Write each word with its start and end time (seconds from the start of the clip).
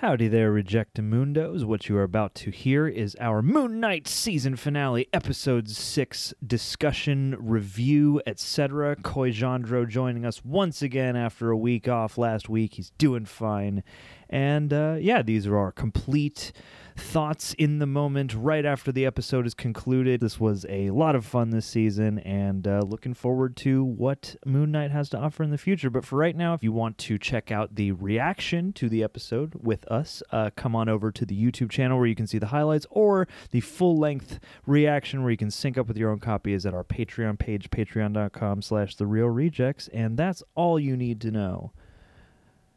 Howdy 0.00 0.28
there, 0.28 0.52
Rejectamundos. 0.52 1.64
What 1.64 1.88
you 1.88 1.96
are 1.96 2.04
about 2.04 2.36
to 2.36 2.52
hear 2.52 2.86
is 2.86 3.16
our 3.18 3.42
Moon 3.42 3.80
Knight 3.80 4.06
season 4.06 4.54
finale, 4.54 5.08
episode 5.12 5.68
6 5.68 6.34
discussion, 6.46 7.34
review, 7.36 8.22
etc. 8.24 8.94
Coy 8.94 9.32
Jandreau 9.32 9.88
joining 9.88 10.24
us 10.24 10.44
once 10.44 10.82
again 10.82 11.16
after 11.16 11.50
a 11.50 11.56
week 11.56 11.88
off 11.88 12.16
last 12.16 12.48
week. 12.48 12.74
He's 12.74 12.90
doing 12.90 13.24
fine. 13.24 13.82
And 14.30 14.72
uh, 14.72 14.96
yeah, 15.00 15.22
these 15.22 15.46
are 15.46 15.56
our 15.56 15.72
complete 15.72 16.52
thoughts 16.98 17.54
in 17.54 17.78
the 17.78 17.86
moment 17.86 18.34
right 18.34 18.66
after 18.66 18.90
the 18.90 19.06
episode 19.06 19.46
is 19.46 19.54
concluded. 19.54 20.20
This 20.20 20.40
was 20.40 20.66
a 20.68 20.90
lot 20.90 21.14
of 21.14 21.24
fun 21.24 21.50
this 21.50 21.66
season 21.66 22.18
and 22.20 22.66
uh, 22.66 22.80
looking 22.80 23.14
forward 23.14 23.56
to 23.58 23.84
what 23.84 24.36
Moon 24.44 24.72
Knight 24.72 24.90
has 24.90 25.08
to 25.10 25.18
offer 25.18 25.42
in 25.42 25.50
the 25.50 25.58
future. 25.58 25.90
But 25.90 26.04
for 26.04 26.16
right 26.16 26.36
now, 26.36 26.54
if 26.54 26.62
you 26.62 26.72
want 26.72 26.98
to 26.98 27.18
check 27.18 27.50
out 27.50 27.76
the 27.76 27.92
reaction 27.92 28.72
to 28.74 28.88
the 28.88 29.02
episode 29.02 29.54
with 29.54 29.86
us, 29.86 30.22
uh, 30.32 30.50
come 30.56 30.74
on 30.74 30.88
over 30.88 31.10
to 31.12 31.24
the 31.24 31.40
YouTube 31.40 31.70
channel 31.70 31.98
where 31.98 32.06
you 32.06 32.16
can 32.16 32.26
see 32.26 32.38
the 32.38 32.48
highlights 32.48 32.86
or 32.90 33.28
the 33.50 33.60
full 33.60 33.96
length 33.96 34.40
reaction 34.66 35.22
where 35.22 35.30
you 35.30 35.36
can 35.36 35.50
sync 35.50 35.78
up 35.78 35.86
with 35.86 35.96
your 35.96 36.10
own 36.10 36.18
copy 36.18 36.52
is 36.52 36.66
at 36.66 36.74
our 36.74 36.84
Patreon 36.84 37.38
page, 37.38 37.70
patreon.com 37.70 38.60
slash 38.60 38.96
the 38.96 39.06
reel 39.06 39.28
rejects. 39.28 39.88
And 39.88 40.16
that's 40.16 40.42
all 40.54 40.78
you 40.78 40.96
need 40.96 41.20
to 41.22 41.30
know. 41.30 41.72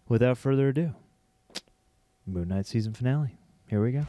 Without 0.07 0.37
further 0.37 0.69
ado, 0.69 0.93
Moon 2.31 2.47
Knight 2.47 2.65
season 2.65 2.93
finale. 2.93 3.37
Here 3.67 3.81
we 3.83 3.91
go. 3.91 4.05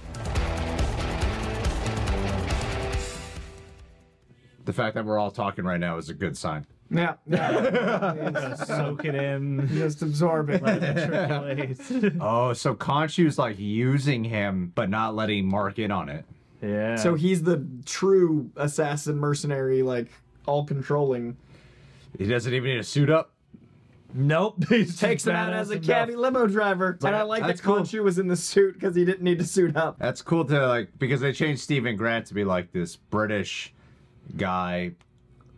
The 4.65 4.73
fact 4.73 4.95
that 4.95 5.05
we're 5.05 5.19
all 5.19 5.31
talking 5.33 5.65
right 5.65 5.81
now 5.81 5.97
is 5.99 6.09
a 6.09 6.15
good 6.15 6.37
sign. 6.37 6.67
Yeah, 6.89 7.15
yeah. 7.27 8.55
Soak 8.65 9.05
it 9.05 9.15
in. 9.15 9.67
Just 9.73 10.03
absorb 10.03 10.51
it. 10.51 10.63
Oh, 12.21 12.53
so 12.53 12.75
Khonshu's 12.75 13.39
like 13.39 13.59
using 13.59 14.23
him, 14.25 14.73
but 14.75 14.89
not 14.91 15.15
letting 15.17 15.49
Marc 15.49 15.79
in 15.79 15.91
on 15.91 16.09
it. 16.09 16.25
yeah. 16.61 16.97
so 16.97 17.15
he's 17.15 17.43
the 17.43 17.67
true 17.87 18.51
assassin 18.57 19.17
mercenary, 19.19 19.83
like 19.83 20.09
all 20.47 20.65
controlling. 20.65 21.37
He 22.19 22.27
doesn't 22.27 22.53
even 22.53 22.71
need 22.71 22.77
to 22.77 22.85
suit 22.85 23.11
up. 23.11 23.32
Nope. 24.15 24.65
He 24.69 24.85
takes 24.87 25.27
him 25.27 25.35
out 25.37 25.53
as 25.53 25.71
a 25.71 25.79
cabbie 25.79 26.17
limo 26.17 26.47
driver. 26.47 26.99
And 27.05 27.15
I 27.15 27.23
like 27.23 27.43
That's 27.43 27.61
that 27.61 27.67
cool. 27.67 27.77
Khonshu 27.77 28.03
was 28.03 28.19
in 28.19 28.29
the 28.29 28.37
suit 28.37 28.75
because 28.75 28.95
he 28.95 29.05
didn't 29.05 29.23
need 29.23 29.39
to 29.39 29.45
suit 29.47 29.77
up. 29.77 29.99
That's 29.99 30.23
cool 30.23 30.45
to 30.47 30.67
like 30.67 30.91
because 30.99 31.21
they 31.21 31.33
changed 31.33 31.61
Steven 31.63 31.97
Grant 31.97 32.27
to 32.27 32.35
be 32.35 32.45
like 32.45 32.73
this 32.73 32.97
British 32.97 33.73
guy 34.37 34.93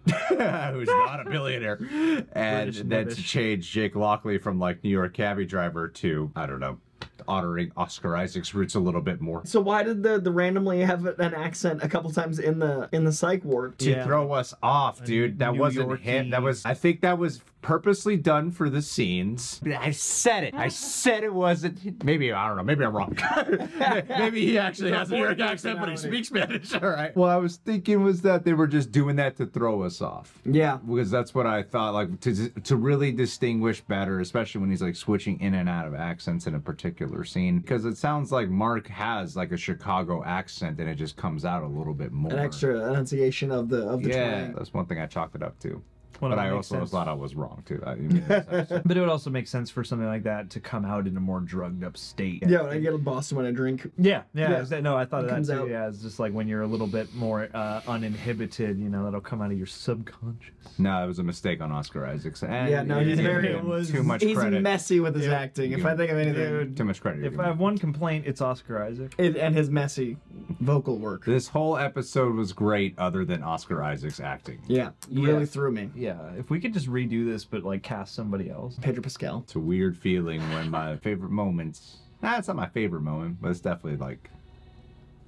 who's 0.29 0.89
not 0.89 1.27
a 1.27 1.31
billionaire, 1.31 1.79
and 2.33 2.73
British 2.73 2.83
then 2.83 3.09
to 3.09 3.23
change 3.23 3.71
Jake 3.71 3.97
Lockley 3.97 4.37
from 4.39 4.59
like 4.59 4.85
New 4.85 4.91
York 4.91 5.15
cabbie 5.15 5.47
driver 5.47 5.89
to 5.89 6.31
I 6.37 6.45
don't 6.47 6.61
know, 6.61 6.79
honoring 7.27 7.73
Oscar 7.75 8.15
Isaac's 8.15 8.55
roots 8.55 8.75
a 8.75 8.81
little 8.81 9.01
bit 9.01 9.23
more. 9.23 9.43
So 9.47 9.61
why 9.63 9.83
did 9.83 10.03
the 10.03 10.19
the 10.21 10.31
randomly 10.31 10.81
have 10.81 11.07
an 11.07 11.33
accent 11.35 11.83
a 11.83 11.89
couple 11.89 12.11
times 12.11 12.39
in 12.39 12.59
the 12.59 12.89
in 12.93 13.05
the 13.05 13.13
psych 13.13 13.45
ward? 13.45 13.79
to 13.79 13.91
Yeah. 13.91 14.05
throw 14.05 14.31
us 14.33 14.53
off, 14.63 15.03
dude. 15.05 15.39
That 15.39 15.55
New 15.55 15.61
wasn't 15.61 16.01
him. 16.01 16.31
That 16.31 16.43
was. 16.43 16.67
I 16.67 16.75
think 16.75 17.01
that 17.01 17.19
was 17.19 17.41
purposely 17.65 18.17
done 18.19 18.51
for 18.51 18.69
the 18.69 18.83
scenes. 18.83 19.59
I 19.79 19.91
said 19.91 20.45
it. 20.45 20.55
I 20.55 20.69
said 20.69 21.25
it 21.25 21.33
wasn't. 21.33 22.05
Maybe 22.05 22.31
I 22.31 22.47
don't 22.47 22.59
know. 22.59 22.63
Maybe 22.63 22.85
I'm 22.85 22.95
wrong. 22.95 23.17
maybe 24.19 24.45
he 24.47 24.59
actually 24.59 24.93
has 24.93 25.11
a 25.11 25.15
New 25.15 25.23
York 25.23 25.41
accent, 25.41 25.81
but 25.81 25.89
he 25.89 25.97
speaks 25.97 26.29
Spanish. 26.29 26.75
All 26.75 26.91
right. 26.91 27.17
Well, 27.17 27.31
I 27.31 27.37
was 27.37 27.57
thinking 27.57 28.05
was 28.05 28.21
that 28.23 28.45
they 28.45 28.53
were 28.53 28.67
just 28.67 28.93
doing 28.93 29.17
that 29.17 29.37
to 29.39 29.47
throw 29.47 29.83
us 29.83 30.03
off. 30.03 30.39
Yeah. 30.45 30.77
Because 30.87 31.11
that's 31.11 31.35
what 31.35 31.47
I 31.47 31.63
thought, 31.63 31.95
like 31.95 32.21
to 32.21 32.51
to 32.51 32.77
really 32.77 33.11
distinguish 33.13 33.81
better, 33.81 34.21
especially 34.21 34.61
when 34.61 34.71
he's 34.71 34.83
like 34.83 34.95
switching 34.95 35.41
in 35.41 35.55
and 35.55 35.69
out 35.69 35.87
of 35.87 35.95
accents 35.95 36.47
in 36.47 36.55
a 36.55 36.61
particular 36.61 37.25
scene. 37.25 37.61
Because 37.61 37.87
it 37.87 37.97
sounds 37.97 38.31
like 38.31 38.51
Marc 38.51 38.87
has 38.89 39.37
like 39.37 39.53
a 39.53 39.57
Chicago 39.57 40.23
accent, 40.25 40.79
and 40.81 40.89
it 40.89 40.97
just 40.97 41.17
comes 41.17 41.47
out 41.47 41.63
a 41.63 41.67
little 41.67 41.95
bit 41.95 42.13
more. 42.13 42.31
An 42.33 42.39
extra 42.41 42.91
enunciation 42.91 43.51
of 43.51 43.71
the 43.71 43.89
of 43.89 44.03
the 44.03 44.11
Yeah, 44.11 44.41
twang. 44.41 44.53
that's 44.55 44.75
one 44.75 44.85
thing 44.85 44.99
I 45.01 45.07
chalked 45.07 45.35
it 45.35 45.43
up 45.43 45.59
to. 45.61 45.83
Well, 46.21 46.31
but 46.31 46.39
I 46.39 46.51
also 46.51 46.79
sense. 46.79 46.91
thought 46.91 47.09
I 47.09 47.13
was 47.13 47.35
wrong 47.35 47.63
too. 47.67 47.83
I 47.87 47.95
mean, 47.97 48.25
But 48.29 48.97
it 48.97 49.01
would 49.01 49.09
also 49.09 49.31
make 49.31 49.47
sense 49.49 49.71
for 49.71 49.85
something 49.85 50.07
like 50.07 50.23
that 50.25 50.51
to 50.51 50.61
come 50.61 50.85
out 50.85 51.07
in 51.07 51.17
a 51.17 51.21
more 51.21 51.41
drugged 51.41 51.85
up 51.85 51.97
state. 51.97 52.43
Yeah, 52.47 52.63
when 52.63 52.71
I 52.73 52.79
get 52.79 52.95
a 52.95 52.99
Boston 52.99 53.37
when 53.37 53.47
I 53.47 53.51
drink. 53.51 53.91
Yeah, 53.99 54.23
yeah. 54.35 54.65
Yeah. 54.71 54.81
No, 54.81 54.97
I 54.97 55.05
thought 55.05 55.19
It 55.19 55.25
of 55.25 55.31
that 55.31 55.35
comes 55.35 55.49
too. 55.49 55.55
out. 55.55 55.69
Yeah, 55.69 55.89
it's 55.89 56.03
just 56.03 56.19
like 56.19 56.33
when 56.33 56.49
you're 56.49 56.63
a 56.63 56.67
little 56.67 56.87
bit 56.87 57.15
more 57.15 57.49
uh, 57.55 57.81
uninhibited, 57.89 58.79
you 58.79 58.89
know, 58.89 59.05
that'll 59.05 59.21
come 59.21 59.43
out 59.43 59.51
of 59.51 59.57
your 59.59 59.67
subconscious. 59.67 60.51
no, 60.79 61.05
it 61.05 61.07
was 61.07 61.19
a 61.19 61.23
mistake 61.23 61.61
on 61.61 61.73
Oscar 61.73 62.07
Isaac's. 62.07 62.43
And 62.43 62.71
Yeah, 62.71 62.83
no, 62.83 63.01
he's 63.01 63.19
very- 63.21 63.49
it 63.53 63.65
was- 63.65 63.91
too 63.91 64.03
much 64.03 64.23
He's 64.23 64.37
credit. 64.37 64.63
messy 64.63 65.01
with 65.01 65.15
his 65.15 65.27
acting. 65.27 65.73
If 65.73 65.85
I 65.85 65.97
think 65.97 66.11
of 66.11 66.19
anything, 66.19 66.35
Dude. 66.35 66.77
Too 66.77 66.85
much 66.85 67.01
credit. 67.01 67.25
If 67.25 67.39
I 67.39 67.45
have 67.45 67.59
one 67.59 67.79
complaint, 67.79 68.27
it's 68.27 68.41
Oscar 68.41 68.83
Isaac. 68.83 69.15
It- 69.19 69.37
and 69.37 69.55
his 69.55 69.71
messy 69.71 70.17
vocal 70.61 70.99
work. 70.99 71.25
This 71.25 71.49
whole 71.49 71.77
episode 71.77 72.35
was 72.35 72.53
great, 72.53 72.95
other 72.99 73.25
than 73.25 73.43
Oscar 73.43 73.83
Isaac's 73.83 74.21
acting. 74.21 74.61
Yeah, 74.67 74.91
Yeah. 75.09 75.27
really 75.29 75.47
threw 75.47 75.71
me. 75.73 75.91
Yeah, 76.05 76.19
if 76.39 76.51
we 76.51 76.61
could 76.61 76.75
just 76.75 76.87
redo 76.89 77.25
this, 77.25 77.45
but 77.45 77.63
like 77.65 77.83
cast 77.83 78.15
somebody 78.15 78.51
else. 78.51 78.77
Pedro 78.81 79.03
Pascal. 79.03 79.41
It's 79.45 79.55
a 79.55 79.59
weird 79.61 79.97
feeling 79.97 80.41
when 80.53 80.71
my 80.71 80.97
favorite 81.03 81.31
moments. 81.31 81.99
Nah, 82.23 82.37
it's 82.39 82.49
not 82.49 82.57
my 82.57 82.69
favorite 82.69 83.01
moment, 83.03 83.39
but 83.41 83.51
it's 83.51 83.61
definitely 83.61 83.97
like 83.99 84.31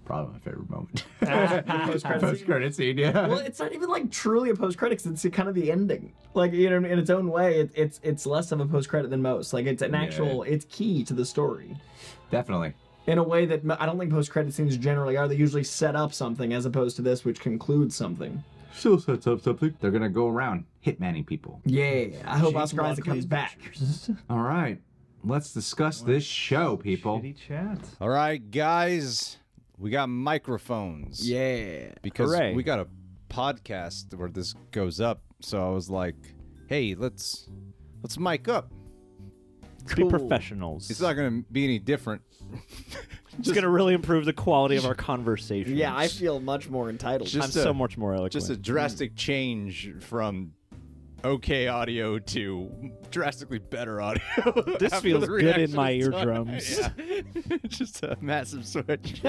probably 0.04 0.34
my 0.34 0.38
favorite 0.40 0.70
moment. 0.70 1.04
Ah, 1.28 1.62
post-credit 1.86 2.20
scene. 2.20 2.30
Post 2.30 2.44
credit 2.46 2.74
scene, 2.74 2.98
yeah. 2.98 3.26
Well, 3.26 3.38
it's 3.38 3.58
not 3.58 3.72
even 3.72 3.88
like 3.88 4.10
truly 4.12 4.50
a 4.50 4.54
post 4.54 4.78
credits. 4.78 5.04
It's 5.06 5.26
kind 5.32 5.48
of 5.48 5.54
the 5.54 5.72
ending. 5.72 6.12
Like 6.34 6.52
you 6.52 6.68
know, 6.70 6.76
in 6.76 6.98
its 6.98 7.10
own 7.10 7.28
way, 7.30 7.60
it, 7.60 7.70
it's 7.74 7.98
it's 8.02 8.26
less 8.26 8.52
of 8.52 8.60
a 8.60 8.66
post 8.66 8.88
credit 8.88 9.10
than 9.10 9.22
most. 9.22 9.52
Like 9.52 9.66
it's 9.66 9.82
an 9.82 9.92
Yeah. 9.92 10.02
actual. 10.02 10.42
It's 10.42 10.66
key 10.66 11.02
to 11.04 11.14
the 11.14 11.24
story 11.24 11.74
definitely. 12.30 12.74
in 13.06 13.18
a 13.18 13.22
way 13.22 13.46
that 13.46 13.62
I 13.80 13.86
don't 13.86 13.98
think 13.98 14.10
post 14.12 14.30
credit 14.30 14.52
scenes 14.52 14.76
generally 14.76 15.16
are. 15.16 15.26
They 15.26 15.36
usually 15.36 15.64
set 15.64 15.96
up 15.96 16.12
something 16.12 16.52
as 16.52 16.66
opposed 16.66 16.96
to 16.96 17.02
this, 17.02 17.24
which 17.24 17.40
concludes 17.40 17.96
something. 17.96 18.44
Still 18.76 18.98
sets 18.98 19.26
up 19.26 19.40
something. 19.40 19.74
They're 19.80 19.90
gonna 19.90 20.08
go 20.10 20.28
around 20.28 20.64
hit 20.80 21.00
hitmanning 21.00 21.26
people. 21.26 21.60
Yeah, 21.64 22.06
I 22.26 22.38
hope 22.38 22.52
Jake 22.52 22.62
Oscar 22.62 22.82
Isaac 22.82 23.06
Lockley 23.06 23.20
comes 23.22 23.26
back. 23.26 23.58
All 24.30 24.40
right, 24.42 24.80
let's 25.24 25.52
discuss 25.52 26.00
this 26.02 26.24
show, 26.24 26.76
people. 26.76 27.20
Shitty 27.20 27.36
chat. 27.36 27.78
All 28.00 28.08
right, 28.08 28.50
guys, 28.50 29.38
we 29.78 29.90
got 29.90 30.08
microphones. 30.08 31.28
Yeah, 31.28 31.92
Because 32.02 32.30
Hooray. 32.34 32.54
we 32.54 32.62
got 32.62 32.80
a 32.80 32.86
podcast 33.28 34.14
where 34.14 34.28
this 34.28 34.54
goes 34.70 35.00
up. 35.00 35.22
So 35.40 35.66
I 35.66 35.70
was 35.70 35.88
like, 35.90 36.16
"Hey, 36.68 36.94
let's 36.94 37.48
let's 38.02 38.18
mic 38.18 38.48
up." 38.48 38.70
Be 39.94 40.04
professionals. 40.08 40.90
It's 40.90 41.00
not 41.00 41.12
going 41.14 41.44
to 41.44 41.52
be 41.52 41.64
any 41.64 41.78
different. 41.78 42.20
It's 43.38 43.48
going 43.52 43.62
to 43.62 43.68
really 43.68 43.94
improve 43.94 44.24
the 44.24 44.32
quality 44.32 44.76
of 44.76 44.86
our 44.86 44.94
conversation. 44.94 45.76
yeah. 45.76 45.94
I 45.96 46.08
feel 46.08 46.40
much 46.40 46.68
more 46.70 46.88
entitled. 46.90 47.28
Just 47.28 47.56
I'm 47.56 47.60
a- 47.60 47.64
so 47.64 47.74
much 47.74 47.96
more 47.98 48.12
eloquent. 48.12 48.32
Just 48.32 48.50
a 48.50 48.56
drastic 48.56 49.14
change 49.16 49.92
from 50.00 50.52
okay 51.24 51.66
audio 51.66 52.18
to 52.20 52.70
drastically 53.10 53.58
better 53.58 54.00
audio. 54.00 54.22
This 54.78 54.92
after 54.92 55.00
feels 55.08 55.22
the 55.22 55.26
good 55.28 55.40
in 55.58 55.72
reaction 55.72 55.76
my 55.76 55.90
is 55.92 56.08
done. 56.08 56.14
eardrums. 56.18 56.78
Yeah. 56.98 57.56
Just 57.68 58.02
a 58.04 58.16
massive 58.20 58.66
switch. 58.66 59.22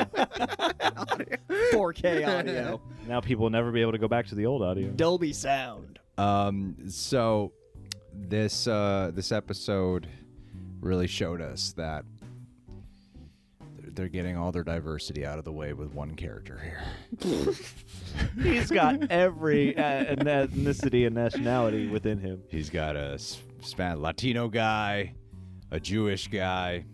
4K 1.74 2.28
audio, 2.40 2.82
now 3.08 3.20
people 3.22 3.44
will 3.44 3.50
never 3.50 3.72
be 3.72 3.82
able 3.82 3.92
to 3.94 3.98
go 3.98 4.08
back 4.08 4.28
to 4.28 4.36
the 4.36 4.46
old 4.46 4.62
audio. 4.62 4.90
Dolby 4.90 5.34
sound. 5.34 6.00
Um, 6.18 6.76
so 6.90 7.52
this 8.14 8.68
uh, 8.68 9.12
this 9.14 9.32
episode 9.32 10.08
really 10.80 11.08
showed 11.08 11.42
us 11.42 11.74
that 11.78 12.06
they're- 13.98 14.06
they're 14.08 14.10
getting 14.24 14.38
all 14.38 14.52
their 14.52 14.64
diversity 14.64 15.26
out 15.26 15.38
of 15.40 15.44
the 15.46 15.52
way 15.52 15.74
with 15.74 15.94
one 15.94 16.16
character 16.16 16.60
here. 16.64 17.54
He's 18.42 18.70
got 18.72 19.12
every 19.12 19.76
uh, 19.78 20.16
ethnicity 20.16 21.06
and 21.06 21.16
nationality 21.16 21.88
within 21.88 22.20
him. 22.20 22.42
He's 22.50 22.70
got 22.70 22.96
a 22.96 23.18
Span 23.62 24.02
Latino 24.02 24.48
guy, 24.48 25.14
a 25.72 25.80
Jewish 25.80 26.28
guy, 26.28 26.86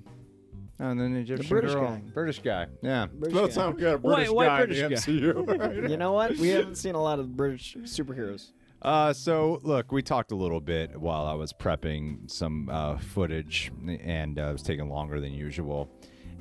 and 0.79 0.99
then 0.99 1.07
an 1.07 1.17
Egyptian 1.17 1.49
British 1.49 1.73
girl. 1.73 1.87
guy. 1.89 2.01
British 2.13 2.39
guy. 2.39 2.67
Yeah. 2.81 3.05
British 3.07 3.35
Well, 3.35 3.47
guy. 3.47 3.53
time 3.53 3.75
we 3.75 3.81
got 3.81 3.93
a 3.93 3.97
White- 3.97 4.15
British 4.15 4.31
white 4.31 4.45
guy 4.47 4.61
in 4.61 4.67
British 4.67 5.05
the 5.05 5.11
guy. 5.11 5.57
MCU. 5.77 5.89
You 5.89 5.97
know 5.97 6.13
what? 6.13 6.37
We 6.37 6.49
haven't 6.49 6.75
seen 6.75 6.95
a 6.95 7.01
lot 7.01 7.19
of 7.19 7.35
British 7.37 7.75
superheroes. 7.83 8.51
Uh, 8.81 9.13
so 9.13 9.59
look, 9.63 9.91
we 9.91 10.01
talked 10.01 10.31
a 10.31 10.35
little 10.35 10.59
bit 10.59 10.99
while 10.99 11.25
I 11.25 11.33
was 11.35 11.53
prepping 11.53 12.29
some 12.29 12.69
uh, 12.69 12.97
footage, 12.97 13.71
and 14.01 14.37
uh, 14.39 14.43
it 14.47 14.51
was 14.53 14.63
taking 14.63 14.89
longer 14.89 15.21
than 15.21 15.31
usual. 15.33 15.89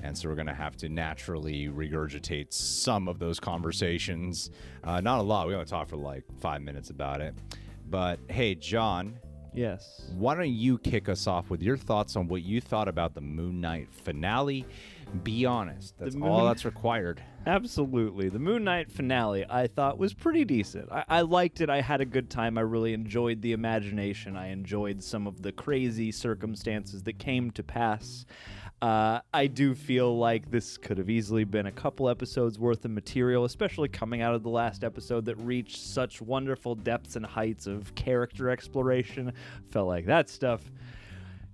And 0.02 0.16
so 0.16 0.28
we're 0.28 0.34
gonna 0.34 0.54
have 0.54 0.76
to 0.78 0.88
naturally 0.88 1.69
regurgitate 1.69 2.52
some 2.52 3.06
of 3.08 3.19
those 3.19 3.38
conversations. 3.38 4.50
Uh, 4.84 5.00
not 5.00 5.20
a 5.20 5.22
lot. 5.22 5.46
We 5.46 5.54
only 5.54 5.66
talked 5.66 5.90
for 5.90 5.96
like 5.96 6.25
five 6.40 6.62
minutes 6.62 6.90
about 6.90 7.20
it. 7.20 7.34
But 7.88 8.19
hey, 8.28 8.54
John, 8.54 9.19
Yes. 9.54 10.10
why 10.16 10.34
don't 10.34 10.49
you 10.49 10.78
kick 10.78 11.08
us 11.08 11.26
off 11.26 11.50
with 11.50 11.62
your 11.62 11.76
thoughts 11.76 12.16
on 12.16 12.26
what 12.26 12.43
you 12.43 12.60
thought 12.60 12.88
about 12.88 13.14
the 13.14 13.20
Moon 13.20 13.60
Knight 13.60 13.88
finale? 13.93 14.64
Be 15.22 15.44
honest. 15.44 15.94
That's 15.99 16.16
all 16.16 16.46
that's 16.46 16.64
required. 16.64 17.22
Absolutely. 17.46 18.28
The 18.31 18.38
Moon 18.38 18.64
Knight 18.64 18.90
finale 18.90 19.44
I 19.50 19.66
thought 19.66 19.99
was 19.99 20.14
pretty 20.14 20.44
decent. 20.46 20.90
I, 20.90 21.04
I 21.08 21.20
liked 21.20 21.60
it. 21.60 21.69
I 21.69 21.82
had 21.82 22.00
a 22.00 22.06
good 22.06 22.31
time. 22.31 22.56
I 22.56 22.62
really 22.62 22.94
enjoyed 22.94 23.43
the 23.43 23.52
imagination. 23.52 24.37
I 24.37 24.49
enjoyed 24.49 25.02
some 25.02 25.26
of 25.26 25.43
the 25.43 25.52
crazy 25.52 26.12
circumstances 26.12 27.02
that 27.02 27.19
came 27.19 27.50
to 27.52 27.62
pass. 27.62 28.25
Uh, 28.82 29.20
I 29.32 29.46
do 29.46 29.76
feel 29.76 30.19
like 30.19 30.50
this 30.50 30.76
could 30.76 30.99
have 30.99 31.08
easily 31.08 31.44
been 31.44 31.67
a 31.67 31.73
couple 31.73 32.08
episodes 32.08 32.58
worth 32.58 32.84
of 32.84 32.90
material, 32.90 33.44
especially 33.44 33.88
coming 33.88 34.23
out 34.23 34.34
of 34.34 34.43
the 34.43 34.49
last 34.49 34.82
episode 34.82 35.25
that 35.26 35.37
reached 35.37 35.76
such 35.76 36.20
wonderful 36.20 36.75
depths 36.75 37.14
and 37.14 37.25
heights 37.25 37.69
of 37.69 37.94
character 37.94 38.50
exploration. 38.50 39.32
Felt 39.70 39.87
like 39.87 40.06
that 40.06 40.29
stuff 40.29 40.62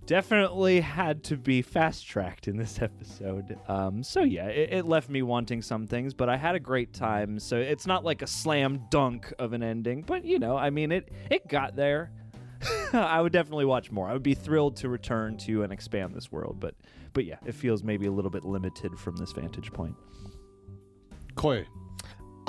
definitely 0.06 0.80
had 0.80 1.22
to 1.22 1.36
be 1.36 1.60
fast 1.60 2.06
tracked 2.06 2.48
in 2.48 2.56
this 2.56 2.78
episode. 2.82 3.58
Um, 3.68 4.02
so 4.02 4.22
yeah, 4.22 4.46
it, 4.46 4.72
it 4.72 4.86
left 4.86 5.10
me 5.10 5.20
wanting 5.20 5.60
some 5.60 5.86
things, 5.86 6.14
but 6.14 6.30
I 6.30 6.36
had 6.38 6.54
a 6.54 6.60
great 6.60 6.94
time. 6.94 7.38
So 7.38 7.58
it's 7.58 7.86
not 7.86 8.04
like 8.04 8.22
a 8.22 8.26
slam 8.26 8.84
dunk 8.88 9.34
of 9.38 9.52
an 9.52 9.62
ending, 9.62 10.00
but 10.00 10.24
you 10.24 10.38
know, 10.38 10.56
I 10.56 10.70
mean, 10.70 10.92
it 10.92 11.12
it 11.30 11.46
got 11.46 11.76
there. 11.76 12.10
I 12.92 13.20
would 13.20 13.32
definitely 13.32 13.64
watch 13.64 13.90
more. 13.90 14.08
I 14.08 14.12
would 14.12 14.22
be 14.22 14.34
thrilled 14.34 14.76
to 14.76 14.88
return 14.88 15.36
to 15.38 15.62
and 15.62 15.72
expand 15.72 16.14
this 16.14 16.32
world, 16.32 16.58
but 16.58 16.74
but 17.12 17.24
yeah, 17.24 17.36
it 17.46 17.54
feels 17.54 17.82
maybe 17.82 18.06
a 18.06 18.12
little 18.12 18.30
bit 18.30 18.44
limited 18.44 18.98
from 18.98 19.16
this 19.16 19.32
vantage 19.32 19.72
point. 19.72 19.94
Coy. 21.34 21.66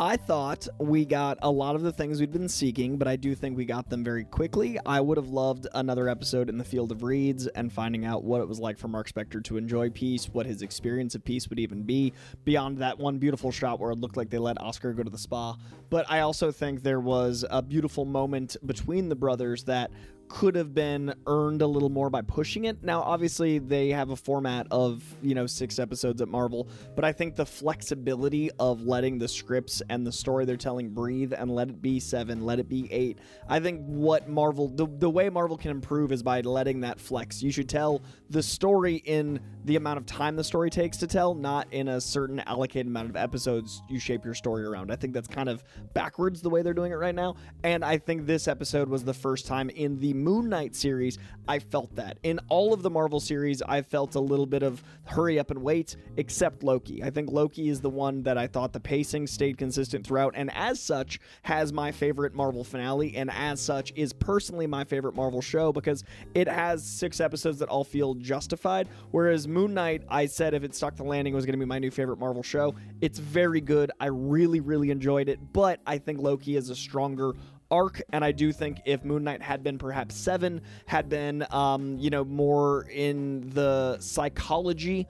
I 0.02 0.16
thought 0.16 0.66
we 0.80 1.04
got 1.04 1.40
a 1.42 1.52
lot 1.52 1.76
of 1.76 1.82
the 1.82 1.92
things 1.92 2.22
we'd 2.22 2.32
been 2.32 2.48
seeking, 2.48 2.98
but 2.98 3.06
I 3.06 3.18
do 3.18 3.36
think 3.36 3.58
we 3.58 3.66
got 3.66 3.90
them 3.90 4.02
very 4.02 4.24
quickly. 4.24 4.80
I 4.86 5.02
would 5.02 5.18
have 5.18 5.28
loved 5.28 5.68
another 5.74 6.08
episode 6.08 6.48
in 6.48 6.58
the 6.58 6.64
Field 6.64 6.94
of 6.94 7.04
Reeds 7.04 7.48
and 7.48 7.70
finding 7.70 8.06
out 8.06 8.24
what 8.24 8.40
it 8.40 8.48
was 8.48 8.62
like 8.62 8.78
for 8.78 8.88
Marc 8.88 9.12
Spector 9.12 9.44
to 9.44 9.58
enjoy 9.58 9.90
peace, 9.90 10.30
what 10.30 10.46
his 10.46 10.62
experience 10.62 11.16
of 11.16 11.26
peace 11.26 11.50
would 11.50 11.60
even 11.60 11.84
be, 11.84 12.14
beyond 12.46 12.78
that 12.78 12.98
one 12.98 13.18
beautiful 13.18 13.52
shot 13.52 13.78
where 13.82 13.92
it 13.92 14.00
looked 14.00 14.16
like 14.16 14.30
they 14.30 14.38
let 14.38 14.62
Oscar 14.62 14.94
go 14.94 15.04
to 15.04 15.10
the 15.10 15.18
spa. 15.18 15.58
But 15.90 16.06
I 16.10 16.22
also 16.22 16.50
think 16.50 16.82
there 16.82 17.02
was 17.02 17.44
a 17.50 17.62
beautiful 17.62 18.06
moment 18.06 18.56
between 18.66 19.10
the 19.10 19.18
brothers 19.18 19.66
that 19.66 19.92
could 20.30 20.56
have 20.56 20.74
been 20.74 21.14
earned 21.28 21.62
a 21.62 21.68
little 21.68 21.90
more 21.90 22.10
by 22.10 22.22
pushing 22.22 22.66
it. 22.66 22.84
Now, 22.84 23.02
obviously, 23.02 23.60
they 23.60 23.90
have 23.90 24.12
a 24.12 24.16
format 24.16 24.68
of, 24.72 25.04
you 25.22 25.36
know, 25.36 25.48
six 25.48 25.80
episodes 25.80 26.22
at 26.22 26.28
Marvel, 26.28 26.70
but 26.96 27.04
I 27.04 27.12
think 27.12 27.36
the 27.36 27.46
flexibility 27.46 28.52
of 28.60 28.84
letting 28.84 29.18
the 29.18 29.28
scripts 29.28 29.82
and 29.90 30.06
the 30.06 30.12
story 30.12 30.46
they're 30.46 30.56
telling 30.56 30.90
breathe 30.90 31.34
and 31.34 31.54
let 31.54 31.70
it 31.70 31.82
be 31.82 32.00
seven, 32.00 32.46
let 32.46 32.60
it 32.60 32.70
be 32.70 32.88
eight. 32.92 33.18
I 33.50 33.60
think 33.60 33.82
what 33.86 34.30
Marvel, 34.30 34.70
the, 34.70 34.88
the 34.88 35.10
way 35.10 35.30
Marvel 35.30 35.58
can 35.58 35.72
improve 35.72 36.12
is 36.12 36.22
by 36.22 36.42
letting 36.42 36.82
that 36.82 37.00
flex. 37.00 37.42
You 37.42 37.52
should 37.52 37.68
tell 37.68 38.02
the 38.30 38.44
story 38.44 38.98
in 39.06 39.40
the 39.66 39.76
amount 39.76 39.98
of 39.98 40.06
time 40.06 40.36
the 40.36 40.44
story 40.44 40.70
takes 40.70 40.98
to 40.98 41.08
tell, 41.08 41.34
not 41.34 41.68
in 41.74 41.88
a 41.88 42.00
certain 42.00 42.40
allocated 42.42 42.88
amount 42.88 43.10
of 43.10 43.16
episodes 43.16 43.82
you 43.90 44.00
shape 44.00 44.24
your 44.24 44.36
story 44.36 44.64
around. 44.64 44.92
I 44.92 44.96
think 44.96 45.14
that's 45.14 45.28
kind 45.28 45.50
of 45.50 45.64
backwards 45.94 46.42
the 46.42 46.50
way 46.50 46.62
they're 46.62 46.74
doing 46.74 46.92
it 46.92 46.96
right 46.96 47.16
now. 47.16 47.36
And 47.64 47.84
I 47.84 47.98
think 47.98 48.28
this 48.28 48.48
episode 48.48 48.90
was 48.90 49.04
the 49.04 49.14
first 49.14 49.48
time 49.48 49.70
in 49.72 50.00
the 50.00 50.14
Moon 50.24 50.50
Knight 50.50 50.76
series 50.76 51.18
I 51.50 51.58
felt 51.58 51.96
that. 51.96 52.20
In 52.22 52.40
all 52.48 52.74
of 52.74 52.84
the 52.84 52.92
Marvel 52.92 53.20
series, 53.20 53.64
I 53.64 53.82
felt 53.82 54.14
a 54.14 54.20
little 54.20 54.46
bit 54.46 54.62
of 54.62 54.84
hurry 55.06 55.40
up 55.40 55.50
and 55.50 55.64
wait, 55.64 55.96
except 56.16 56.62
Loki. 56.62 57.04
I 57.04 57.10
think 57.10 57.32
Loki 57.32 57.70
is 57.70 57.82
the 57.82 57.90
one 57.90 58.22
that 58.22 58.38
I 58.38 58.46
thought 58.46 58.72
the 58.72 58.80
pacing 58.80 59.26
stayed 59.26 59.58
consistent 59.58 60.06
throughout, 60.06 60.34
and 60.36 60.52
as 60.54 60.80
such, 60.80 61.20
has 61.42 61.74
my 61.74 61.92
favorite 61.92 62.36
Marvel 62.36 62.64
finale, 62.64 63.16
and 63.16 63.32
as 63.32 63.60
such, 63.60 63.92
is 63.96 64.14
personally 64.14 64.68
my 64.68 64.84
favorite 64.84 65.16
Marvel 65.16 65.42
show 65.42 65.74
because 65.74 66.04
it 66.36 66.48
has 66.48 66.86
six 66.86 67.20
episodes 67.20 67.58
that 67.58 67.70
all 67.70 67.84
feel 67.84 68.14
justified. 68.14 68.88
Whereas 69.10 69.48
Moon 69.48 69.74
Knight, 69.74 70.04
I 70.08 70.28
said 70.28 70.54
if 70.54 70.64
it 70.64 70.76
stuck 70.76 70.96
the 70.96 71.04
landing, 71.04 71.34
was 71.34 71.48
going 71.48 71.54
to 71.54 71.60
be 71.60 71.66
my 71.66 71.80
new 71.80 71.90
favorite 71.90 72.20
Marvel 72.20 72.44
show. 72.44 72.76
It's 73.02 73.18
very 73.18 73.60
good. 73.60 73.92
I 74.00 74.06
really, 74.06 74.60
really 74.60 74.92
enjoyed 74.92 75.30
it, 75.30 75.40
but 75.52 75.80
I 75.88 75.98
think 75.98 76.20
Loki 76.20 76.58
is 76.58 76.70
a 76.70 76.76
stronger 76.76 77.34
arc 77.72 78.02
and 78.12 78.24
i 78.24 78.32
do 78.32 78.52
think 78.52 78.82
if 78.86 79.04
moon 79.04 79.24
knight 79.24 79.42
had 79.42 79.64
been 79.64 79.78
perhaps 79.78 80.16
seven 80.16 80.62
had 80.86 81.10
been 81.10 81.46
um, 81.52 81.98
you 82.00 82.10
know 82.10 82.24
more 82.26 82.88
in 82.92 83.50
the 83.50 83.98
psychology 84.00 85.08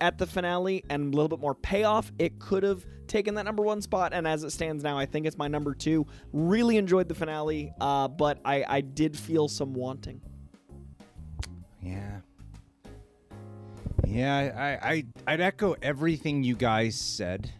at 0.00 0.18
the 0.18 0.26
finale 0.26 0.84
and 0.90 1.12
a 1.12 1.16
little 1.16 1.28
bit 1.28 1.40
more 1.40 1.54
payoff 1.54 2.10
it 2.18 2.38
could 2.38 2.62
have 2.62 2.84
taken 3.06 3.34
that 3.34 3.44
number 3.44 3.62
one 3.62 3.80
spot 3.80 4.12
and 4.12 4.26
as 4.26 4.42
it 4.44 4.50
stands 4.50 4.82
now 4.82 4.98
i 4.98 5.06
think 5.06 5.26
it's 5.26 5.38
my 5.38 5.48
number 5.48 5.74
two 5.74 6.06
really 6.32 6.76
enjoyed 6.76 7.08
the 7.08 7.14
finale 7.14 7.72
uh, 7.80 8.08
but 8.08 8.38
I, 8.44 8.64
I 8.68 8.80
did 8.80 9.16
feel 9.18 9.48
some 9.48 9.74
wanting 9.74 10.20
Yeah. 11.80 12.20
Yeah, 14.06 14.78
I, 14.82 14.90
I 14.90 15.04
I'd 15.26 15.40
echo 15.40 15.74
everything 15.80 16.42
you 16.42 16.54
guys 16.54 16.96
said. 16.96 17.50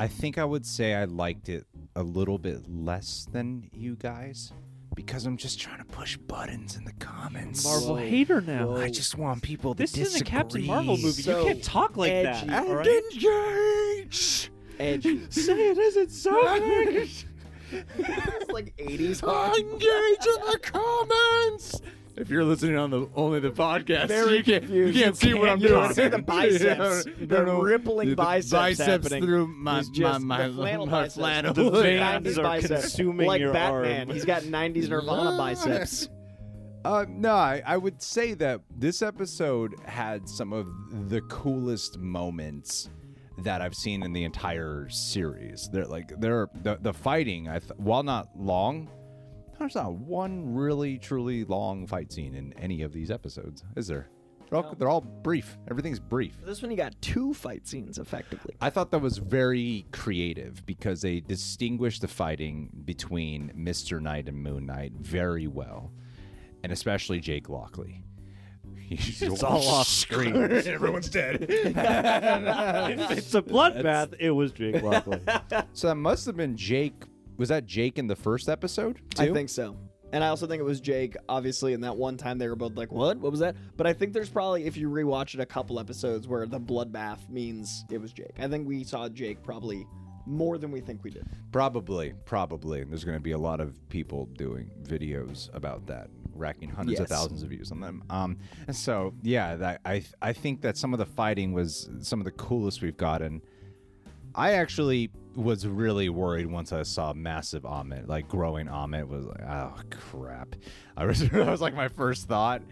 I 0.00 0.06
think 0.06 0.38
I 0.38 0.44
would 0.44 0.64
say 0.64 0.94
I 0.94 1.04
liked 1.04 1.48
it 1.48 1.66
a 1.98 2.02
little 2.02 2.38
bit 2.38 2.62
less 2.70 3.26
than 3.32 3.68
you 3.72 3.96
guys 3.96 4.52
because 4.94 5.26
I'm 5.26 5.36
just 5.36 5.60
trying 5.60 5.78
to 5.78 5.84
push 5.84 6.16
buttons 6.16 6.76
in 6.76 6.84
the 6.84 6.92
comments. 6.94 7.64
Marvel 7.64 7.96
hater 7.96 8.40
now. 8.40 8.76
I 8.76 8.88
just 8.88 9.18
want 9.18 9.42
people 9.42 9.74
to 9.74 9.82
This 9.82 9.96
isn't 9.98 10.22
a 10.22 10.24
Captain 10.24 10.64
Marvel 10.64 10.96
movie. 10.96 11.22
So 11.22 11.40
you 11.40 11.46
can't 11.46 11.62
talk 11.62 11.96
like 11.96 12.12
edgy. 12.12 12.46
that. 12.46 12.64
all 12.66 12.78
And 12.78 12.86
right? 12.86 13.02
engage. 13.12 14.50
edgy 14.78 15.26
Say 15.30 15.70
it 15.70 15.78
isn't 15.78 16.10
so. 16.10 16.30
it's 17.70 18.50
like 18.50 18.76
80s 18.76 19.58
Engage 19.58 20.26
in 20.26 20.40
the 20.52 20.58
comments. 20.62 21.82
If 22.20 22.30
you're 22.30 22.44
listening 22.44 22.76
on 22.76 22.90
the 22.90 23.08
only 23.14 23.40
the 23.40 23.50
podcast, 23.50 24.08
Very 24.08 24.38
you 24.38 24.42
can't 24.44 24.64
you 24.68 24.92
can't 24.92 25.16
see 25.16 25.34
what 25.34 25.48
I'm 25.48 25.60
You 25.60 25.68
doing. 25.68 25.82
don't 25.84 25.94
see 25.94 26.08
the 26.08 26.18
biceps, 26.22 27.06
You 27.06 27.14
the 27.26 27.26
don't 27.26 27.46
know- 27.46 27.60
rippling 27.60 28.10
the 28.10 28.16
biceps 28.16 28.50
biceps 28.78 28.86
happening. 29.04 29.22
through 29.24 29.46
my 29.48 29.78
It's 29.80 29.88
just 29.90 30.20
my 30.20 30.38
my, 30.38 30.48
the 30.48 30.54
flannel 30.54 30.86
my 30.86 30.92
biceps. 31.02 31.14
flannel. 31.14 31.54
The 31.54 31.70
veins 31.82 32.00
90s 32.02 32.38
are 32.38 32.42
biceps. 32.42 32.80
consuming 32.82 33.26
like 33.26 33.40
your 33.40 33.52
Batman. 33.52 34.08
arm. 34.08 34.14
He's 34.14 34.24
got 34.24 34.42
90s 34.42 34.88
Nirvana 34.88 35.36
biceps. 35.36 36.08
Uh, 36.84 37.04
no, 37.08 37.32
I, 37.34 37.62
I 37.66 37.76
would 37.76 38.00
say 38.02 38.34
that 38.34 38.60
this 38.76 39.02
episode 39.02 39.74
had 39.84 40.28
some 40.28 40.52
of 40.52 40.68
the 41.10 41.20
coolest 41.22 41.98
moments 41.98 42.88
that 43.44 43.60
I've 43.60 43.74
seen 43.74 44.02
in 44.02 44.12
the 44.12 44.24
entire 44.24 44.88
series. 44.88 45.68
They're 45.72 45.86
like 45.86 46.12
they're 46.18 46.48
the 46.62 46.78
the 46.80 46.92
fighting. 46.92 47.48
I 47.48 47.58
th- 47.58 47.72
while 47.76 48.02
not 48.02 48.28
long, 48.36 48.88
there's 49.58 49.74
not 49.74 49.92
one 49.92 50.54
really 50.54 50.98
truly 50.98 51.44
long 51.44 51.86
fight 51.86 52.12
scene 52.12 52.34
in 52.34 52.52
any 52.54 52.82
of 52.82 52.92
these 52.92 53.10
episodes, 53.10 53.64
is 53.76 53.86
there? 53.86 54.08
They're 54.50 54.58
all, 54.58 54.74
they're 54.78 54.88
all 54.88 55.00
brief. 55.02 55.58
Everything's 55.70 56.00
brief. 56.00 56.36
For 56.40 56.46
this 56.46 56.62
one, 56.62 56.70
you 56.70 56.76
got 56.76 56.94
two 57.02 57.34
fight 57.34 57.66
scenes 57.66 57.98
effectively. 57.98 58.54
I 58.60 58.70
thought 58.70 58.90
that 58.92 59.00
was 59.00 59.18
very 59.18 59.84
creative 59.92 60.64
because 60.64 61.02
they 61.02 61.20
distinguished 61.20 62.00
the 62.00 62.08
fighting 62.08 62.70
between 62.84 63.52
Mr. 63.56 64.00
Knight 64.00 64.28
and 64.28 64.42
Moon 64.42 64.64
Knight 64.64 64.92
very 64.98 65.46
well, 65.46 65.92
and 66.62 66.72
especially 66.72 67.20
Jake 67.20 67.48
Lockley. 67.48 68.04
It's 68.90 69.42
all 69.42 69.68
off 69.68 69.86
screen. 69.86 70.34
Everyone's 70.50 71.10
dead. 71.10 71.42
if 71.50 73.10
it's 73.10 73.34
a 73.34 73.42
bloodbath, 73.42 74.14
it 74.18 74.30
was 74.30 74.52
Jake 74.52 74.82
Lockley. 74.82 75.20
so 75.74 75.88
that 75.88 75.96
must 75.96 76.24
have 76.24 76.38
been 76.38 76.56
Jake. 76.56 76.94
Was 77.38 77.48
that 77.48 77.64
Jake 77.64 77.98
in 77.98 78.06
the 78.06 78.16
first 78.16 78.48
episode? 78.48 79.00
I 79.18 79.28
think 79.28 79.48
so. 79.48 79.76
And 80.12 80.24
I 80.24 80.28
also 80.28 80.46
think 80.46 80.60
it 80.60 80.64
was 80.64 80.80
Jake, 80.80 81.16
obviously, 81.28 81.72
in 81.72 81.82
that 81.82 81.96
one 81.96 82.16
time 82.16 82.38
they 82.38 82.48
were 82.48 82.56
both 82.56 82.76
like, 82.76 82.92
What? 82.92 83.18
What 83.18 83.30
was 83.30 83.40
that? 83.40 83.56
But 83.76 83.86
I 83.86 83.92
think 83.92 84.12
there's 84.12 84.30
probably, 84.30 84.64
if 84.64 84.76
you 84.76 84.88
rewatch 84.88 85.34
it, 85.34 85.40
a 85.40 85.46
couple 85.46 85.78
episodes 85.78 86.26
where 86.26 86.46
the 86.46 86.60
bloodbath 86.60 87.28
means 87.28 87.84
it 87.90 87.98
was 87.98 88.12
Jake. 88.12 88.34
I 88.38 88.48
think 88.48 88.66
we 88.66 88.84
saw 88.84 89.08
Jake 89.08 89.42
probably 89.42 89.86
more 90.26 90.58
than 90.58 90.70
we 90.70 90.80
think 90.80 91.04
we 91.04 91.10
did. 91.10 91.26
Probably, 91.52 92.12
probably. 92.24 92.84
There's 92.84 93.04
going 93.04 93.16
to 93.16 93.22
be 93.22 93.32
a 93.32 93.38
lot 93.38 93.60
of 93.60 93.76
people 93.88 94.26
doing 94.36 94.70
videos 94.82 95.54
about 95.54 95.86
that, 95.86 96.08
racking 96.34 96.70
hundreds 96.70 97.00
of 97.00 97.08
thousands 97.08 97.42
of 97.42 97.48
views 97.50 97.72
on 97.72 97.80
them. 97.80 98.02
Um, 98.10 98.38
and 98.66 98.76
so 98.76 99.14
yeah, 99.22 99.56
that, 99.56 99.80
I 99.84 100.04
I 100.20 100.32
think 100.32 100.60
that 100.62 100.76
some 100.76 100.92
of 100.92 100.98
the 100.98 101.06
fighting 101.06 101.52
was 101.52 101.88
some 102.00 102.20
of 102.20 102.24
the 102.24 102.30
coolest 102.30 102.82
we've 102.82 102.96
gotten. 102.96 103.42
I 104.34 104.52
actually 104.52 105.10
was 105.38 105.66
really 105.66 106.08
worried 106.08 106.46
once 106.46 106.72
I 106.72 106.82
saw 106.82 107.12
massive 107.12 107.62
Ammit, 107.62 108.08
like 108.08 108.28
growing 108.28 108.66
Ammit 108.66 109.06
was 109.06 109.24
like, 109.24 109.42
oh 109.42 109.74
crap. 109.90 110.56
I 110.96 111.06
was 111.06 111.20
that 111.30 111.46
was 111.46 111.60
like 111.60 111.74
my 111.74 111.88
first 111.88 112.26
thought. 112.26 112.62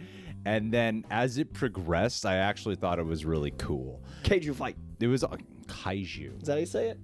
And 0.44 0.72
then 0.72 1.04
as 1.10 1.38
it 1.38 1.52
progressed, 1.52 2.26
I 2.26 2.36
actually 2.36 2.76
thought 2.76 2.98
it 2.98 3.06
was 3.06 3.24
really 3.24 3.52
cool. 3.52 4.02
Kaiju 4.24 4.54
fight. 4.54 4.76
It 5.00 5.06
was 5.06 5.24
uh, 5.24 5.36
kaiju. 5.66 6.40
Is 6.40 6.46
that 6.46 6.54
how 6.54 6.58
you 6.58 6.66
say 6.66 6.88
it? 6.90 6.98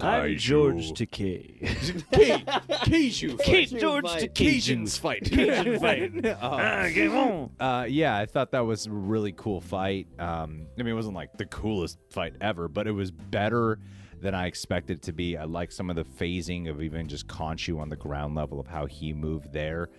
I'm 0.00 0.36
George 0.36 0.92
Takei. 0.92 1.60
Kaiju. 2.10 3.40
Kate 3.40 3.68
George 3.68 4.04
fight. 4.04 4.34
Takei. 4.34 4.56
Cajuns 4.56 4.98
fight. 4.98 5.24
Cajun 5.24 5.78
fight. 5.78 6.36
Ah, 6.42 6.88
game 6.92 7.16
on. 7.16 7.50
Uh, 7.60 7.86
yeah, 7.88 8.16
I 8.16 8.26
thought 8.26 8.50
that 8.52 8.66
was 8.66 8.86
a 8.86 8.90
really 8.90 9.32
cool 9.32 9.60
fight. 9.60 10.08
Um, 10.18 10.66
I 10.76 10.82
mean, 10.82 10.92
it 10.92 10.96
wasn't 10.96 11.14
like 11.14 11.36
the 11.38 11.46
coolest 11.46 11.98
fight 12.10 12.34
ever, 12.40 12.66
but 12.66 12.88
it 12.88 12.92
was 12.92 13.12
better 13.12 13.78
than 14.24 14.34
I 14.34 14.46
expected 14.46 14.96
it 14.98 15.02
to 15.02 15.12
be. 15.12 15.36
I 15.36 15.44
like 15.44 15.70
some 15.70 15.90
of 15.90 15.96
the 15.96 16.04
phasing 16.04 16.68
of 16.68 16.82
even 16.82 17.06
just 17.08 17.28
Khonshu 17.28 17.78
on 17.78 17.88
the 17.90 17.96
ground 17.96 18.34
level 18.34 18.58
of 18.58 18.66
how 18.66 18.86
he 18.86 19.12
moved 19.12 19.52
there. 19.52 19.90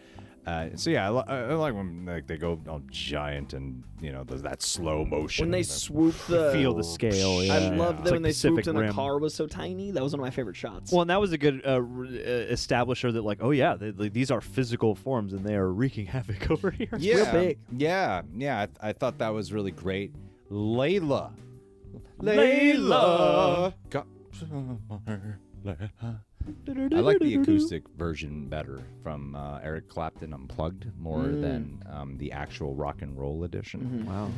Uh, 0.47 0.69
so 0.75 0.91
yeah, 0.91 1.07
I, 1.07 1.09
li- 1.09 1.23
I 1.27 1.53
like 1.55 1.73
when 1.73 2.05
like 2.05 2.27
they 2.27 2.37
go 2.37 2.59
all 2.69 2.81
giant 2.91 3.53
and 3.53 3.83
you 3.99 4.11
know 4.11 4.23
there's 4.23 4.43
that 4.43 4.61
slow 4.61 5.03
motion. 5.03 5.43
When 5.43 5.51
they 5.51 5.61
the- 5.63 5.67
swoop 5.67 6.15
the. 6.27 6.51
Feel 6.53 6.73
the 6.75 6.83
scale. 6.83 7.43
Yeah. 7.43 7.53
I 7.55 7.57
love 7.69 7.95
It's 7.95 8.03
that 8.03 8.03
like 8.05 8.11
when 8.11 8.21
they 8.21 8.29
Pacific 8.29 8.63
swooped 8.65 8.67
and 8.79 8.89
the 8.89 8.93
car 8.93 9.17
was 9.17 9.33
so 9.33 9.47
tiny. 9.47 9.89
That 9.91 10.03
was 10.03 10.11
one 10.13 10.19
of 10.19 10.23
my 10.25 10.29
favorite 10.29 10.55
shots. 10.55 10.91
Well, 10.91 11.01
and 11.01 11.09
that 11.09 11.19
was 11.21 11.31
a 11.31 11.37
good 11.39 11.61
uh, 11.65 11.69
r- 11.71 11.79
uh, 11.79 12.53
establisher 12.53 13.11
that, 13.13 13.23
like, 13.23 13.39
oh 13.41 13.49
yeah, 13.51 13.73
they, 13.75 13.91
like, 13.91 14.13
these 14.13 14.29
are 14.29 14.39
physical 14.41 14.93
forms 14.93 15.33
and 15.33 15.43
they 15.43 15.55
are 15.55 15.71
wreaking 15.71 16.05
havoc 16.05 16.49
over 16.55 16.69
here. 16.69 16.89
yeah, 16.99 17.31
big. 17.31 17.57
Yeah, 17.75 18.21
yeah. 18.37 18.67
I, 18.81 18.89
I 18.89 18.93
thought 18.93 19.17
that 19.19 19.29
was 19.29 19.51
really 19.51 19.71
great. 19.71 20.13
Layla. 20.51 21.31
Layla. 22.21 23.73
Got- 23.89 24.07
I 26.93 26.99
like 26.99 27.19
the 27.19 27.35
acoustic 27.35 27.83
version 27.97 28.47
better 28.47 28.81
from 29.03 29.35
uh, 29.35 29.59
Eric 29.63 29.89
Clapton 29.89 30.33
Unplugged 30.33 30.87
more 30.97 31.23
Mm. 31.23 31.41
than 31.41 31.83
um, 31.91 32.17
the 32.17 32.31
actual 32.31 32.75
rock 32.75 33.01
and 33.01 33.17
roll 33.17 33.43
edition. 33.45 34.05
Wow. 34.05 34.29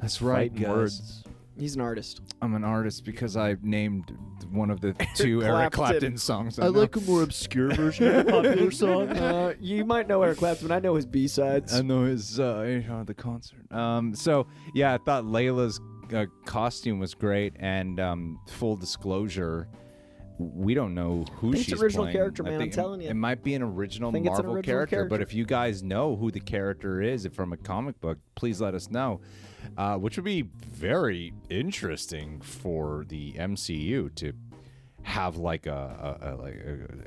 That's 0.00 0.16
Fighting 0.16 0.68
words. 0.68 1.22
He's 1.56 1.76
an 1.76 1.80
artist. 1.82 2.20
I'm 2.42 2.54
an 2.54 2.64
artist 2.64 3.04
because 3.04 3.36
I 3.36 3.54
named 3.62 4.12
one 4.50 4.70
of 4.70 4.80
the 4.80 4.92
two 5.14 5.40
Eric 5.44 5.70
Clapton. 5.72 6.16
Clapton 6.18 6.64
I 6.64 6.66
like 6.66 6.96
a 6.96 7.00
more 7.02 7.22
obscure 7.22 7.72
version 7.72 8.08
of 8.08 8.26
a 8.26 8.30
popular 8.30 8.70
song. 8.72 9.10
Uh, 9.10 9.54
you 9.60 9.84
might 9.84 10.08
know 10.08 10.22
Eric 10.22 10.38
Clapton. 10.38 10.72
I 10.72 10.80
know 10.80 10.96
his 10.96 11.06
B 11.06 11.28
sides. 11.28 11.72
I 11.72 11.82
know 11.82 12.04
his 12.06 12.40
uh, 12.40 12.82
the 13.06 13.14
concert. 13.14 13.70
Um, 13.72 14.16
so 14.16 14.48
yeah, 14.74 14.94
I 14.94 14.98
thought 14.98 15.22
Layla's 15.24 15.80
uh, 16.12 16.26
costume 16.44 16.98
was 16.98 17.14
great, 17.14 17.54
and 17.58 17.98
um, 18.00 18.40
full 18.48 18.76
disclosure, 18.76 19.68
we 20.38 20.74
don't 20.74 20.94
know 20.94 21.24
who 21.36 21.52
it's 21.52 21.62
she's 21.62 21.80
original 21.80 22.04
playing. 22.04 22.16
character, 22.16 22.44
I 22.46 22.50
man, 22.50 22.60
I'm 22.62 22.68
it- 22.68 22.72
telling 22.72 23.00
you. 23.00 23.08
it 23.08 23.14
might 23.14 23.42
be 23.44 23.54
an 23.54 23.62
original 23.62 24.10
it's 24.10 24.18
an 24.18 24.24
Marvel 24.24 24.54
original 24.54 24.62
character, 24.74 25.04
But 25.06 25.20
if 25.20 25.32
you 25.32 25.44
guys 25.44 25.82
know 25.82 26.16
who 26.16 26.30
the 26.30 26.40
character 26.40 27.00
is 27.00 27.28
from 27.32 27.52
a 27.52 27.56
comic 27.56 28.00
book, 28.00 28.18
please 28.34 28.60
let 28.60 28.74
us 28.74 28.90
know. 28.90 29.20
Uh, 29.78 29.96
which 29.96 30.16
would 30.18 30.24
be 30.24 30.42
very 30.42 31.32
interesting 31.48 32.38
for 32.42 33.04
the 33.08 33.32
MCU 33.32 34.14
to 34.16 34.32
have 35.04 35.36
like 35.36 35.66
a, 35.66 36.18
a, 36.20 36.30
a 36.30 36.36
like 36.36 36.54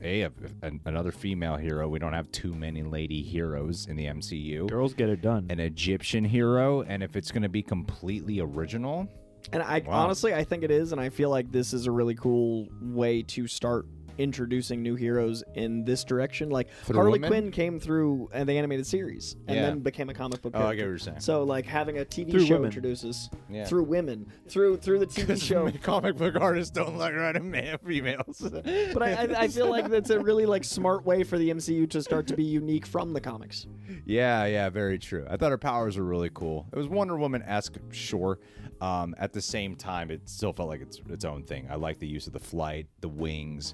a, 0.02 0.08
a, 0.08 0.24
a 0.68 0.72
another 0.86 1.12
female 1.12 1.58
hero. 1.58 1.88
We 1.90 2.00
don't 2.00 2.14
have 2.14 2.32
too 2.32 2.54
many 2.54 2.84
lady 2.84 3.22
heroes 3.24 3.88
in 3.88 3.96
the 3.96 4.06
MCU 4.06 4.70
Girls 4.70 4.94
get 4.94 5.10
it 5.10 5.22
done. 5.22 5.48
an 5.50 5.60
Egyptian 5.60 6.24
hero, 6.24 6.84
and 6.84 7.04
if 7.04 7.16
it's 7.16 7.32
going 7.32 7.44
to 7.44 7.50
be 7.50 7.64
completely 7.64 8.40
original, 8.40 9.08
And 9.52 9.64
I 9.64 9.80
Wow. 9.80 9.94
honestly, 9.94 10.34
I 10.34 10.44
think 10.44 10.64
it 10.64 10.72
is, 10.72 10.92
and 10.92 11.02
I 11.02 11.10
feel 11.10 11.30
like 11.30 11.52
this 11.52 11.74
is 11.74 11.88
a 11.88 11.92
really 11.92 12.16
cool 12.16 12.68
way 12.82 13.24
to 13.24 13.48
start 13.48 13.86
introducing 14.18 14.82
new 14.82 14.96
heroes 14.96 15.44
in 15.56 15.86
this 15.86 16.04
direction. 16.04 16.50
Like 16.50 16.70
Through 16.84 16.96
Harley 16.96 17.12
women? 17.20 17.30
Quinn 17.30 17.52
came 17.52 17.80
through 17.80 18.30
uh, 18.34 18.44
the 18.44 18.54
animated 18.54 18.86
series 18.88 19.36
and 19.48 19.56
Yeah. 19.56 19.62
then 19.68 19.80
became 19.80 20.10
a 20.10 20.14
comic 20.14 20.42
book. 20.42 20.54
oh, 20.56 20.60
I 20.60 20.62
character. 20.62 20.76
get 20.78 20.84
what 20.84 20.90
you're 20.90 20.98
saying. 21.00 21.20
So 21.22 21.44
like 21.44 21.66
having 21.66 21.98
a 22.00 22.06
TV 22.06 22.32
Through 22.32 22.46
show 22.46 22.54
women. 22.56 22.66
introduces 22.68 23.30
Yeah. 23.50 23.66
through 23.66 23.84
women 23.84 24.28
through 24.48 24.78
through 24.78 25.00
the 25.00 25.08
TV 25.08 25.42
show. 25.42 25.70
comic 25.84 26.18
book 26.18 26.36
artists 26.36 26.72
don't 26.72 26.98
like 26.98 27.14
writing 27.16 27.50
male 27.52 27.78
females. 27.86 28.40
But 28.42 29.02
I, 29.04 29.12
I, 29.14 29.42
I 29.44 29.48
feel 29.48 29.70
like 29.70 29.90
that's 29.90 30.10
a 30.10 30.20
really 30.20 30.46
like 30.46 30.64
smart 30.64 31.06
way 31.06 31.24
for 31.24 31.38
the 31.38 31.50
MCU 31.50 31.90
to 31.92 32.02
start 32.02 32.28
to 32.28 32.36
be 32.36 32.44
unique 32.44 32.86
from 32.86 33.14
the 33.14 33.22
comics. 33.22 33.68
yeah, 34.06 34.46
yeah, 34.46 34.70
very 34.70 34.98
true. 35.00 35.26
I 35.30 35.38
thought 35.38 35.52
her 35.52 35.58
powers 35.58 35.98
were 35.98 36.04
really 36.04 36.30
cool. 36.34 36.68
It 36.74 36.78
was 36.78 36.88
Wonder 36.88 37.18
Woman 37.18 37.42
esque, 37.44 37.78
sure. 37.92 38.40
Um, 38.80 39.16
at 39.18 39.34
the 39.34 39.42
same 39.42 39.76
time, 39.76 40.12
it 40.12 40.30
still 40.30 40.54
felt 40.54 40.70
like 40.70 40.82
it's 40.82 41.02
its 41.10 41.26
own 41.26 41.44
thing. 41.44 41.68
I 41.70 41.76
like 41.76 41.98
the 42.00 42.08
use 42.08 42.28
of 42.28 42.34
the 42.34 42.40
flight, 42.40 42.88
the 43.02 43.10
wings. 43.10 43.74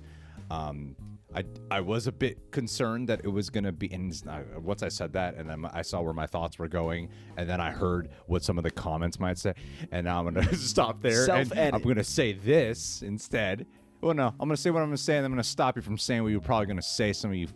Um, 0.54 0.96
I, 1.36 1.44
I 1.72 1.82
was 1.82 2.06
a 2.06 2.12
bit 2.12 2.52
concerned 2.52 3.10
that 3.10 3.22
it 3.24 3.28
was 3.28 3.50
gonna 3.50 3.72
be. 3.72 3.92
And 3.92 4.14
once 4.62 4.84
I 4.84 4.90
said 4.90 5.14
that, 5.14 5.36
and 5.36 5.50
then 5.50 5.66
I 5.74 5.82
saw 5.82 6.02
where 6.02 6.14
my 6.14 6.28
thoughts 6.28 6.60
were 6.60 6.68
going, 6.68 7.10
and 7.38 7.50
then 7.50 7.60
I 7.60 7.72
heard 7.72 8.10
what 8.28 8.44
some 8.44 8.60
of 8.60 8.64
the 8.64 8.70
comments 8.70 9.20
might 9.20 9.40
say, 9.40 9.54
and 9.92 10.06
now 10.06 10.20
I'm 10.20 10.32
gonna 10.32 10.54
stop 10.56 11.02
there. 11.02 11.22
and 11.32 11.48
Self-edit. 11.48 11.74
I'm 11.74 11.82
gonna 11.82 12.04
say 12.04 12.34
this 12.34 13.02
instead. 13.02 13.66
Well, 14.02 14.14
no, 14.14 14.28
I'm 14.28 14.48
gonna 14.48 14.58
say 14.58 14.70
what 14.70 14.82
I'm 14.82 14.90
gonna 14.90 14.98
say, 14.98 15.18
and 15.18 15.26
I'm 15.26 15.32
gonna 15.32 15.44
stop 15.44 15.76
you 15.76 15.82
from 15.82 15.98
saying 15.98 16.22
what 16.22 16.30
you're 16.32 16.42
probably 16.42 16.68
gonna 16.68 16.82
say. 16.82 17.14
Some 17.14 17.32
of 17.32 17.38
you 17.38 17.48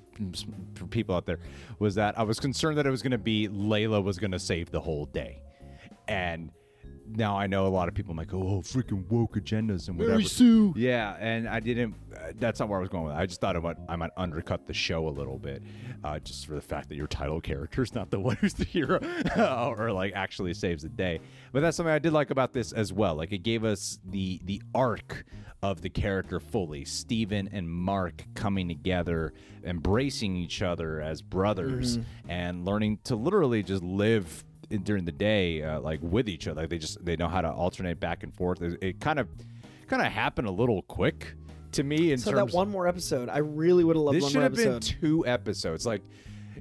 people 0.90 1.16
out 1.16 1.28
there 1.28 1.40
was 1.78 1.94
that 1.96 2.18
I 2.18 2.24
was 2.24 2.40
concerned 2.40 2.80
that 2.80 2.88
it 2.88 2.92
was 2.92 3.04
gonna 3.04 3.18
be 3.20 3.48
Layla 3.48 4.04
was 4.04 4.18
gonna 4.18 4.40
save 4.40 4.72
the 4.72 4.82
whole 4.82 5.06
day, 5.06 5.40
and 6.08 6.50
now 7.10 7.38
I 7.38 7.48
know 7.48 7.66
a 7.66 7.70
lot 7.70 7.88
of 7.88 7.94
people 7.94 8.14
might 8.14 8.28
go, 8.28 8.38
"Oh, 8.40 8.62
freaking 8.62 9.08
woke 9.10 9.36
agendas 9.36 9.88
and 9.88 9.98
whatever." 9.98 10.18
Mary 10.18 10.26
Sue. 10.26 10.74
Yeah, 10.76 11.16
and 11.20 11.48
I 11.48 11.60
didn't. 11.60 11.96
Uh, 12.16 12.34
that's 12.40 12.60
not 12.60 12.70
where 12.70 12.78
I 12.80 12.82
was 12.82 12.90
going 12.90 13.06
with. 13.06 13.14
it. 13.14 13.18
I 13.18 13.26
just 13.26 13.40
thought 13.42 13.56
it 13.56 13.62
might, 13.64 13.78
I 13.88 13.96
might 13.96 14.12
undercut 14.18 14.66
the 14.68 14.74
show 14.74 15.08
a 15.08 15.10
little 15.10 15.38
bit, 15.38 15.62
uh, 16.04 16.20
just 16.20 16.46
for 16.48 16.56
the 16.56 16.62
fact 16.62 16.90
that 16.90 16.96
your 16.96 17.08
title 17.08 17.40
character 17.42 17.84
is 17.84 17.94
not 17.94 18.10
the 18.12 18.20
one 18.28 18.36
who's 18.38 18.54
the 18.54 18.66
hero, 18.66 19.00
or 19.78 19.92
like 19.92 20.14
actually 20.16 20.54
saves 20.54 20.84
the 20.84 20.90
day. 20.90 21.20
But 21.52 21.62
that's 21.62 21.78
something 21.78 21.94
I 21.94 22.00
did 22.00 22.14
like 22.14 22.30
about 22.30 22.54
this 22.54 22.72
as 22.72 22.92
well. 22.92 23.16
Like 23.16 23.32
it 23.32 23.44
gave 23.44 23.64
us 23.64 24.00
the 24.06 24.42
the 24.44 24.62
arc 24.76 25.26
of 25.64 25.82
the 25.82 25.90
character 25.90 26.40
fully. 26.40 26.86
Steven 26.86 27.50
and 27.52 27.70
Marc 27.70 28.24
coming 28.36 28.68
together, 28.68 29.34
embracing 29.64 30.36
each 30.36 30.62
other 30.62 31.02
as 31.02 31.22
brothers, 31.22 31.98
and 32.28 32.64
learning 32.66 33.00
to 33.06 33.16
literally 33.16 33.64
just 33.64 33.82
live 33.82 34.44
during 34.84 35.06
the 35.06 35.12
day, 35.12 35.64
uh, 35.64 35.80
like 35.80 36.00
with 36.02 36.28
each 36.30 36.48
other. 36.48 36.62
Like 36.62 36.70
they 36.70 36.78
just 36.78 37.04
they 37.04 37.16
know 37.16 37.28
how 37.28 37.42
to 37.42 37.50
alternate 37.52 38.00
back 38.00 38.24
and 38.24 38.34
forth. 38.34 38.62
It, 38.62 38.78
it 38.82 39.00
kind 39.00 39.20
of 39.20 39.28
kind 39.88 40.02
of 40.02 40.12
happened 40.12 40.48
a 40.48 40.52
little 40.52 40.82
quick 40.84 41.34
to 41.74 41.84
me 41.84 42.12
in 42.12 42.18
So 42.18 42.32
terms. 42.32 42.52
that 42.52 42.58
one 42.58 42.70
more 42.70 42.88
episode, 42.88 43.30
I 43.30 43.40
really 43.40 43.84
would 43.84 43.96
have 43.96 44.04
loved 44.04 44.18
this 44.18 44.30
should 44.32 44.42
have 44.42 44.56
been 44.56 44.80
two 44.80 45.26
episodes. 45.28 45.86
Like 45.86 46.02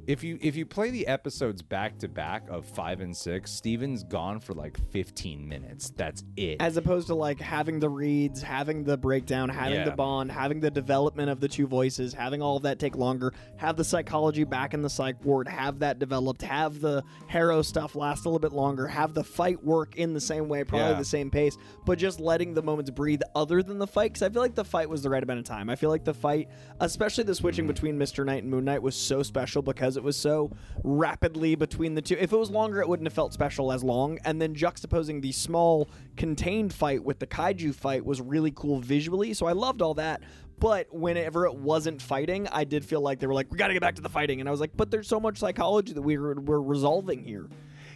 if 0.06 0.22
you 0.24 0.38
if 0.40 0.56
you 0.56 0.66
play 0.66 0.90
the 0.90 1.06
episodes 1.06 1.62
back 1.62 1.98
to 1.98 2.08
back 2.08 2.48
of 2.48 2.64
five 2.66 3.00
and 3.00 3.16
six, 3.16 3.50
Steven's 3.50 4.04
gone 4.04 4.40
for 4.40 4.52
like 4.54 4.78
15 4.90 5.48
minutes. 5.48 5.90
That's 5.96 6.24
it. 6.36 6.56
as 6.60 6.76
opposed 6.76 7.06
to 7.08 7.14
like 7.14 7.40
having 7.40 7.78
the 7.80 7.88
Reeds, 7.88 8.42
having 8.42 8.84
the 8.84 8.96
breakdown, 8.96 9.48
having 9.48 9.84
the 9.84 9.90
bond, 9.92 10.30
having 10.32 10.60
the 10.60 10.70
development 10.70 11.30
of 11.30 11.40
the 11.40 11.48
two 11.48 11.66
voices, 11.66 12.12
having 12.14 12.42
all 12.42 12.56
of 12.56 12.62
that 12.64 12.78
take 12.78 12.96
longer, 12.96 13.32
have 13.56 13.76
the 13.76 13.84
psychology 13.84 14.44
back 14.44 14.74
in 14.74 14.82
the 14.82 14.90
psych 14.90 15.24
ward, 15.24 15.48
have 15.48 15.78
that 15.80 15.98
developed, 15.98 16.42
have 16.42 16.80
the 16.80 17.02
Harrow 17.26 17.62
stuff 17.62 17.94
last 17.94 18.24
a 18.24 18.28
little 18.28 18.38
bit 18.38 18.52
longer, 18.52 18.86
have 18.86 19.14
the 19.14 19.24
fight 19.24 19.62
work 19.64 19.96
in 19.96 20.12
the 20.14 20.20
same 20.20 20.48
way, 20.48 20.64
probably 20.64 20.86
Yeah. 20.88 20.98
the 20.98 21.04
same 21.04 21.30
pace, 21.30 21.56
but 21.84 21.98
just 21.98 22.18
letting 22.20 22.54
the 22.54 22.62
moments 22.62 22.90
breathe 22.90 23.20
other 23.34 23.62
than 23.62 23.78
the 23.78 23.86
fight. 23.86 24.12
Because 24.12 24.22
I 24.22 24.28
feel 24.30 24.42
like 24.42 24.54
the 24.54 24.64
fight 24.64 24.88
was 24.88 25.02
the 25.02 25.10
right 25.10 25.22
amount 25.22 25.38
of 25.40 25.44
time. 25.44 25.70
I 25.70 25.76
feel 25.76 25.90
like 25.90 26.04
the 26.04 26.14
fight, 26.14 26.48
especially 26.80 27.24
the 27.24 27.34
switching 27.34 27.64
Mm. 27.64 27.68
between 27.68 27.98
Mr. 27.98 28.24
Knight 28.24 28.42
and 28.42 28.50
Moon 28.50 28.64
Knight, 28.64 28.82
was 28.82 28.96
so 28.96 29.22
special 29.22 29.62
because 29.62 29.85
it 29.94 30.02
was 30.02 30.16
so 30.16 30.50
rapidly 30.82 31.54
between 31.54 31.94
the 31.94 32.02
two. 32.02 32.16
If 32.18 32.32
it 32.32 32.36
was 32.36 32.50
longer, 32.50 32.80
it 32.80 32.88
wouldn't 32.88 33.06
have 33.06 33.12
felt 33.12 33.34
special 33.34 33.70
as 33.70 33.84
long. 33.84 34.18
And 34.24 34.42
then 34.42 34.54
juxtaposing 34.54 35.20
the 35.20 35.32
small, 35.32 35.88
contained 36.16 36.72
fight 36.72 37.04
with 37.04 37.18
the 37.18 37.26
kaiju 37.26 37.74
fight 37.74 38.04
was 38.04 38.22
really 38.22 38.50
cool 38.50 38.80
visually. 38.80 39.34
So 39.34 39.46
I 39.46 39.52
loved 39.52 39.82
all 39.82 39.94
that. 39.94 40.22
But 40.58 40.92
whenever 40.92 41.44
it 41.44 41.54
wasn't 41.54 42.00
fighting, 42.00 42.48
I 42.50 42.64
did 42.64 42.84
feel 42.84 43.02
like 43.02 43.20
they 43.20 43.26
were 43.26 43.34
like, 43.34 43.52
"We 43.52 43.58
got 43.58 43.68
to 43.68 43.74
get 43.74 43.82
back 43.82 43.96
to 43.96 44.02
the 44.02 44.08
fighting," 44.08 44.40
and 44.40 44.48
I 44.48 44.52
was 44.52 44.60
like, 44.60 44.74
"But 44.74 44.90
there's 44.90 45.06
so 45.06 45.20
much 45.20 45.36
psychology 45.36 45.92
that 45.92 46.00
we 46.00 46.16
were, 46.16 46.34
we're 46.40 46.60
resolving 46.60 47.22
here." 47.22 47.48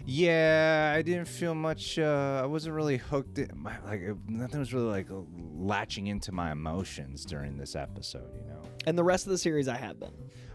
Yeah, 0.07 0.92
I 0.97 1.02
didn't 1.02 1.26
feel 1.26 1.54
much. 1.54 1.99
Uh, 1.99 2.40
I 2.42 2.47
wasn't 2.47 2.75
really 2.75 2.97
hooked. 2.97 3.38
In, 3.38 3.50
my, 3.54 3.75
like 3.87 4.02
nothing 4.28 4.61
was 4.61 4.73
really 4.75 4.88
like 4.88 5.07
latching 5.57 6.07
into 6.09 6.33
my 6.33 6.52
emotions 6.52 7.25
during 7.25 7.57
this 7.59 7.76
episode. 7.76 8.30
You 8.35 8.49
know, 8.49 8.62
And 8.87 8.97
the 8.97 9.04
rest 9.04 9.26
of 9.26 9.33
the 9.33 9.38
series, 9.38 9.69
I 9.69 9.76
had 9.76 10.00
been. 10.00 10.12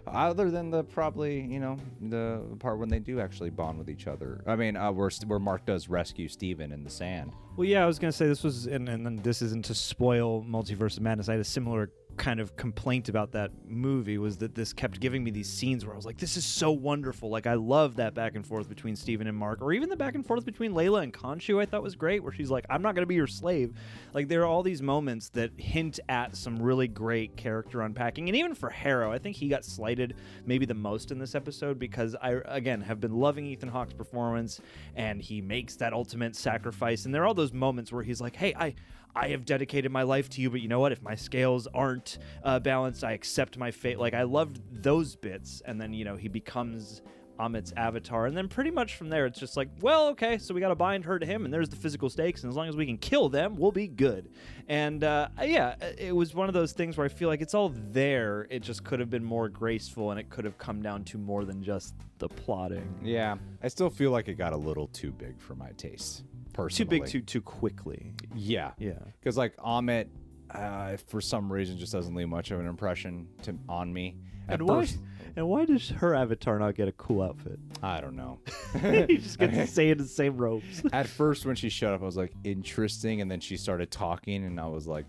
other 0.08 0.52
than 0.52 0.70
the 0.70 0.84
probably 0.84 1.42
you 1.42 1.60
know 1.60 1.78
the 2.00 2.44
part 2.60 2.78
when 2.78 2.90
they 2.90 3.00
do 3.00 3.20
actually 3.20 3.50
bond 3.50 3.78
with 3.80 3.90
each 3.90 4.08
other. 4.08 4.44
I 4.46 4.56
mean, 4.56 4.76
uh, 4.78 4.92
where 4.92 5.10
where 5.28 5.40
Marc 5.40 5.66
does 5.66 5.90
rescue 5.90 6.28
Steven 6.28 6.72
in 6.72 6.84
the 6.84 6.90
sand. 6.90 7.32
Well, 7.58 7.68
yeah, 7.68 7.84
I 7.84 7.88
was 7.88 7.98
gonna 8.00 8.12
say 8.12 8.28
this 8.28 8.44
was, 8.44 8.68
and, 8.68 8.88
and 8.90 9.06
then 9.06 9.16
this 9.18 9.42
isn't 9.42 9.66
to 9.66 9.74
spoil 9.76 10.44
Multiverse 10.44 10.98
of 10.98 11.04
Madness. 11.04 11.30
I 11.30 11.34
had 11.34 11.42
a 11.42 11.46
similar 11.46 11.90
kind 12.18 12.40
of 12.40 12.56
complaint 12.56 13.10
about 13.10 13.32
that 13.34 13.52
movie 13.68 14.18
was 14.18 14.38
that 14.38 14.56
this 14.56 14.74
kept 14.74 15.00
giving 15.00 15.24
me 15.24 15.32
these 15.32 15.50
scenes 15.50 15.86
where 15.86 15.94
I 15.94 15.98
was 15.98 16.06
like, 16.06 16.18
"This 16.18 16.38
is 16.38 16.46
so 16.46 16.72
wonderful!" 16.72 17.30
Like 17.30 17.48
I 17.48 17.56
love 17.56 17.96
that 17.98 18.14
back 18.14 18.36
and 18.36 18.46
forth 18.46 18.70
between 18.70 18.96
Steven 18.96 19.28
and 19.28 19.38
Marc, 19.38 19.62
or 19.62 19.74
even 19.74 19.90
the 19.90 19.96
back 19.96 20.16
and 20.16 20.26
forth 20.26 20.46
between 20.46 20.74
Layla 20.74 21.04
and 21.04 21.14
Khonshu. 21.14 21.62
I 21.62 21.66
thought 21.66 21.84
was 21.84 21.96
great, 21.96 22.24
where 22.24 22.32
she's 22.32 22.50
like, 22.50 22.66
"I'm 22.70 22.82
not 22.82 22.96
gonna 22.96 23.08
be 23.08 23.16
your 23.16 23.28
slave." 23.28 23.74
Like 24.14 24.28
there 24.28 24.42
are 24.42 24.48
all 24.48 24.64
these 24.64 24.82
moments 24.82 25.30
that 25.30 25.52
hint 25.58 26.00
at 26.10 26.36
some 26.36 26.62
really 26.62 26.88
great 26.88 27.36
character 27.36 27.82
unpacking, 27.82 28.30
and 28.30 28.36
even 28.36 28.56
for 28.56 28.70
Harrow, 28.70 29.12
I 29.12 29.20
think 29.20 29.36
he 29.36 29.48
got 29.48 29.66
slighted 29.66 30.16
maybe 30.46 30.66
the 30.66 30.74
most 30.74 31.12
in 31.12 31.20
this 31.20 31.36
episode 31.36 31.80
because 31.80 32.16
I 32.22 32.42
again 32.46 32.82
have 32.82 33.00
been 33.00 33.14
loving 33.14 33.46
Ethan 33.46 33.70
Hawke's 33.70 33.94
performance, 33.94 34.62
and 34.96 35.22
he 35.22 35.42
makes 35.42 35.76
that 35.78 35.94
ultimate 35.94 36.36
sacrifice, 36.36 37.06
and 37.06 37.14
there 37.14 37.24
are 37.24 37.26
all 37.26 37.34
those 37.34 37.54
moments 37.54 37.92
where 37.92 38.04
he's 38.04 38.22
like, 38.22 38.36
"Hey, 38.36 38.54
I." 38.56 38.76
I 39.16 39.30
have 39.30 39.46
dedicated 39.46 39.92
my 39.92 40.04
life 40.04 40.30
to 40.32 40.42
you, 40.42 40.50
but 40.50 40.62
you 40.62 40.68
know 40.68 40.80
what? 40.80 40.92
If 40.92 41.02
my 41.02 41.16
scales 41.16 41.68
aren't 41.74 42.18
uh, 42.44 42.60
balanced, 42.60 43.04
I 43.04 43.14
accept 43.14 43.58
my 43.58 43.72
fate. 43.72 43.98
Like 43.98 44.14
I 44.14 44.24
loved 44.24 44.62
those 44.84 45.16
bits, 45.16 45.62
and 45.66 45.80
then 45.80 45.94
you 45.94 46.04
know 46.04 46.18
he 46.18 46.28
becomes 46.28 47.02
Ammit's 47.40 47.74
avatar, 47.78 48.26
and 48.26 48.36
then 48.36 48.48
pretty 48.48 48.72
much 48.72 48.96
from 48.96 49.10
there, 49.10 49.26
it's 49.26 49.40
just 49.40 49.58
like, 49.58 49.70
well, 49.82 50.08
okay, 50.10 50.38
so 50.38 50.54
we 50.54 50.62
got 50.62 50.70
to 50.70 50.76
bind 50.76 51.06
her 51.06 51.20
to 51.20 51.26
him, 51.26 51.46
and 51.46 51.54
there's 51.54 51.70
the 51.70 51.76
physical 51.76 52.10
stakes, 52.10 52.44
and 52.44 52.50
as 52.50 52.56
long 52.56 52.68
as 52.68 52.76
we 52.76 52.86
can 52.86 52.98
kill 52.98 53.30
them, 53.30 53.56
we'll 53.56 53.72
be 53.72 53.88
good. 53.88 54.30
And 54.68 55.04
uh, 55.04 55.30
yeah, 55.42 55.76
it 55.98 56.16
was 56.16 56.34
one 56.34 56.48
of 56.48 56.54
those 56.54 56.72
things 56.72 56.98
where 56.98 57.06
I 57.06 57.10
feel 57.10 57.30
like 57.30 57.42
it's 57.42 57.54
all 57.54 57.70
there. 57.70 58.48
It 58.50 58.62
just 58.62 58.84
could 58.84 59.00
have 59.00 59.10
been 59.10 59.24
more 59.24 59.50
graceful, 59.50 60.12
and 60.12 60.20
it 60.20 60.30
could 60.30 60.46
have 60.46 60.58
come 60.58 60.82
down 60.82 61.04
to 61.06 61.18
more 61.18 61.46
than 61.46 61.64
just 61.64 61.96
the 62.20 62.30
plotting. 62.30 63.00
Yeah, 63.04 63.36
I 63.62 63.68
still 63.68 63.90
feel 63.90 64.12
like 64.12 64.28
it 64.28 64.36
got 64.36 64.54
a 64.54 64.58
little 64.58 64.88
too 64.88 65.12
big 65.12 65.40
for 65.40 65.56
my 65.56 65.72
taste. 65.78 66.24
Personally, 66.56 67.00
Too 67.00 67.04
big, 67.04 67.12
too 67.12 67.22
too 67.22 67.42
quickly. 67.42 68.14
Yeah, 68.34 68.72
Yeah. 68.78 69.00
because 69.20 69.38
like 69.38 69.56
Ammit, 69.58 70.08
uh, 70.52 70.96
for 71.08 71.20
some 71.20 71.52
reason, 71.52 71.78
just 71.78 71.92
doesn't 71.92 72.16
leave 72.16 72.30
much 72.30 72.52
of 72.52 72.60
an 72.60 72.68
impression 72.68 73.28
to 73.44 73.58
on 73.68 73.92
me. 73.94 74.16
At 74.48 74.60
And 74.60 74.70
why? 74.70 74.82
first, 74.82 75.00
And 75.36 75.48
why 75.50 75.66
does 75.66 75.90
her 75.90 76.16
avatar 76.16 76.58
not 76.60 76.76
get 76.76 76.88
a 76.88 76.92
cool 76.94 77.22
outfit? 77.24 77.60
I 77.84 78.00
don't 78.00 78.16
know. 78.16 78.40
he 79.08 79.18
just 79.18 79.38
gets 79.38 79.54
to 79.54 79.68
stay 79.76 79.90
in 79.90 79.98
the 79.98 80.06
same 80.08 80.38
robes. 80.38 80.82
At 80.94 81.08
first, 81.08 81.46
when 81.46 81.56
she 81.58 81.68
showed 81.68 81.94
up, 81.94 82.02
I 82.02 82.06
was 82.06 82.16
like, 82.16 82.32
interesting. 82.46 83.20
And 83.22 83.30
then 83.30 83.42
she 83.42 83.58
started 83.58 83.92
talking, 83.92 84.46
and 84.46 84.60
I 84.60 84.68
was 84.68 84.88
like, 84.88 85.06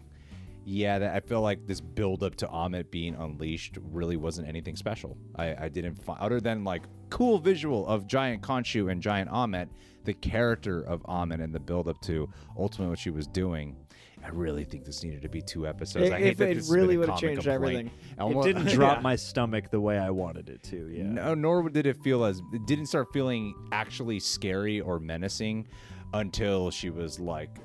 yeah, 0.69 0.99
that, 0.99 1.15
I 1.15 1.21
feel 1.21 1.41
like 1.43 1.65
this 1.67 1.81
build 1.81 2.23
up 2.25 2.35
to 2.37 2.47
Ammit 2.49 2.91
being 2.91 3.15
unleashed 3.15 3.79
really 3.93 4.17
wasn't 4.17 4.49
anything 4.49 4.75
special. 4.75 5.17
I, 5.37 5.55
I 5.67 5.69
didn't 5.69 5.95
find, 5.95 6.19
other 6.21 6.41
than 6.41 6.65
like 6.65 6.83
cool 7.09 7.39
visual 7.39 7.87
of 7.87 8.07
giant 8.09 8.43
Khonshu 8.43 8.91
and 8.91 9.01
giant 9.01 9.31
Ammit, 9.31 9.69
the 10.05 10.13
character 10.15 10.81
of 10.83 11.03
Ammit 11.05 11.41
and 11.43 11.55
the 11.55 11.61
build 11.61 11.87
up 11.89 12.01
to 12.03 12.29
ultimately 12.59 12.91
what 12.91 12.99
she 12.99 13.11
was 13.11 13.27
doing. 13.29 13.77
I 14.25 14.31
really 14.31 14.65
think 14.65 14.85
this 14.85 15.05
needed 15.05 15.23
to 15.23 15.29
be 15.29 15.41
two 15.41 15.69
episodes. 15.69 16.07
It- 16.09 16.13
I 16.13 16.19
hate 16.19 16.27
if 16.33 16.39
that 16.39 16.49
it 16.51 16.55
this 16.57 16.69
really 16.71 16.97
would've 16.97 17.17
changed 17.17 17.45
complaint. 17.45 17.91
everything. 18.19 18.37
It 18.39 18.43
didn't 18.43 18.67
drop 18.75 18.97
Yeah. 18.97 19.03
my 19.03 19.15
stomach 19.15 19.71
the 19.71 19.81
way 19.81 19.99
I 19.99 20.11
wanted 20.11 20.49
it 20.49 20.65
to. 20.65 20.89
Yeah. 20.93 21.05
No, 21.05 21.35
nor 21.35 21.69
did 21.69 21.87
it 21.87 21.97
feel 22.03 22.25
as 22.25 22.43
it 22.53 22.67
didn't 22.67 22.87
start 22.87 23.13
feeling 23.13 23.55
actually 23.71 24.19
scary 24.19 24.81
or 24.81 24.99
menacing 24.99 25.69
until 26.13 26.71
she 26.71 26.91
was 26.91 27.21
like, 27.21 27.55
d- 27.55 27.61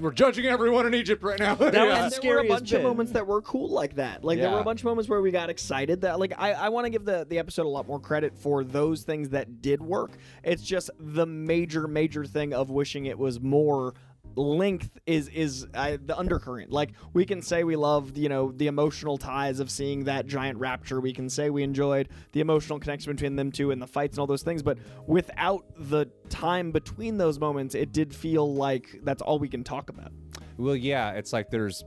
"We're 0.00 0.12
judging 0.12 0.46
everyone 0.46 0.86
in 0.86 0.94
Egypt 0.94 1.22
right 1.22 1.38
now." 1.38 1.54
That 1.54 1.72
was 1.72 1.72
and 1.72 1.72
the 1.72 1.78
there 1.78 1.86
were 1.86 2.06
a 2.06 2.10
scariest 2.10 2.48
bunch 2.48 2.72
of 2.72 2.82
moments 2.82 3.12
that 3.12 3.26
were 3.26 3.42
cool 3.42 3.68
like 3.68 3.96
that. 3.96 4.24
Like 4.24 4.38
there 4.38 4.50
were 4.50 4.60
a 4.60 4.64
bunch 4.64 4.80
of 4.80 4.84
moments 4.84 5.08
where 5.08 5.20
we 5.20 5.30
got 5.30 5.50
excited. 5.50 6.00
That 6.02 6.18
like 6.18 6.32
I, 6.38 6.52
I 6.52 6.68
want 6.68 6.86
to 6.86 6.90
give 6.90 7.04
the 7.04 7.26
the 7.28 7.38
episode 7.38 7.66
a 7.66 7.68
lot 7.68 7.86
more 7.86 8.00
credit 8.00 8.36
for 8.36 8.64
those 8.64 9.02
things 9.02 9.30
that 9.30 9.62
did 9.62 9.82
work. 9.82 10.12
It's 10.42 10.62
just 10.62 10.90
the 10.98 11.26
major 11.26 11.86
major 11.86 12.24
thing 12.24 12.54
of 12.54 12.70
wishing 12.70 13.06
it 13.06 13.18
was 13.18 13.40
more 13.40 13.94
length 14.40 14.98
is 15.06 15.28
is 15.28 15.66
uh, 15.74 15.96
the 16.04 16.16
undercurrent. 16.16 16.70
Like 16.70 16.92
we 17.12 17.24
can 17.24 17.42
say 17.42 17.64
we 17.64 17.76
loved 17.76 18.16
you 18.16 18.28
know 18.28 18.52
the 18.52 18.66
emotional 18.66 19.18
ties 19.18 19.60
of 19.60 19.70
seeing 19.70 20.04
that 20.04 20.26
giant 20.26 20.58
rapture. 20.58 21.00
We 21.00 21.12
can 21.12 21.28
say 21.28 21.50
we 21.50 21.62
enjoyed 21.62 22.08
the 22.32 22.40
emotional 22.40 22.78
connection 22.78 23.12
between 23.12 23.36
them 23.36 23.52
two 23.52 23.70
and 23.70 23.80
the 23.80 23.86
fights 23.86 24.16
and 24.16 24.20
all 24.20 24.26
those 24.26 24.42
things 24.42 24.62
but 24.62 24.78
without 25.06 25.64
the 25.76 26.06
time 26.28 26.70
between 26.70 27.18
those 27.18 27.38
moments 27.38 27.74
it 27.74 27.92
did 27.92 28.14
feel 28.14 28.54
like 28.54 29.00
that's 29.02 29.22
all 29.22 29.38
we 29.38 29.48
can 29.48 29.64
talk 29.64 29.90
about. 29.90 30.12
Well, 30.56 30.76
yeah, 30.76 31.12
it's 31.12 31.32
like 31.32 31.50
there's 31.50 31.84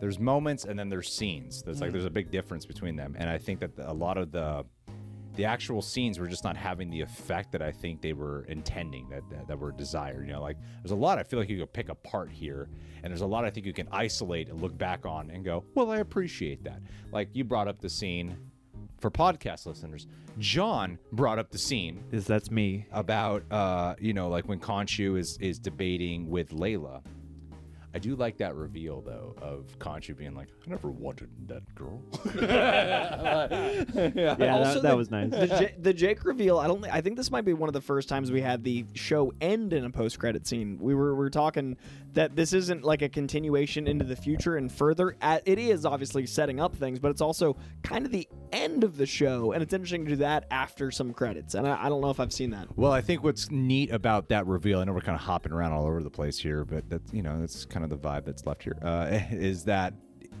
there's 0.00 0.18
moments 0.18 0.64
and 0.64 0.78
then 0.78 0.88
there's 0.88 1.12
scenes. 1.12 1.62
There's 1.62 1.80
like 1.80 1.92
there's 1.92 2.04
a 2.04 2.10
big 2.10 2.30
difference 2.30 2.66
between 2.66 2.96
them, 2.96 3.14
and 3.18 3.30
I 3.30 3.38
think 3.38 3.60
that 3.60 3.76
the, 3.76 3.90
a 3.90 3.92
lot 3.92 4.18
of 4.18 4.32
the 4.32 4.64
the 5.34 5.44
actual 5.44 5.80
scenes 5.82 6.18
were 6.18 6.26
just 6.26 6.44
not 6.44 6.56
having 6.56 6.90
the 6.90 7.00
effect 7.00 7.52
that 7.52 7.62
I 7.62 7.72
think 7.72 8.00
they 8.02 8.12
were 8.12 8.44
intending 8.48 9.08
that, 9.10 9.22
that 9.30 9.48
that 9.48 9.58
were 9.58 9.72
desired. 9.72 10.26
You 10.26 10.32
know, 10.34 10.42
like 10.42 10.56
there's 10.82 10.92
a 10.92 10.96
lot 10.96 11.18
I 11.18 11.22
feel 11.22 11.38
like 11.38 11.48
you 11.48 11.58
could 11.58 11.72
pick 11.72 11.88
apart 11.88 12.30
here, 12.30 12.68
and 13.02 13.10
there's 13.10 13.22
a 13.22 13.26
lot 13.26 13.44
I 13.44 13.50
think 13.50 13.66
you 13.66 13.72
can 13.72 13.88
isolate 13.90 14.48
and 14.48 14.60
look 14.60 14.76
back 14.76 15.06
on 15.06 15.30
and 15.30 15.44
go, 15.44 15.64
well, 15.74 15.90
I 15.90 15.98
appreciate 15.98 16.64
that. 16.64 16.80
Like 17.12 17.28
you 17.32 17.44
brought 17.44 17.68
up 17.68 17.80
the 17.80 17.88
scene 17.90 18.36
for 19.00 19.10
podcast 19.10 19.66
listeners. 19.66 20.06
John 20.38 20.98
brought 21.12 21.38
up 21.38 21.50
the 21.50 21.58
scene 21.58 22.02
Is 22.10 22.26
that's 22.26 22.50
me. 22.50 22.86
about 22.92 23.42
uh 23.50 23.94
you 23.98 24.14
know 24.14 24.28
like 24.28 24.48
when 24.48 24.58
Khonshu 24.60 25.18
is 25.18 25.36
is 25.40 25.58
debating 25.58 26.30
with 26.30 26.50
Layla. 26.50 27.02
I 27.94 27.98
do 27.98 28.16
like 28.16 28.38
that 28.38 28.54
reveal 28.54 29.00
though 29.02 29.34
of 29.42 29.66
Khonshu 29.78 30.16
being 30.16 30.34
like, 30.34 30.48
I 30.66 30.70
never 30.70 30.90
wanted 30.90 31.28
that 31.48 31.62
girl. 31.74 32.00
Yeah, 32.24 33.46
Also, 33.50 34.74
that, 34.74 34.82
that 34.82 34.82
the- 34.82 34.96
was 34.96 35.10
nice. 35.10 35.30
the, 35.30 35.46
J- 35.46 35.74
the 35.78 35.92
Jake 35.92 36.24
reveal. 36.24 36.58
I 36.58 36.66
don't. 36.66 36.80
Think, 36.82 36.92
I 36.94 37.00
think 37.00 37.16
this 37.16 37.30
might 37.30 37.44
be 37.44 37.52
one 37.52 37.68
of 37.68 37.72
the 37.72 37.80
first 37.80 38.08
times 38.08 38.30
we 38.32 38.40
had 38.40 38.64
the 38.64 38.84
show 38.94 39.32
end 39.40 39.72
in 39.72 39.84
a 39.84 39.90
post 39.90 40.18
credit 40.18 40.46
scene. 40.46 40.78
We 40.80 40.94
were 40.94 41.14
we 41.14 41.18
were 41.18 41.30
talking 41.30 41.76
that 42.14 42.36
this 42.36 42.52
isn't 42.52 42.84
like 42.84 43.02
a 43.02 43.08
continuation 43.08 43.86
into 43.86 44.04
the 44.04 44.16
future 44.16 44.56
and 44.56 44.70
further. 44.70 45.16
At, 45.22 45.42
it 45.46 45.58
is 45.58 45.84
obviously 45.86 46.26
setting 46.26 46.60
up 46.60 46.74
things, 46.76 46.98
but 46.98 47.10
it's 47.10 47.20
also 47.22 47.56
kind 47.82 48.04
of 48.06 48.12
the 48.12 48.28
end 48.52 48.84
of 48.84 48.96
the 48.96 49.06
show, 49.06 49.52
and 49.52 49.62
it's 49.62 49.72
interesting 49.72 50.04
to 50.04 50.10
do 50.10 50.16
that 50.16 50.46
after 50.50 50.90
some 50.90 51.12
credits. 51.12 51.54
And 51.54 51.66
I, 51.66 51.86
I 51.86 51.88
don't 51.88 52.00
know 52.00 52.10
if 52.10 52.20
I've 52.20 52.32
seen 52.32 52.50
that. 52.50 52.68
well, 52.76 52.92
I 52.92 53.00
think 53.00 53.22
what's 53.24 53.50
neat 53.50 53.90
about 53.90 54.28
that 54.28 54.46
reveal, 54.46 54.80
I 54.80 54.84
know 54.84 54.92
we're 54.92 55.00
kind 55.00 55.16
of 55.16 55.22
hopping 55.22 55.52
around 55.52 55.72
all 55.72 55.86
over 55.86 56.02
the 56.02 56.10
place 56.10 56.38
here, 56.38 56.64
but 56.64 56.88
that's 56.88 57.12
you 57.12 57.22
know 57.22 57.40
that's 57.40 57.64
kind 57.64 57.81
of 57.81 57.81
the 57.90 57.96
vibe 57.96 58.24
that's 58.24 58.46
left 58.46 58.62
here. 58.62 58.78
Uh, 58.82 59.20
is 59.30 59.64
that 59.64 59.94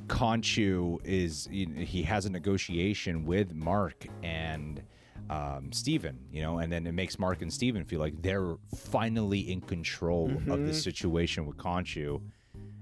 Khonshu 0.06 0.98
is 1.04 1.48
he 1.50 2.02
has 2.02 2.26
a 2.26 2.30
negotiation 2.30 3.24
with 3.24 3.54
Marc 3.54 4.06
and 4.22 4.82
um, 5.30 5.72
Steven, 5.72 6.18
you 6.30 6.42
know, 6.42 6.58
and 6.58 6.72
then 6.72 6.86
it 6.86 6.92
makes 6.92 7.18
Marc 7.18 7.42
and 7.42 7.52
Steven 7.52 7.84
feel 7.84 8.00
like 8.00 8.20
they're 8.20 8.56
finally 8.76 9.50
in 9.50 9.60
control 9.60 10.30
of 10.48 10.66
the 10.66 10.74
situation 10.74 11.46
with 11.46 11.56
Khonshu. 11.56 12.20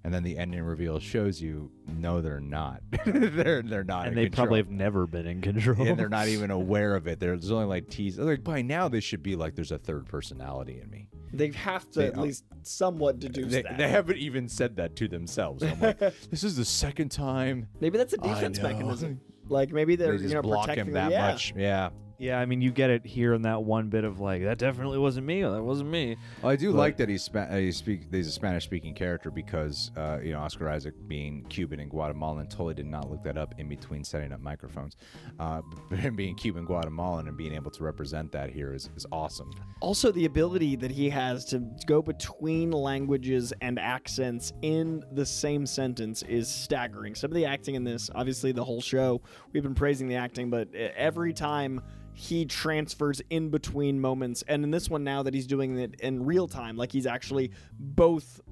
And 0.03 0.15
then 0.15 0.23
the 0.23 0.39
ending 0.39 0.63
reveal 0.63 0.99
shows 0.99 1.43
you, 1.43 1.71
no, 1.87 2.23
they're 2.23 2.41
not. 2.41 2.83
they're 3.05 3.63
they're 3.63 3.85
not. 3.85 4.07
and 4.09 4.17
in 4.17 4.25
they 4.25 4.31
probably 4.31 4.59
have 4.59 4.71
never 4.71 5.07
been 5.07 5.27
in 5.27 5.43
control. 5.43 5.87
and 5.87 5.99
they're 5.99 6.09
not 6.09 6.29
even 6.29 6.51
aware 6.51 6.97
of 6.97 7.07
it. 7.07 7.21
There's 7.21 7.51
only 7.51 7.67
like 7.67 7.91
tease. 7.91 8.19
Like 8.19 8.43
by 8.43 8.63
now, 8.63 8.89
this 8.89 9.05
should 9.05 9.23
be 9.23 9.37
like 9.37 9.55
there's 9.55 9.73
a 9.73 9.79
third 9.79 10.07
personality 10.07 10.81
in 10.83 10.89
me. 10.91 11.09
They 11.33 11.51
have 11.53 11.91
to 11.91 12.01
They- 12.01 12.07
at 12.07 12.19
least 12.19 12.45
somewhat 12.63 13.19
deduce 13.21 13.53
They, 13.53 13.63
that. 13.63 13.77
they 13.77 13.89
haven't 13.89 14.19
even 14.19 14.49
said 14.49 14.77
that 14.77 14.97
to 14.97 15.09
themselves. 15.09 15.63
I'm 15.63 15.81
like, 15.81 15.99
this 16.31 16.45
is 16.45 16.57
the 16.57 16.65
second 16.65 17.11
time 17.11 17.69
maybe 17.81 17.99
that's 17.99 18.15
a 18.15 18.19
defense 18.19 18.61
mechanism. 18.61 19.21
Like 19.49 19.71
maybe 19.71 19.97
they're 19.97 20.17
they 20.17 20.29
you 20.29 20.35
know 20.35 20.43
block 20.43 20.67
protecting 20.67 20.89
him 20.89 20.93
that 20.95 21.11
yeah. 21.11 21.31
much. 21.31 21.53
Yeah. 21.57 21.91
Yeah, 22.21 22.39
I 22.39 22.45
mean, 22.45 22.61
you 22.61 22.71
get 22.71 22.91
it 22.91 23.07
here 23.07 23.33
in 23.33 23.43
that 23.43 23.63
one 23.65 23.89
bit 23.89 24.05
of 24.05 24.21
like 24.21 24.43
that 24.43 24.59
definitely 24.59 24.99
wasn't 24.99 25.27
me. 25.27 25.43
Or 25.43 25.51
that 25.53 25.63
wasn't 25.63 25.89
me. 25.91 26.17
Well, 26.43 26.53
I 26.53 26.57
do 26.57 26.73
But- 26.73 26.79
like 26.79 26.97
that 26.99 27.09
he's 27.09 27.23
spa- 27.23 27.49
uh, 27.51 27.57
he 27.57 27.73
speak. 27.73 28.03
He's 28.13 28.29
a 28.29 28.31
Spanish-speaking 28.33 28.95
character 28.95 29.31
because 29.31 29.91
uh, 29.97 30.19
you 30.23 30.33
know 30.33 30.41
Oscar 30.41 30.69
Isaac 30.69 30.95
being 31.09 31.45
Cuban 31.49 31.81
and 31.81 31.91
Guatemalan 31.91 32.47
totally 32.49 32.75
did 32.75 32.87
not 32.87 33.11
look 33.11 33.23
that 33.25 33.39
up 33.39 33.55
in 33.59 33.69
between 33.69 34.05
setting 34.05 34.33
up 34.33 34.41
microphones. 34.41 34.97
Uh, 35.39 35.63
him 35.95 36.15
being 36.15 36.35
Cuban 36.37 36.67
Guatemalan 36.67 37.27
and 37.27 37.37
being 37.39 37.55
able 37.55 37.71
to 37.71 37.83
represent 37.83 38.31
that 38.33 38.51
here 38.51 38.75
is, 38.75 38.91
is 38.97 39.07
awesome. 39.11 39.51
Also, 39.81 40.13
the 40.13 40.27
ability 40.27 40.77
that 40.77 40.91
he 40.91 41.09
has 41.09 41.47
to 41.47 41.61
go 41.87 42.03
between 42.03 42.71
languages 42.71 43.53
and 43.63 43.79
accents 43.79 44.53
in 44.61 45.03
the 45.13 45.25
same 45.25 45.65
sentence 45.65 46.23
is 46.29 46.49
staggering. 46.49 47.15
Some 47.15 47.31
of 47.31 47.35
the 47.35 47.47
acting 47.47 47.77
in 47.77 47.85
this, 47.85 48.11
obviously, 48.15 48.53
the 48.53 48.63
whole 48.65 48.83
show, 48.83 49.23
we've 49.53 49.63
been 49.63 49.75
praising 49.75 50.07
the 50.07 50.17
acting, 50.17 50.51
but 50.51 50.69
e- 50.75 50.91
every 50.97 51.33
time 51.33 51.81
he 52.21 52.45
transfers 52.45 53.23
in 53.31 53.49
between 53.49 53.99
moments, 53.99 54.45
and 54.47 54.63
in 54.63 54.71
this 54.71 54.91
one 54.91 55.03
now 55.03 55.23
that 55.23 55.33
he's 55.33 55.47
doing 55.47 55.79
it 55.79 55.99
in 56.01 56.27
real 56.27 56.47
time, 56.47 56.77
like 56.77 56.93
he's 56.93 57.07
actually 57.07 57.51
both 57.79 58.43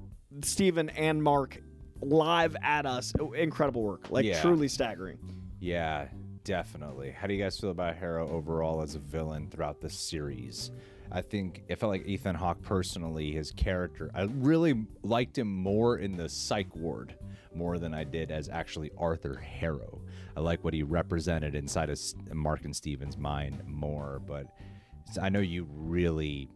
Steven 0.43 0.89
and 0.89 1.21
Marc 1.21 1.61
live 2.01 2.55
at 2.63 2.87
us. 2.87 3.13
Oh, 3.19 3.33
incredible 3.33 3.83
work. 3.83 4.09
Like, 4.09 4.25
Yeah. 4.25 4.41
truly 4.41 4.67
staggering. 4.69 5.19
Yeah, 5.59 6.07
definitely. 6.43 7.11
How 7.11 7.27
do 7.27 7.35
you 7.35 7.43
guys 7.43 7.59
feel 7.59 7.69
about 7.69 7.95
Harrow 7.97 8.27
overall 8.29 8.81
as 8.81 8.95
a 8.95 8.99
villain 8.99 9.49
throughout 9.51 9.81
the 9.81 9.89
series? 9.89 10.71
I 11.11 11.21
think 11.21 11.63
it 11.67 11.75
felt 11.77 11.91
like 11.91 12.07
Ethan 12.07 12.35
Hawke 12.35 12.61
personally, 12.63 13.31
his 13.31 13.51
character, 13.51 14.09
I 14.15 14.23
really 14.23 14.85
liked 15.03 15.37
him 15.37 15.47
more 15.53 15.97
in 15.97 16.17
the 16.17 16.27
psych 16.29 16.75
ward 16.75 17.13
more 17.53 17.77
than 17.77 17.93
I 17.93 18.03
did 18.03 18.31
as 18.31 18.49
actually 18.49 18.91
Arthur 18.97 19.35
Harrow. 19.35 20.01
I 20.39 20.41
like 20.41 20.63
what 20.63 20.73
he 20.73 20.83
represented 20.83 21.53
inside 21.53 21.89
of 21.89 21.99
Marc 22.33 22.63
and 22.63 22.73
Steven's 22.73 23.17
mind 23.17 23.61
more, 23.67 24.21
but 24.25 24.45
I 25.21 25.27
know 25.27 25.39
you 25.41 25.67
really 25.69 26.47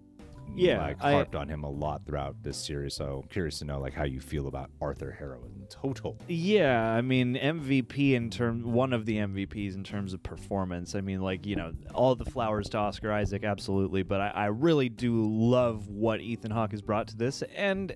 Yeah, 0.56 0.78
like 0.82 1.04
I- 1.04 1.12
harped 1.12 1.36
on 1.36 1.50
him 1.50 1.66
a 1.66 1.70
lot 1.70 2.06
throughout 2.06 2.42
this 2.44 2.56
series. 2.56 2.94
So 2.94 3.20
I'm 3.24 3.28
curious 3.28 3.60
to 3.60 3.66
know 3.66 3.82
like 3.82 3.94
how 3.94 4.06
you 4.06 4.22
feel 4.22 4.48
about 4.48 4.70
Arthur 4.80 5.12
Harrow 5.12 5.44
in 5.44 5.66
total. 5.68 6.18
Yeah, 6.30 6.94
I 6.94 7.02
mean 7.02 7.36
MVP 7.36 8.14
in 8.14 8.30
terms 8.30 8.64
one 8.64 8.94
of 8.94 9.06
the 9.06 9.18
MVPs 9.18 9.76
in 9.76 9.84
terms 9.84 10.14
of 10.14 10.24
performance. 10.24 10.96
I 10.96 11.02
mean, 11.02 11.20
like 11.22 11.46
you 11.46 11.58
know, 11.58 11.74
all 11.94 12.16
the 12.16 12.24
flowers 12.26 12.70
to 12.70 12.78
Oscar 12.78 13.12
Isaac, 13.12 13.44
absolutely. 13.44 14.04
But 14.04 14.22
I, 14.22 14.28
I 14.30 14.46
really 14.46 14.88
do 14.88 15.26
love 15.26 15.90
what 15.90 16.22
Ethan 16.22 16.52
Hawke 16.52 16.72
has 16.72 16.82
brought 16.82 17.08
to 17.10 17.18
this, 17.18 17.42
and 17.54 17.94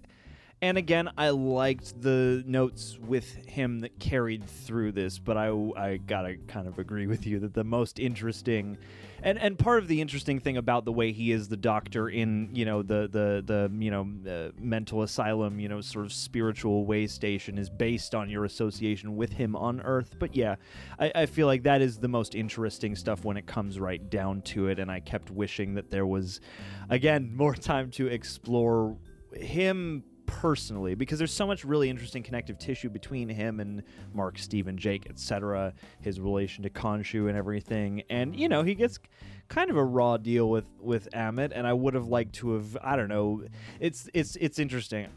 and 0.59 0.77
again, 0.77 1.11
I 1.17 1.29
liked 1.29 2.01
the 2.01 2.43
notes 2.47 2.97
with 2.99 3.31
him 3.45 3.79
that 3.81 3.99
carried 3.99 4.43
through 4.43 4.93
this. 4.93 5.19
But 5.19 5.37
I 5.37 5.49
I 5.77 5.97
gotta 5.97 6.37
kind 6.47 6.67
of 6.67 6.79
agree 6.79 7.05
with 7.05 7.27
you 7.27 7.39
that 7.39 7.53
the 7.53 7.63
most 7.63 7.99
interesting. 7.99 8.77
And, 9.21 9.39
and 9.39 9.57
part 9.57 9.79
of 9.79 9.87
the 9.87 9.99
interesting 9.99 10.39
thing 10.39 10.57
about 10.57 10.85
the 10.85 10.91
way 10.91 11.11
he 11.11 11.31
is 11.31 11.47
the 11.47 11.57
doctor 11.57 12.09
in 12.09 12.49
you 12.53 12.65
know 12.65 12.81
the 12.81 13.07
the 13.11 13.43
the 13.45 13.71
you 13.77 13.91
know 13.91 14.07
uh, 14.29 14.51
mental 14.59 15.03
asylum 15.03 15.59
you 15.59 15.67
know 15.67 15.81
sort 15.81 16.05
of 16.05 16.13
spiritual 16.13 16.85
way 16.85 17.07
station 17.07 17.57
is 17.57 17.69
based 17.69 18.15
on 18.15 18.29
your 18.29 18.45
association 18.45 19.15
with 19.15 19.33
him 19.33 19.55
on 19.55 19.79
Earth. 19.81 20.15
But 20.17 20.35
yeah, 20.35 20.55
I, 20.99 21.11
I 21.13 21.25
feel 21.27 21.45
like 21.45 21.63
that 21.63 21.81
is 21.81 21.99
the 21.99 22.07
most 22.07 22.33
interesting 22.33 22.95
stuff 22.95 23.23
when 23.23 23.37
it 23.37 23.45
comes 23.45 23.79
right 23.79 24.09
down 24.09 24.41
to 24.43 24.69
it. 24.69 24.79
And 24.79 24.89
I 24.89 25.01
kept 25.01 25.29
wishing 25.29 25.75
that 25.75 25.91
there 25.91 26.07
was, 26.07 26.41
again, 26.89 27.31
more 27.35 27.53
time 27.53 27.91
to 27.91 28.07
explore 28.07 28.97
him 29.33 30.03
personally 30.27 30.93
because 30.93 31.17
there's 31.17 31.33
so 31.33 31.47
much 31.47 31.65
really 31.65 31.89
interesting 31.89 32.21
connective 32.21 32.59
tissue 32.59 32.89
between 32.89 33.27
him 33.27 33.59
and 33.59 33.81
Marc, 34.13 34.37
Steven, 34.37 34.77
Jake, 34.77 35.07
etc. 35.09 35.73
His 36.01 36.19
relation 36.19 36.63
to 36.63 36.69
Khonshu 36.69 37.27
and 37.27 37.35
everything, 37.35 38.03
and 38.11 38.35
you 38.35 38.47
know 38.47 38.61
he 38.61 38.75
gets 38.75 38.99
kind 39.47 39.71
of 39.71 39.77
a 39.77 39.83
raw 39.83 40.17
deal 40.17 40.49
with 40.49 40.65
with 40.79 41.09
Ammit, 41.13 41.51
and 41.55 41.65
I 41.65 41.73
would 41.73 41.95
have 41.95 42.07
liked 42.07 42.35
to 42.35 42.53
have 42.53 42.77
I 42.81 42.95
don't 42.95 43.09
know. 43.09 43.43
It's 43.79 44.07
it's 44.13 44.35
it's 44.35 44.59
interesting. 44.59 45.07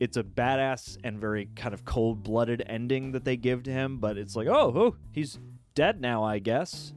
It's 0.00 0.16
a 0.16 0.24
badass 0.24 0.96
and 1.04 1.20
very 1.20 1.50
kind 1.54 1.74
of 1.74 1.84
cold 1.84 2.22
blooded 2.22 2.62
ending 2.66 3.12
that 3.12 3.24
they 3.24 3.36
give 3.36 3.64
to 3.64 3.70
him, 3.70 3.98
but 3.98 4.16
it's 4.16 4.34
like 4.34 4.46
oh 4.46 4.72
oh 4.74 4.96
he's 5.12 5.38
dead 5.74 6.00
now, 6.00 6.24
I 6.24 6.38
guess. 6.38 6.94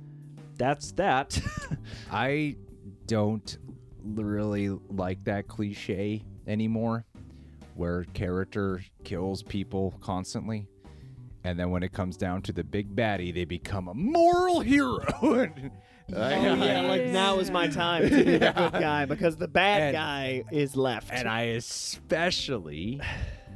That's 0.57 0.91
that. 0.93 1.39
I 2.11 2.55
don't 3.05 3.57
really 4.03 4.69
like 4.69 5.23
that 5.25 5.47
cliche 5.47 6.23
anymore 6.47 7.05
where 7.77 8.03
character 8.13 8.83
kills 9.03 9.43
people 9.43 9.93
constantly. 10.01 10.67
And 11.43 11.57
then 11.59 11.69
when 11.69 11.83
it 11.83 11.93
comes 11.93 12.17
down 12.17 12.41
to 12.43 12.51
the 12.51 12.63
big 12.63 12.95
baddie, 12.95 13.33
they 13.33 13.45
become 13.45 13.87
a 13.87 13.93
moral 13.93 14.59
hero. 14.59 15.05
Oh, 16.09 16.15
oh 16.15 16.29
yeah, 16.29 16.83
like 16.87 17.07
now 17.07 17.37
is 17.39 17.51
my 17.51 17.67
time 17.67 18.03
to 18.03 18.15
be 18.23 18.37
the 18.37 18.53
good 18.55 18.71
guy 18.71 19.03
because 19.03 19.35
the 19.35 19.49
bad 19.49 19.81
And- 19.81 19.93
guy 19.93 20.43
is 20.53 20.77
left. 20.77 21.09
And 21.11 21.27
I 21.27 21.41
especially 21.57 23.01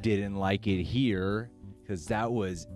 didn't 0.01 0.35
like 0.35 0.67
it 0.67 0.83
here 0.83 1.49
because 1.81 2.07
that 2.07 2.29
was 2.29 2.67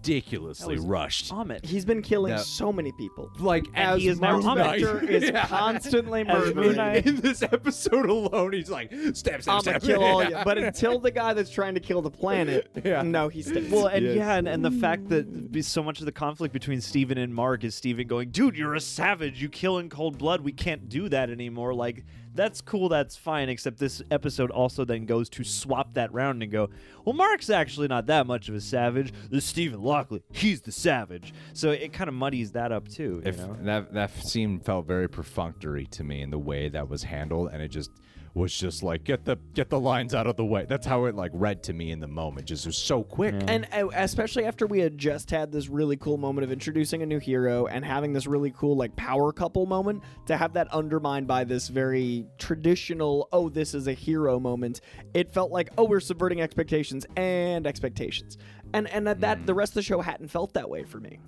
ridiculously 0.00 0.74
That 0.76 0.80
was 0.82 0.88
rushed. 0.88 1.30
Ammit. 1.32 1.64
He's 1.64 1.84
been 1.84 2.02
killing 2.02 2.32
That- 2.34 2.44
so 2.44 2.72
many 2.72 2.92
people. 2.92 3.30
Like 3.38 3.66
And 3.74 3.76
As 3.96 4.02
he 4.02 4.08
is 4.08 4.20
now 4.20 4.38
Marc 4.40 4.58
Ammit. 4.58 4.80
Spector 4.80 5.08
is 5.08 5.24
Yeah. 5.32 5.46
constantly 5.46 6.22
As 6.22 6.46
Moon 6.46 6.54
murdering. 6.56 6.76
Knight. 6.76 7.06
in 7.06 7.16
this 7.20 7.42
episode 7.42 8.08
alone, 8.08 8.52
he's 8.52 8.70
like, 8.70 8.90
stab, 9.14 9.42
stab, 9.42 9.48
I'm 9.48 9.60
stab. 9.60 9.80
gonna 9.80 9.80
kill 9.80 10.02
all 10.02 10.24
you. 10.24 10.36
But 10.44 10.58
until 10.62 10.98
the 10.98 11.10
guy 11.10 11.34
that's 11.34 11.50
trying 11.50 11.74
to 11.74 11.80
kill 11.80 12.02
the 12.02 12.10
planet, 12.10 12.70
Yeah. 12.84 13.02
no, 13.02 13.28
he 13.28 13.42
stays. 13.42 13.70
Well, 13.70 13.86
and 13.86 14.04
Yes. 14.04 14.16
yeah, 14.16 14.34
and, 14.36 14.48
and 14.48 14.64
the 14.64 14.70
fact 14.70 15.08
that 15.10 15.52
be- 15.52 15.62
so 15.62 15.82
much 15.82 16.00
of 16.00 16.06
the 16.06 16.12
conflict 16.12 16.52
between 16.52 16.80
Steven 16.80 17.18
and 17.18 17.34
Marc 17.34 17.64
is 17.64 17.74
Steven 17.74 18.06
going, 18.06 18.30
dude, 18.30 18.56
you're 18.56 18.74
a 18.74 18.80
savage. 18.80 19.40
You 19.42 19.48
kill 19.48 19.78
in 19.78 19.88
cold 19.90 20.18
blood. 20.18 20.40
We 20.40 20.52
can't 20.52 20.88
do 20.88 21.08
that 21.10 21.30
anymore. 21.30 21.74
Like, 21.74 22.04
that's 22.34 22.60
cool. 22.60 22.88
That's 22.88 23.16
fine. 23.16 23.48
Except 23.48 23.78
this 23.78 24.02
episode 24.10 24.50
also 24.50 24.84
then 24.84 25.06
goes 25.06 25.28
to 25.30 25.44
swap 25.44 25.94
that 25.94 26.12
round 26.12 26.42
and 26.42 26.50
go, 26.50 26.70
well, 27.04 27.14
Marc's 27.14 27.50
actually 27.50 27.88
not 27.88 28.06
that 28.06 28.26
much 28.26 28.48
of 28.48 28.54
a 28.54 28.60
savage. 28.60 29.12
This 29.30 29.44
Stephen 29.44 29.82
Lockley, 29.82 30.22
he's 30.32 30.60
the 30.62 30.72
savage. 30.72 31.32
So 31.52 31.70
it 31.70 31.92
kind 31.92 32.08
of 32.08 32.14
muddies 32.14 32.52
that 32.52 32.72
up 32.72 32.88
too. 32.88 33.22
You 33.24 33.30
If 33.30 33.36
that 33.64 33.92
that 33.92 34.10
scene 34.24 34.60
felt 34.60 34.86
very 34.86 35.08
perfunctory 35.08 35.86
to 35.86 36.04
me 36.04 36.22
in 36.22 36.30
the 36.30 36.38
way 36.38 36.68
that 36.68 36.88
was 36.88 37.02
handled, 37.02 37.50
and 37.52 37.62
it 37.62 37.68
just 37.68 37.90
was 38.34 38.54
just 38.54 38.82
like 38.82 39.04
get 39.04 39.24
the 39.24 39.36
get 39.54 39.70
the 39.70 39.80
lines 39.80 40.14
out 40.14 40.26
of 40.26 40.36
the 40.36 40.44
way. 40.44 40.64
That's 40.68 40.86
how 40.86 41.06
it 41.06 41.14
like 41.14 41.32
read 41.34 41.62
to 41.64 41.72
me 41.72 41.90
in 41.90 42.00
the 42.00 42.06
moment. 42.06 42.46
Just 42.46 42.66
was 42.66 42.78
so 42.78 43.02
quick. 43.02 43.34
And 43.48 43.66
uh, 43.72 43.88
especially 43.94 44.44
after 44.44 44.66
we 44.66 44.78
had 44.78 44.98
just 44.98 45.30
had 45.30 45.50
this 45.50 45.68
really 45.68 45.96
cool 45.96 46.16
moment 46.16 46.44
of 46.44 46.52
introducing 46.52 47.02
a 47.02 47.06
new 47.06 47.18
hero 47.18 47.66
and 47.66 47.84
having 47.84 48.12
this 48.12 48.26
really 48.26 48.52
cool 48.52 48.76
like 48.76 48.94
power 48.96 49.32
couple 49.32 49.66
moment, 49.66 50.02
to 50.26 50.36
have 50.36 50.52
that 50.52 50.72
undermined 50.72 51.26
by 51.26 51.44
this 51.44 51.68
very 51.68 52.26
traditional 52.38 53.28
"oh 53.32 53.48
this 53.48 53.74
is 53.74 53.88
a 53.88 53.92
hero" 53.94 54.38
moment, 54.38 54.80
it 55.14 55.30
felt 55.30 55.50
like 55.50 55.70
oh 55.76 55.84
we're 55.84 56.00
subverting 56.00 56.40
expectations 56.40 57.06
and 57.16 57.66
expectations, 57.66 58.38
and 58.72 58.88
and 58.88 59.06
that, 59.06 59.20
that 59.20 59.46
the 59.46 59.54
rest 59.54 59.72
of 59.72 59.74
the 59.76 59.82
show 59.82 60.00
hadn't 60.00 60.28
felt 60.28 60.52
that 60.54 60.68
way 60.68 60.84
for 60.84 61.00
me. 61.00 61.18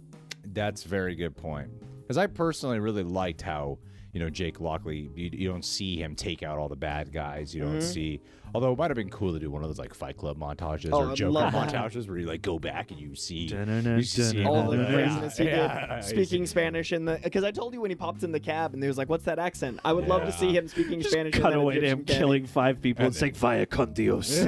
That's 0.47 0.85
a 0.85 0.89
very 0.89 1.15
good 1.15 1.37
point. 1.37 1.71
Because 2.03 2.19
I 2.19 2.27
personally 2.27 2.79
really 2.79 3.05
liked 3.05 3.43
how 3.43 3.79
you 4.13 4.21
know 4.21 4.31
Jake 4.31 4.61
Lockley. 4.61 5.11
You, 5.15 5.31
you 5.33 5.49
don't 5.49 5.65
see 5.65 5.97
him 5.97 6.15
take 6.15 6.43
out 6.43 6.59
all 6.59 6.69
the 6.69 6.77
bad 6.77 7.13
guys. 7.13 7.55
You 7.55 7.63
don't 7.63 7.79
mm-hmm. 7.79 7.81
see. 7.81 8.21
Although 8.55 8.73
it 8.73 8.79
might 8.79 8.91
have 8.91 8.97
been 8.97 9.09
cool 9.11 9.33
to 9.33 9.39
do 9.39 9.51
one 9.51 9.63
of 9.63 9.69
those 9.71 9.79
like 9.79 9.95
Fight 9.95 10.17
Club 10.17 10.39
montages 10.39 10.91
Oh, 10.93 11.05
or 11.07 11.11
I'd 11.13 11.17
Joker 11.17 11.31
love 11.33 11.53
that. 11.53 11.73
montages 11.73 12.07
where 12.09 12.19
you 12.19 12.27
like 12.27 12.43
go 12.43 12.59
back 12.59 12.91
and 12.91 13.01
you 13.01 13.15
see. 13.15 13.45
You 13.53 14.03
see 14.03 14.45
all 14.45 14.71
the 14.71 14.77
Yeah, 14.79 14.93
craziness 14.93 15.37
he 15.39 15.45
yeah, 15.45 15.97
did 15.97 16.05
speaking 16.05 16.47
Spanish 16.47 16.93
in 16.93 17.05
the 17.07 17.19
because 17.23 17.45
I 17.45 17.51
told 17.51 17.73
you 17.75 17.81
when 17.81 17.91
he 17.91 17.95
popped 17.95 18.23
in 18.25 18.33
the 18.33 18.41
cab 18.41 18.75
and 18.75 18.83
he 18.83 18.87
was 18.89 18.99
like, 18.99 19.09
"What's 19.09 19.25
that 19.25 19.39
accent?" 19.39 19.81
I 19.85 19.93
would 19.93 20.07
love 20.07 20.23
to 20.25 20.33
see 20.33 20.55
him 20.55 20.69
speaking 20.69 21.03
Spanish. 21.03 21.35
in 21.35 21.41
Cut 21.43 21.55
away 21.55 21.81
to 21.81 21.87
him 21.87 21.99
cabin. 22.05 22.17
killing 22.17 22.47
five 22.47 22.81
people 22.83 23.07
and 23.07 23.15
saying, 23.17 23.35
Vaya 23.35 23.65
con 23.67 23.93
Dios. 23.95 24.39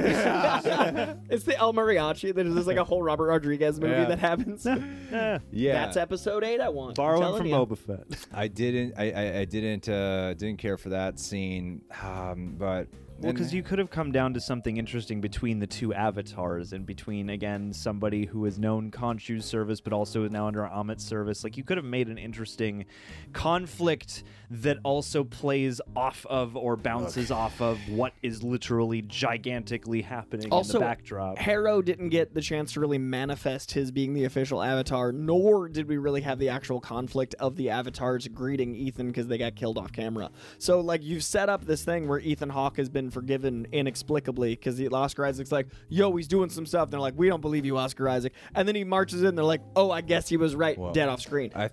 it's 1.29 1.43
the 1.43 1.55
El 1.57 1.73
Mariachi. 1.73 2.33
There's 2.33 2.53
just 2.53 2.67
like 2.67 2.77
a 2.77 2.83
whole 2.83 3.01
Robert 3.01 3.27
Rodriguez 3.27 3.79
movie 3.79 3.93
Yeah. 3.93 4.05
that 4.05 4.19
happens. 4.19 4.65
Yeah. 5.11 5.39
Yeah, 5.51 5.73
That's 5.85 5.97
episode 5.97 6.43
eight. 6.43 6.59
I 6.59 6.69
want. 6.69 6.95
Borrowing 6.95 7.37
from 7.37 7.45
you. 7.47 7.55
Boba 7.55 7.77
Fett. 7.77 8.27
I 8.33 8.47
didn't. 8.47 8.93
I, 8.97 9.11
I, 9.11 9.37
I 9.39 9.45
didn't. 9.45 9.87
Uh, 9.87 10.33
didn't 10.33 10.57
care 10.57 10.77
for 10.77 10.89
that 10.89 11.19
scene. 11.19 11.81
Um, 12.03 12.55
but 12.57 12.87
Well, 13.17 13.31
because 13.31 13.53
you 13.53 13.63
could 13.63 13.79
have 13.79 13.89
come 13.89 14.11
down 14.11 14.33
to 14.33 14.41
something 14.41 14.75
interesting 14.75 15.21
between 15.21 15.59
the 15.59 15.67
two 15.67 15.93
avatars 15.93 16.73
and 16.73 16.85
between, 16.85 17.29
again, 17.29 17.71
somebody 17.71 18.25
who 18.25 18.43
has 18.43 18.59
known 18.59 18.91
Khonshu's 18.91 19.45
service 19.45 19.79
but 19.79 19.93
also 19.93 20.25
is 20.25 20.31
now 20.31 20.47
under 20.47 20.65
Ammit's 20.65 21.05
service. 21.05 21.43
Like, 21.43 21.55
you 21.55 21.63
could 21.63 21.77
have 21.77 21.85
made 21.85 22.09
an 22.09 22.17
interesting 22.17 22.85
conflict 23.31 24.23
that 24.51 24.77
also 24.83 25.23
plays 25.23 25.79
off 25.95 26.25
of 26.29 26.57
or 26.57 26.75
bounces 26.75 27.31
off 27.31 27.61
of 27.61 27.79
what 27.89 28.13
is 28.21 28.43
literally 28.43 29.01
gigantically 29.01 30.01
happening 30.01 30.51
Also, 30.51 30.77
in 30.77 30.81
the 30.81 30.85
backdrop. 30.85 31.37
Harrow 31.37 31.81
didn't 31.81 32.09
get 32.09 32.33
the 32.33 32.41
chance 32.41 32.73
to 32.73 32.81
really 32.81 32.97
manifest 32.97 33.71
his 33.71 33.91
being 33.91 34.13
the 34.13 34.25
official 34.25 34.61
avatar, 34.61 35.13
nor 35.13 35.69
did 35.69 35.87
we 35.87 35.95
really 35.97 36.21
have 36.21 36.37
the 36.37 36.49
actual 36.49 36.81
conflict 36.81 37.33
of 37.39 37.55
the 37.55 37.69
avatars 37.69 38.27
greeting 38.27 38.75
Ethan 38.75 39.07
because 39.07 39.27
they 39.27 39.37
got 39.37 39.55
killed 39.55 39.77
off 39.77 39.93
camera. 39.93 40.29
So, 40.57 40.81
like, 40.81 41.01
you've 41.01 41.23
set 41.23 41.47
up 41.47 41.65
this 41.65 41.83
thing 41.85 42.09
where 42.09 42.19
Ethan 42.19 42.49
Hawke 42.49 42.75
has 42.77 42.89
been 42.89 43.04
forgiven 43.11 43.67
inexplicably 43.71 44.51
because 44.51 44.81
Oscar 44.91 45.25
Isaac's 45.25 45.51
like, 45.51 45.67
yo, 45.89 46.15
he's 46.15 46.27
doing 46.27 46.49
some 46.49 46.65
stuff. 46.65 46.83
And 46.83 46.93
they're 46.93 46.99
like, 46.99 47.15
we 47.17 47.27
don't 47.27 47.41
believe 47.41 47.65
you, 47.65 47.77
Oscar 47.77 48.09
Isaac. 48.09 48.33
And 48.53 48.67
then 48.67 48.75
he 48.75 48.83
marches 48.83 49.23
in, 49.23 49.35
they're 49.35 49.45
like, 49.45 49.61
oh, 49.75 49.91
I 49.91 50.01
guess 50.01 50.27
he 50.29 50.37
was 50.37 50.55
right, 50.55 50.77
dead 50.93 51.09
off 51.09 51.21
screen. 51.21 51.51
I, 51.55 51.69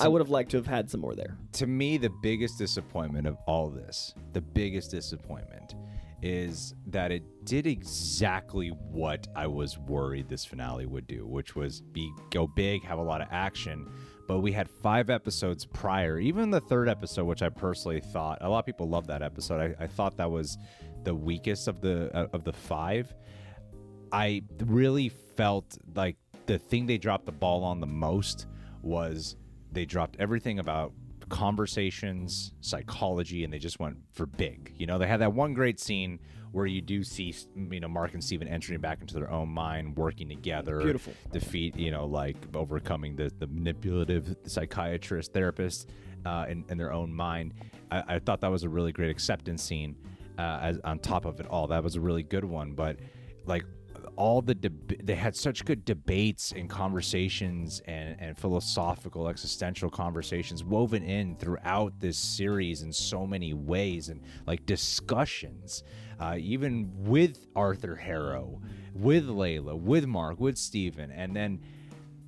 I 0.00 0.08
would 0.08 0.20
have 0.20 0.30
liked 0.30 0.50
to 0.52 0.56
have 0.56 0.66
had 0.66 0.90
some 0.90 1.00
more 1.00 1.14
there. 1.14 1.36
to 1.54 1.66
me, 1.66 1.96
the 1.96 2.10
biggest 2.22 2.58
disappointment 2.58 3.26
of 3.26 3.36
all 3.46 3.70
this, 3.70 4.14
the 4.32 4.40
biggest 4.40 4.90
disappointment, 4.90 5.74
is 6.22 6.74
that 6.86 7.12
it 7.12 7.44
did 7.44 7.66
exactly 7.66 8.68
what 8.68 9.28
I 9.36 9.46
was 9.46 9.78
worried 9.78 10.28
this 10.28 10.44
finale 10.44 10.86
would 10.86 11.06
do, 11.06 11.26
which 11.26 11.54
was 11.54 11.80
be 11.80 12.10
go 12.30 12.46
big, 12.46 12.82
have 12.84 12.98
a 12.98 13.02
lot 13.02 13.20
of 13.20 13.28
action. 13.30 13.88
But 14.26 14.40
we 14.40 14.52
had 14.52 14.68
five 14.68 15.08
episodes 15.08 15.64
prior, 15.64 16.18
even 16.18 16.50
the 16.50 16.60
third 16.60 16.88
episode, 16.88 17.24
which 17.24 17.42
I 17.42 17.48
personally 17.48 18.00
thought 18.00 18.38
a 18.40 18.48
lot 18.48 18.60
of 18.60 18.66
people 18.66 18.88
love 18.88 19.06
that 19.06 19.22
episode. 19.22 19.76
I, 19.78 19.84
I 19.84 19.86
thought 19.86 20.16
that 20.16 20.30
was 20.30 20.58
the 21.04 21.14
weakest 21.14 21.68
of 21.68 21.80
the 21.80 22.10
uh, 22.16 22.26
of 22.32 22.44
the 22.44 22.52
five. 22.52 23.14
I 24.10 24.42
really 24.64 25.08
felt 25.08 25.78
like 25.94 26.16
the 26.46 26.58
thing 26.58 26.86
they 26.86 26.98
dropped 26.98 27.26
the 27.26 27.32
ball 27.32 27.64
on 27.64 27.80
the 27.80 27.86
most 27.86 28.46
was 28.82 29.36
they 29.72 29.84
dropped 29.84 30.16
everything 30.18 30.58
about 30.58 30.92
conversations, 31.28 32.52
psychology, 32.60 33.44
and 33.44 33.52
they 33.52 33.58
just 33.58 33.78
went 33.80 33.96
for 34.12 34.26
big. 34.26 34.72
You 34.76 34.86
know, 34.86 34.98
they 34.98 35.06
had 35.06 35.20
that 35.20 35.32
one 35.32 35.54
great 35.54 35.80
scene 35.80 36.20
where 36.52 36.66
you 36.66 36.80
do 36.80 37.02
see, 37.02 37.34
you 37.54 37.80
know, 37.80 37.88
Marc 37.88 38.14
and 38.14 38.22
Steven 38.22 38.48
entering 38.48 38.80
back 38.80 39.00
into 39.00 39.14
their 39.14 39.30
own 39.30 39.48
mind, 39.48 39.96
working 39.96 40.28
together, 40.28 40.80
Beautiful. 40.80 41.12
defeat, 41.32 41.76
you 41.76 41.90
know, 41.90 42.06
like 42.06 42.36
overcoming 42.54 43.16
the, 43.16 43.30
the 43.38 43.46
manipulative 43.48 44.36
psychiatrist, 44.46 45.32
therapist 45.32 45.90
uh, 46.24 46.46
in, 46.48 46.64
in 46.70 46.78
their 46.78 46.92
own 46.92 47.12
mind. 47.12 47.54
I, 47.90 48.14
I 48.14 48.18
thought 48.18 48.40
that 48.40 48.50
was 48.50 48.62
a 48.62 48.68
really 48.68 48.92
great 48.92 49.10
acceptance 49.10 49.62
scene 49.62 49.96
uh, 50.38 50.58
as 50.62 50.78
on 50.84 50.98
top 50.98 51.24
of 51.24 51.40
it 51.40 51.46
all. 51.48 51.66
That 51.66 51.82
was 51.82 51.96
a 51.96 52.00
really 52.00 52.22
good 52.22 52.44
one, 52.44 52.72
but 52.72 52.98
like 53.44 53.64
all 54.16 54.42
the 54.42 54.56
they 55.02 55.14
had 55.14 55.36
such 55.36 55.64
good 55.64 55.84
debates 55.84 56.52
and 56.52 56.68
conversations 56.68 57.80
and, 57.86 58.16
and 58.18 58.36
philosophical 58.36 59.28
existential 59.28 59.90
conversations 59.90 60.64
woven 60.64 61.02
in 61.02 61.36
throughout 61.36 61.98
this 62.00 62.16
series 62.16 62.82
in 62.82 62.92
so 62.92 63.26
many 63.26 63.52
ways 63.52 64.08
and 64.08 64.20
like 64.46 64.64
discussions 64.66 65.84
uh, 66.18 66.36
even 66.38 66.90
with 66.94 67.46
arthur 67.54 67.94
harrow 67.94 68.60
with 68.94 69.28
layla 69.28 69.78
with 69.78 70.06
marc 70.06 70.40
with 70.40 70.56
steven 70.56 71.10
and 71.10 71.36
then 71.36 71.60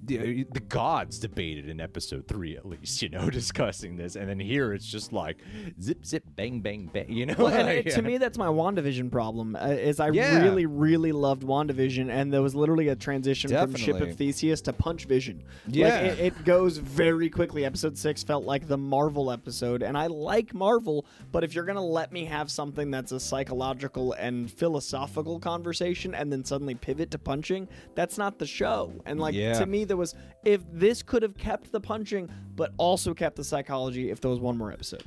the, 0.08 0.44
the 0.52 0.60
gods 0.60 1.18
debated 1.18 1.68
in 1.68 1.80
episode 1.80 2.26
three 2.26 2.56
at 2.56 2.66
least 2.66 3.02
you 3.02 3.08
know 3.08 3.28
discussing 3.40 3.96
this 3.96 4.16
and 4.16 4.28
then 4.28 4.40
here 4.40 4.72
it's 4.72 4.86
just 4.86 5.12
like 5.12 5.38
zip 5.80 6.04
zip 6.04 6.24
bang 6.36 6.60
bang 6.60 6.90
bang 6.92 7.10
you 7.12 7.26
know 7.26 7.34
Well, 7.38 7.48
and 7.48 7.68
it, 7.86 7.90
to 7.92 8.02
me, 8.02 8.18
that's 8.18 8.38
my 8.38 8.46
WandaVision 8.46 9.10
problem. 9.10 9.54
Uh, 9.56 9.68
is 9.68 10.00
I 10.00 10.08
Yeah. 10.10 10.42
really, 10.42 10.66
really 10.66 11.12
loved 11.12 11.42
WandaVision, 11.42 12.08
and 12.10 12.32
there 12.32 12.42
was 12.42 12.54
literally 12.54 12.88
a 12.88 12.96
transition 12.96 13.50
from 13.50 13.74
Ship 13.74 14.00
of 14.00 14.14
Theseus 14.16 14.60
to 14.62 14.72
Punch 14.72 15.04
Vision. 15.04 15.42
Yeah. 15.66 15.88
like, 15.88 16.04
it, 16.04 16.18
it 16.20 16.44
goes 16.44 16.78
very 16.78 17.28
quickly. 17.28 17.64
Episode 17.64 17.96
six 17.98 18.22
felt 18.22 18.44
like 18.44 18.66
the 18.66 18.78
Marvel 18.78 19.30
episode, 19.30 19.82
and 19.82 19.96
I 19.98 20.06
like 20.06 20.54
Marvel, 20.54 21.04
but 21.32 21.44
if 21.44 21.54
you're 21.54 21.64
gonna 21.66 21.84
let 21.84 22.12
me 22.12 22.24
have 22.24 22.50
something 22.50 22.90
that's 22.90 23.12
a 23.12 23.20
psychological 23.20 24.12
and 24.14 24.50
philosophical 24.50 25.38
conversation, 25.38 26.14
and 26.14 26.32
then 26.32 26.44
suddenly 26.44 26.74
pivot 26.74 27.10
to 27.10 27.18
punching, 27.18 27.68
that's 27.94 28.16
not 28.16 28.38
the 28.38 28.46
show. 28.46 28.92
And 29.06 29.20
like 29.20 29.34
Yeah. 29.34 29.58
to 29.58 29.66
me, 29.66 29.84
there 29.84 29.96
was 29.98 30.14
if 30.44 30.62
this 30.72 31.02
could 31.02 31.22
have 31.22 31.36
kept 31.36 31.70
the 31.70 31.80
punching, 31.80 32.30
but 32.56 32.72
also 32.78 33.12
kept 33.12 33.36
the 33.36 33.44
psychology, 33.44 34.10
if 34.10 34.20
there 34.20 34.30
was 34.30 34.40
one 34.40 34.56
more 34.56 34.72
episode. 34.72 35.04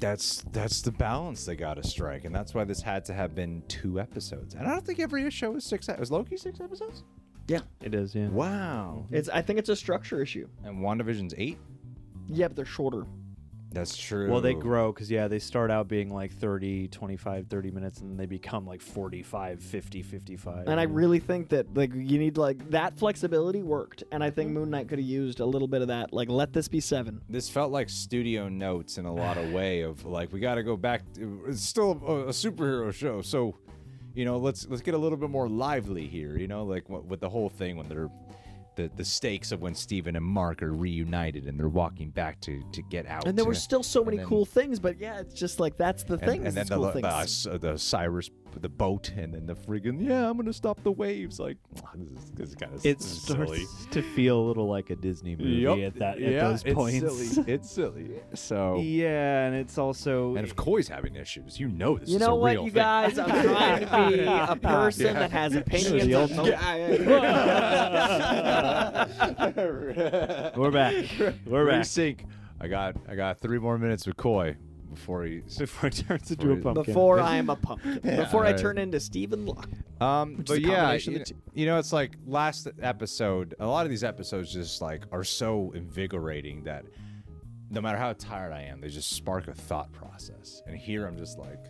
that's 0.00 0.44
that's 0.52 0.82
the 0.82 0.90
balance 0.90 1.46
they 1.46 1.54
got 1.56 1.74
to 1.74 1.88
strike, 1.88 2.24
and 2.24 2.34
that's 2.34 2.52
why 2.54 2.64
this 2.64 2.82
had 2.82 3.04
to 3.06 3.14
have 3.14 3.34
been 3.34 3.62
two 3.68 4.00
episodes. 4.00 4.54
And 4.54 4.66
I 4.66 4.72
don't 4.72 4.84
think 4.84 4.98
every 5.00 5.30
show 5.30 5.54
is 5.56 5.64
six. 5.64 5.88
Was 5.98 6.10
Loki 6.10 6.36
six 6.36 6.60
episodes? 6.60 7.04
Yeah, 7.48 7.60
it 7.80 7.94
is, 7.94 8.14
yeah. 8.14 8.28
Wow. 8.28 9.06
It's 9.10 9.28
I 9.28 9.42
think 9.42 9.58
it's 9.58 9.68
a 9.68 9.76
structure 9.76 10.20
issue. 10.20 10.48
And 10.64 10.78
WandaVision's 10.78 11.34
eight. 11.38 11.58
Yeah, 12.28 12.48
but 12.48 12.56
they're 12.56 12.64
shorter. 12.64 13.04
That's 13.72 13.96
true. 13.96 14.30
Well, 14.30 14.40
they 14.40 14.54
grow 14.54 14.92
because, 14.92 15.10
yeah, 15.10 15.28
they 15.28 15.38
start 15.38 15.70
out 15.70 15.88
being 15.88 16.12
like 16.12 16.32
30, 16.32 16.88
25, 16.88 17.46
30 17.48 17.70
minutes, 17.70 18.00
and 18.00 18.10
then 18.10 18.16
they 18.16 18.26
become 18.26 18.66
like 18.66 18.80
45, 18.80 19.60
50, 19.60 20.02
55. 20.02 20.68
And 20.68 20.78
I 20.78 20.84
really 20.84 21.18
think 21.18 21.48
that 21.50 21.74
like 21.74 21.94
you 21.94 22.18
need 22.18 22.36
like 22.36 22.70
that 22.70 22.98
flexibility 22.98 23.62
worked, 23.62 24.04
and 24.12 24.22
I 24.22 24.30
think 24.30 24.48
mm-hmm. 24.48 24.60
Moon 24.60 24.70
Knight 24.70 24.88
could 24.88 24.98
have 24.98 25.08
used 25.08 25.40
a 25.40 25.46
little 25.46 25.68
bit 25.68 25.82
of 25.82 25.88
that. 25.88 26.12
Like, 26.12 26.28
let 26.28 26.52
this 26.52 26.68
be 26.68 26.80
seven. 26.80 27.20
This 27.28 27.48
felt 27.48 27.72
like 27.72 27.88
studio 27.88 28.48
notes 28.48 28.98
in 28.98 29.06
a 29.06 29.12
lot 29.12 29.38
of 29.38 29.52
way 29.52 29.82
of 29.82 30.04
like 30.04 30.32
we 30.32 30.40
got 30.40 30.56
to 30.56 30.62
go 30.62 30.76
back. 30.76 31.02
To, 31.14 31.44
it's 31.48 31.62
still 31.62 32.00
a, 32.06 32.28
a 32.28 32.32
superhero 32.32 32.92
show, 32.92 33.22
so 33.22 33.56
you 34.14 34.24
know 34.24 34.36
let's 34.36 34.66
let's 34.68 34.82
get 34.82 34.94
a 34.94 34.98
little 34.98 35.18
bit 35.18 35.30
more 35.30 35.48
lively 35.48 36.06
here. 36.06 36.36
You 36.36 36.48
know, 36.48 36.64
like 36.64 36.88
what, 36.88 37.04
with 37.04 37.20
the 37.20 37.30
whole 37.30 37.48
thing 37.48 37.76
when 37.76 37.88
they're 37.88 38.10
the 38.76 38.90
the 38.96 39.04
stakes 39.04 39.52
of 39.52 39.60
when 39.60 39.74
Steven 39.74 40.16
and 40.16 40.24
Marc 40.24 40.62
are 40.62 40.72
reunited 40.72 41.46
and 41.46 41.58
they're 41.58 41.68
walking 41.68 42.10
back 42.10 42.40
to 42.42 42.62
to 42.72 42.82
get 42.82 43.06
out. 43.06 43.26
And 43.26 43.36
there 43.36 43.44
were 43.44 43.54
still 43.54 43.82
so 43.82 44.04
many 44.04 44.16
then- 44.18 44.26
cool 44.26 44.44
things, 44.44 44.78
but 44.80 44.98
yeah, 44.98 45.20
it's 45.20 45.34
just 45.34 45.60
like 45.60 45.76
that's 45.76 46.04
the 46.04 46.14
and, 46.14 46.22
thing. 46.22 46.38
and 46.40 46.48
is 46.48 46.54
then 46.54 46.66
the, 46.66 46.74
cool 46.76 46.92
the, 46.92 47.00
the, 47.52 47.58
the 47.58 47.78
Cyrus, 47.78 48.30
the 48.60 48.68
boat, 48.68 49.10
and 49.16 49.32
then 49.34 49.46
the 49.46 49.54
friggin' 49.54 50.06
yeah, 50.06 50.28
I'm 50.28 50.36
gonna 50.36 50.52
stop 50.52 50.82
the 50.82 50.92
waves. 50.92 51.40
Like 51.40 51.56
this 51.96 52.10
is, 52.24 52.30
this 52.34 52.48
is 52.50 52.54
kind 52.54 52.74
of 52.74 52.84
It 52.84 53.00
starts 53.00 53.26
silly. 53.46 53.64
to 53.92 54.02
feel 54.02 54.38
a 54.40 54.44
little 54.46 54.68
like 54.68 54.90
a 54.90 54.96
Disney 54.96 55.36
movie 55.36 55.50
Yup. 55.62 55.78
at 55.78 55.94
that 55.96 56.20
yeah, 56.20 56.28
at 56.28 56.40
those 56.50 56.62
it's 56.64 56.74
points. 56.74 57.00
Silly. 57.00 57.28
It's 57.52 57.70
silly. 57.70 58.10
So 58.34 58.78
yeah, 58.80 59.46
and 59.46 59.54
it's 59.56 59.78
also 59.78 60.36
and 60.36 60.46
if 60.46 60.54
Coy's 60.56 60.88
having 60.88 61.16
issues, 61.16 61.58
you 61.58 61.68
know 61.68 61.98
this 61.98 62.08
You 62.08 62.16
is 62.16 62.20
know 62.20 62.32
a 62.34 62.36
what, 62.36 62.52
real 62.52 62.64
you 62.64 62.70
thing. 62.70 62.82
guys? 62.82 63.18
I'm 63.18 63.28
trying 63.30 63.80
to 63.80 63.86
be 64.16 64.22
a 64.24 64.56
person 64.56 65.06
Yeah. 65.06 65.12
that 65.20 65.30
has 65.30 65.54
opinions. 65.54 66.04
The 66.06 66.14
old- 66.14 66.30
Yeah. 66.30 66.42
we're 70.56 70.70
back. 70.70 70.94
We're 71.46 71.66
back. 71.66 71.80
Resync. 71.82 72.20
I 72.60 72.68
got 72.68 72.96
I 73.08 73.14
got 73.16 73.40
three 73.40 73.58
more 73.58 73.76
minutes 73.78 74.06
with 74.06 74.16
Coy 74.16 74.56
before 74.94 75.24
he. 75.24 75.42
Before 75.58 75.88
it 75.88 76.04
turns 76.08 76.30
into 76.30 76.46
Before 76.46 76.52
a 76.52 76.56
it- 76.56 76.62
pumpkin. 76.62 76.84
Before 76.84 77.20
I 77.20 77.36
am 77.36 77.50
a 77.50 77.56
pumpkin. 77.56 78.00
Before 78.02 78.44
I 78.44 78.48
alright. 78.48 78.58
turn 78.58 78.78
into 78.78 79.00
Stephen 79.00 79.46
Luck. 79.46 79.68
Um, 80.00 80.36
Which 80.36 80.46
but 80.48 80.58
a 80.58 80.60
yeah, 80.60 80.76
combination 80.76 81.12
you, 81.14 81.20
of 81.20 81.26
the 81.26 81.34
know, 81.34 81.40
you 81.54 81.66
know, 81.66 81.78
it's 81.78 81.92
like 81.92 82.12
last 82.26 82.68
episode. 82.80 83.54
A 83.60 83.66
lot 83.66 83.84
of 83.86 83.90
these 83.90 84.04
episodes 84.04 84.52
just 84.52 84.80
like 84.82 85.04
are 85.12 85.24
so 85.24 85.72
invigorating 85.74 86.64
that 86.64 86.84
no 87.70 87.80
matter 87.80 87.98
how 87.98 88.12
tired 88.12 88.52
I 88.52 88.62
am, 88.62 88.80
they 88.80 88.88
just 88.88 89.10
spark 89.10 89.48
a 89.48 89.54
thought 89.54 89.92
process. 89.92 90.62
And 90.66 90.76
here 90.76 91.06
I'm 91.06 91.16
just 91.16 91.38
like, 91.38 91.64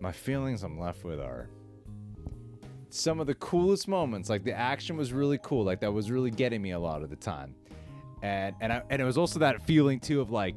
my 0.00 0.10
feelings 0.12 0.62
I'm 0.64 0.78
left 0.80 1.04
with 1.04 1.20
are 1.20 1.48
some 2.90 3.20
of 3.20 3.26
the 3.26 3.34
coolest 3.36 3.88
moments. 3.88 4.28
Like 4.28 4.44
the 4.44 4.52
action 4.52 4.96
was 4.96 5.12
really 5.12 5.38
cool. 5.42 5.64
Like 5.64 5.80
that 5.80 5.92
was 5.92 6.10
really 6.10 6.30
getting 6.30 6.60
me 6.60 6.72
a 6.72 6.78
lot 6.78 7.02
of 7.02 7.10
the 7.10 7.16
time. 7.16 7.54
And 8.22 8.54
and 8.60 8.72
I, 8.72 8.82
and 8.90 9.00
it 9.02 9.04
was 9.04 9.18
also 9.18 9.38
that 9.40 9.62
feeling 9.62 9.98
too 10.00 10.20
of 10.20 10.30
like 10.30 10.56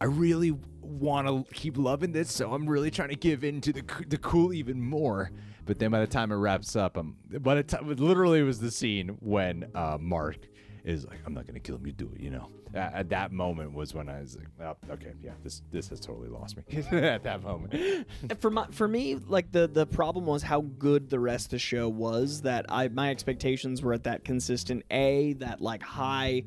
I 0.00 0.04
really 0.04 0.56
want 0.86 1.26
to 1.26 1.54
keep 1.54 1.76
loving 1.76 2.12
this, 2.12 2.32
so 2.32 2.52
I'm 2.52 2.68
really 2.68 2.90
trying 2.90 3.10
to 3.10 3.16
give 3.16 3.44
in 3.44 3.60
to 3.62 3.72
the 3.72 3.84
the 4.08 4.18
cool 4.18 4.52
even 4.52 4.80
more. 4.80 5.30
But 5.64 5.80
then 5.80 5.90
by 5.90 6.00
the 6.00 6.06
time 6.06 6.30
it 6.30 6.36
wraps 6.36 6.76
up, 6.76 6.96
I'm 6.96 7.16
by 7.40 7.56
the 7.56 7.62
time 7.62 7.90
it 7.90 8.00
literally 8.00 8.42
was 8.42 8.60
the 8.60 8.70
scene 8.70 9.16
when 9.20 9.70
uh, 9.74 9.98
Marc 10.00 10.38
is 10.84 11.04
like, 11.06 11.18
"I'm 11.26 11.34
not 11.34 11.46
gonna 11.46 11.60
kill 11.60 11.76
him, 11.76 11.86
you 11.86 11.92
do 11.92 12.10
it," 12.14 12.20
you 12.20 12.30
know. 12.30 12.48
At, 12.74 12.94
at 12.94 13.08
that 13.10 13.32
moment 13.32 13.72
was 13.72 13.92
when 13.92 14.08
I 14.08 14.20
was 14.20 14.36
like, 14.36 14.46
oh, 14.60 14.92
"Okay, 14.92 15.12
yeah, 15.22 15.32
this 15.42 15.62
this 15.72 15.88
has 15.88 15.98
totally 15.98 16.28
lost 16.28 16.56
me." 16.56 16.62
at 16.92 17.24
that 17.24 17.42
moment, 17.42 18.06
for 18.38 18.50
my 18.50 18.66
for 18.70 18.86
me 18.86 19.16
like 19.16 19.50
the 19.50 19.66
the 19.66 19.86
problem 19.86 20.26
was 20.26 20.42
how 20.42 20.60
good 20.60 21.10
the 21.10 21.18
rest 21.18 21.46
of 21.46 21.50
the 21.50 21.58
show 21.58 21.88
was 21.88 22.42
that 22.42 22.66
i 22.68 22.88
my 22.88 23.10
expectations 23.10 23.82
were 23.82 23.92
at 23.92 24.04
that 24.04 24.24
consistent 24.24 24.84
a 24.90 25.32
that 25.34 25.60
like 25.60 25.82
high 25.82 26.44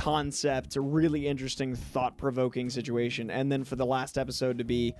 concept 0.00 0.76
a 0.76 0.80
really 0.80 1.28
interesting 1.28 1.74
thought-provoking 1.74 2.70
situation 2.70 3.30
and 3.30 3.52
then 3.52 3.62
for 3.62 3.76
the 3.76 3.84
last 3.84 4.16
episode 4.16 4.56
to 4.56 4.64
be 4.64 4.94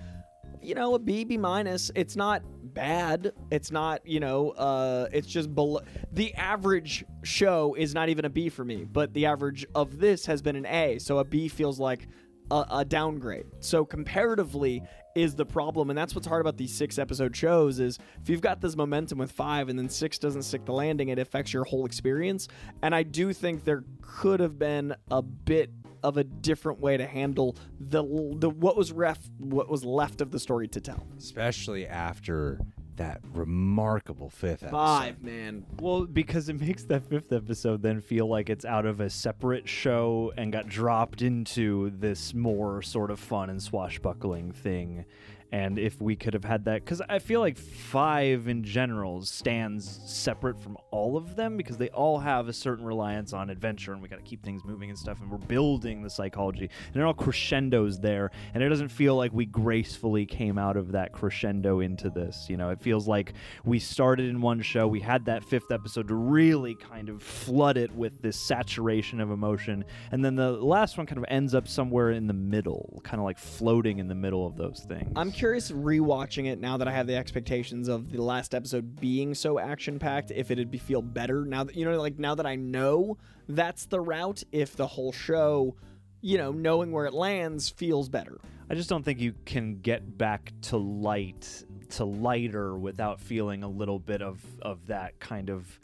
you 0.61 0.75
know 0.75 0.93
a 0.93 0.99
b 0.99 1.23
b 1.23 1.37
minus 1.37 1.89
it's 1.95 2.15
not 2.15 2.43
bad. 2.75 3.33
It's 3.49 3.71
not 3.71 4.05
you 4.05 4.19
know 4.19 4.51
uh 4.51 5.07
it's 5.11 5.27
just 5.27 5.55
below 5.55 5.81
the 6.11 6.31
average 6.35 7.03
show 7.23 7.73
is 7.73 7.95
not 7.95 8.09
even 8.09 8.25
a 8.25 8.29
b 8.29 8.47
for 8.49 8.63
me 8.63 8.83
but 8.83 9.11
the 9.15 9.25
average 9.25 9.65
of 9.73 9.97
this 9.97 10.23
has 10.27 10.43
been 10.43 10.55
an 10.55 10.67
a 10.67 10.99
so 10.99 11.17
a 11.17 11.23
b 11.23 11.47
feels 11.47 11.79
like 11.79 12.07
a, 12.51 12.65
a 12.71 12.85
downgrade. 12.85 13.45
So 13.59 13.85
comparatively 13.85 14.83
is 15.15 15.35
the 15.35 15.45
problem, 15.45 15.89
and 15.89 15.97
that's 15.97 16.13
what's 16.15 16.27
hard 16.27 16.41
about 16.41 16.57
these 16.57 16.73
six 16.73 16.99
episode 16.99 17.35
shows 17.35 17.79
is 17.79 17.97
if 18.21 18.29
you've 18.29 18.41
got 18.41 18.61
this 18.61 18.75
momentum 18.75 19.17
with 19.17 19.31
five 19.31 19.69
and 19.69 19.77
then 19.77 19.89
six 19.89 20.17
doesn't 20.19 20.43
stick 20.43 20.65
the 20.65 20.73
landing, 20.73 21.09
it 21.09 21.19
affects 21.19 21.53
your 21.53 21.63
whole 21.63 21.85
experience. 21.85 22.47
And 22.81 22.93
I 22.93 23.03
do 23.03 23.33
think 23.33 23.63
there 23.63 23.83
could 24.01 24.39
have 24.39 24.59
been 24.59 24.95
a 25.09 25.21
bit 25.21 25.71
of 26.03 26.17
a 26.17 26.23
different 26.23 26.79
way 26.79 26.97
to 26.97 27.05
handle 27.05 27.55
the 27.79 28.03
the 28.39 28.49
what 28.49 28.75
was 28.75 28.91
ref 28.91 29.19
what 29.37 29.69
was 29.69 29.85
left 29.85 30.19
of 30.19 30.31
the 30.31 30.39
story 30.39 30.67
to 30.67 30.81
tell. 30.81 31.05
especially 31.17 31.85
after 31.85 32.59
that 32.97 33.21
remarkable 33.33 34.29
fifth 34.29 34.63
episode. 34.63 34.71
Five 34.71 35.23
man. 35.23 35.65
Well, 35.79 36.05
because 36.05 36.49
it 36.49 36.59
makes 36.59 36.83
that 36.85 37.05
fifth 37.05 37.31
episode 37.31 37.81
then 37.81 38.01
feel 38.01 38.27
like 38.27 38.49
it's 38.49 38.65
out 38.65 38.85
of 38.85 38.99
a 38.99 39.09
separate 39.09 39.67
show 39.67 40.33
and 40.37 40.51
got 40.51 40.67
dropped 40.67 41.21
into 41.21 41.91
this 41.91 42.33
more 42.33 42.81
sort 42.81 43.11
of 43.11 43.19
fun 43.19 43.49
and 43.49 43.61
swashbuckling 43.61 44.51
thing. 44.51 45.05
And 45.51 45.77
if 45.77 46.01
we 46.01 46.15
could 46.15 46.33
have 46.33 46.45
had 46.45 46.65
that, 46.65 46.85
because 46.85 47.01
I 47.09 47.19
feel 47.19 47.41
like 47.41 47.57
five 47.57 48.47
in 48.47 48.63
general 48.63 49.21
stands 49.23 49.99
separate 50.05 50.61
from 50.61 50.77
all 50.91 51.17
of 51.17 51.35
them 51.35 51.57
because 51.57 51.77
they 51.77 51.89
all 51.89 52.19
have 52.19 52.47
a 52.47 52.53
certain 52.53 52.85
reliance 52.85 53.33
on 53.33 53.49
adventure 53.49 53.91
and 53.91 54.01
we 54.01 54.07
got 54.07 54.15
to 54.15 54.21
keep 54.21 54.43
things 54.43 54.63
moving 54.63 54.89
and 54.89 54.97
stuff. 54.97 55.19
And 55.21 55.29
we're 55.29 55.37
building 55.37 56.03
the 56.03 56.09
psychology 56.09 56.69
and 56.85 56.93
they're 56.93 57.05
all 57.05 57.13
crescendos 57.13 57.99
there. 57.99 58.31
And 58.53 58.63
it 58.63 58.69
doesn't 58.69 58.89
feel 58.89 59.17
like 59.17 59.33
we 59.33 59.45
gracefully 59.45 60.25
came 60.25 60.57
out 60.57 60.77
of 60.77 60.93
that 60.93 61.11
crescendo 61.11 61.81
into 61.81 62.09
this. 62.09 62.47
You 62.49 62.55
know, 62.55 62.69
it 62.69 62.79
feels 62.79 63.07
like 63.07 63.33
we 63.65 63.79
started 63.79 64.29
in 64.29 64.39
one 64.39 64.61
show, 64.61 64.87
we 64.87 65.01
had 65.01 65.25
that 65.25 65.43
fifth 65.43 65.71
episode 65.71 66.07
to 66.07 66.15
really 66.15 66.75
kind 66.75 67.09
of 67.09 67.21
flood 67.21 67.75
it 67.75 67.93
with 67.93 68.21
this 68.21 68.37
saturation 68.37 69.19
of 69.19 69.31
emotion. 69.31 69.83
And 70.11 70.23
then 70.23 70.35
the 70.35 70.51
last 70.51 70.97
one 70.97 71.07
kind 71.07 71.17
of 71.17 71.25
ends 71.27 71.53
up 71.53 71.67
somewhere 71.67 72.11
in 72.11 72.27
the 72.27 72.33
middle, 72.33 73.01
kind 73.03 73.19
of 73.19 73.25
like 73.25 73.37
floating 73.37 73.99
in 73.99 74.07
the 74.07 74.15
middle 74.15 74.47
of 74.47 74.55
those 74.55 74.85
things. 74.87 75.11
I'm 75.15 75.31
curious 75.41 75.71
rewatching 75.71 76.45
it 76.45 76.59
now 76.61 76.77
that 76.77 76.87
I 76.87 76.91
have 76.91 77.07
the 77.07 77.15
expectations 77.15 77.87
of 77.87 78.11
the 78.11 78.21
last 78.21 78.53
episode 78.53 79.01
being 79.01 79.33
so 79.33 79.57
action 79.57 79.97
packed 79.97 80.29
if 80.29 80.51
it'd 80.51 80.69
be 80.69 80.77
feel 80.77 81.01
better 81.01 81.45
now 81.45 81.63
that 81.63 81.75
you 81.75 81.83
know 81.83 81.99
like 81.99 82.19
now 82.19 82.35
that 82.35 82.45
I 82.45 82.55
know 82.55 83.17
that's 83.49 83.87
the 83.87 83.99
route 83.99 84.43
if 84.51 84.75
the 84.75 84.85
whole 84.85 85.11
show 85.11 85.75
you 86.21 86.37
know 86.37 86.51
knowing 86.51 86.91
where 86.91 87.07
it 87.07 87.13
lands 87.15 87.69
feels 87.69 88.07
better. 88.07 88.37
I 88.69 88.75
just 88.75 88.87
don't 88.87 89.03
think 89.03 89.19
you 89.19 89.33
can 89.45 89.79
get 89.79 90.15
back 90.15 90.53
to 90.69 90.77
light 90.77 91.63
to 91.89 92.05
lighter 92.05 92.77
without 92.77 93.19
feeling 93.19 93.63
a 93.63 93.67
little 93.67 93.97
bit 93.97 94.21
of 94.21 94.39
of 94.61 94.85
that 94.85 95.19
kind 95.19 95.49
of 95.49 95.79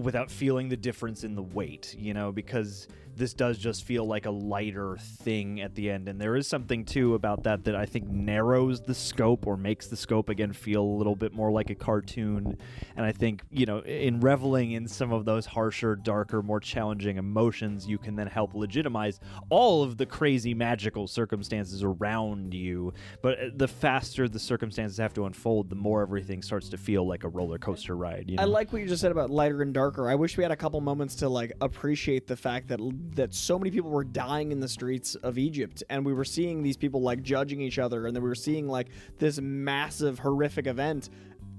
without 0.00 0.30
feeling 0.30 0.68
the 0.68 0.76
difference 0.76 1.24
in 1.24 1.34
the 1.34 1.42
weight, 1.42 1.96
you 1.98 2.14
know, 2.14 2.30
because 2.30 2.86
this 3.18 3.34
does 3.34 3.58
just 3.58 3.84
feel 3.84 4.06
like 4.06 4.26
a 4.26 4.30
lighter 4.30 4.96
thing 4.98 5.60
at 5.60 5.74
the 5.74 5.90
end 5.90 6.08
and 6.08 6.20
there 6.20 6.36
is 6.36 6.46
something 6.46 6.84
too 6.84 7.14
about 7.14 7.42
that 7.42 7.64
that 7.64 7.74
I 7.74 7.86
think 7.86 8.08
narrows 8.08 8.80
the 8.80 8.94
scope 8.94 9.46
or 9.46 9.56
makes 9.56 9.88
the 9.88 9.96
scope 9.96 10.28
again 10.28 10.52
feel 10.52 10.82
a 10.82 10.96
little 10.96 11.16
bit 11.16 11.32
more 11.32 11.50
like 11.50 11.70
a 11.70 11.74
cartoon 11.74 12.56
and 12.96 13.06
I 13.06 13.12
think, 13.12 13.42
you 13.50 13.66
know, 13.66 13.78
in 13.80 14.20
reveling 14.20 14.72
in 14.72 14.88
some 14.88 15.12
of 15.12 15.24
those 15.24 15.46
harsher, 15.46 15.96
darker, 15.96 16.42
more 16.42 16.60
challenging 16.60 17.16
emotions, 17.16 17.86
you 17.86 17.98
can 17.98 18.16
then 18.16 18.26
help 18.26 18.54
legitimize 18.54 19.20
all 19.50 19.82
of 19.82 19.96
the 19.96 20.06
crazy 20.06 20.54
magical 20.54 21.06
circumstances 21.06 21.82
around 21.82 22.54
you. 22.54 22.92
But 23.22 23.38
uh, 23.38 23.42
the 23.54 23.68
faster 23.68 24.28
the 24.28 24.38
circumstances 24.38 24.98
have 24.98 25.14
to 25.14 25.26
unfold, 25.26 25.70
the 25.70 25.76
more 25.76 26.02
everything 26.02 26.42
starts 26.42 26.68
to 26.70 26.76
feel 26.76 27.06
like 27.06 27.24
a 27.24 27.28
roller 27.28 27.58
coaster 27.58 27.96
ride. 27.96 28.24
You 28.28 28.36
know? 28.36 28.42
I 28.42 28.46
like 28.46 28.72
what 28.72 28.82
you 28.82 28.88
just 28.88 29.00
said 29.00 29.12
about 29.12 29.30
lighter 29.30 29.62
and 29.62 29.72
darker. 29.72 30.08
I 30.08 30.14
wish 30.14 30.36
we 30.36 30.42
had 30.42 30.52
a 30.52 30.56
couple 30.56 30.80
moments 30.80 31.14
to 31.16 31.28
like 31.28 31.52
appreciate 31.60 32.26
the 32.26 32.36
fact 32.36 32.68
that 32.68 32.80
that 33.16 33.34
so 33.34 33.58
many 33.58 33.70
people 33.70 33.90
were 33.90 34.04
dying 34.04 34.52
in 34.52 34.60
the 34.60 34.68
streets 34.68 35.14
of 35.16 35.38
Egypt 35.38 35.82
and 35.90 36.04
we 36.04 36.12
were 36.12 36.24
seeing 36.24 36.62
these 36.62 36.76
people 36.76 37.02
like 37.02 37.22
judging 37.22 37.60
each 37.60 37.78
other 37.78 38.06
and 38.06 38.14
then 38.14 38.22
we 38.22 38.28
were 38.28 38.34
seeing 38.34 38.66
like 38.66 38.88
this 39.18 39.40
massive 39.40 40.18
horrific 40.18 40.66
event 40.66 41.10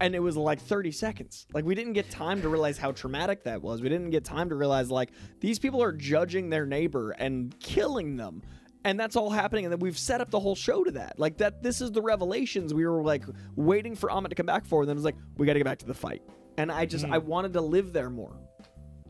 and 0.01 0.15
it 0.15 0.19
was 0.19 0.37
like 0.37 0.59
30 0.61 0.91
seconds. 0.91 1.45
Like 1.53 1.65
we 1.65 1.75
didn't 1.75 1.93
get 1.93 2.09
time 2.09 2.41
to 2.41 2.49
realize 2.49 2.77
how 2.77 2.91
traumatic 2.91 3.43
that 3.43 3.61
was. 3.61 3.81
We 3.81 3.89
didn't 3.89 4.11
get 4.11 4.23
time 4.23 4.49
to 4.49 4.55
realize 4.55 4.89
like 4.89 5.11
these 5.39 5.59
people 5.59 5.83
are 5.83 5.91
judging 5.91 6.49
their 6.49 6.65
neighbor 6.65 7.11
and 7.11 7.57
killing 7.59 8.15
them. 8.15 8.41
And 8.85 8.97
that's 8.97 9.17
all 9.17 9.29
happening, 9.29 9.65
and 9.65 9.73
then 9.73 9.79
we've 9.79 9.97
set 9.97 10.21
up 10.21 10.31
the 10.31 10.39
whole 10.39 10.55
show 10.55 10.85
to 10.85 10.91
that. 10.91 11.19
Like 11.19 11.35
that, 11.39 11.61
this 11.61 11.81
is 11.81 11.91
the 11.91 12.01
revelations 12.01 12.73
we 12.73 12.87
were 12.87 13.03
like 13.03 13.25
waiting 13.57 13.93
for 13.93 14.09
Ammit 14.09 14.29
to 14.29 14.35
come 14.35 14.45
back 14.45 14.65
for, 14.65 14.81
and 14.81 14.87
then 14.87 14.95
it 14.95 14.99
was 14.99 15.03
like 15.03 15.17
we 15.35 15.45
got 15.45 15.53
to 15.53 15.59
get 15.59 15.65
back 15.65 15.79
to 15.79 15.85
the 15.85 15.93
fight. 15.93 16.21
And 16.57 16.71
I 16.71 16.85
just 16.85 17.05
hmm. 17.05 17.13
I 17.13 17.17
wanted 17.17 17.51
to 17.53 17.61
live 17.61 17.91
there 17.91 18.09
more. 18.09 18.39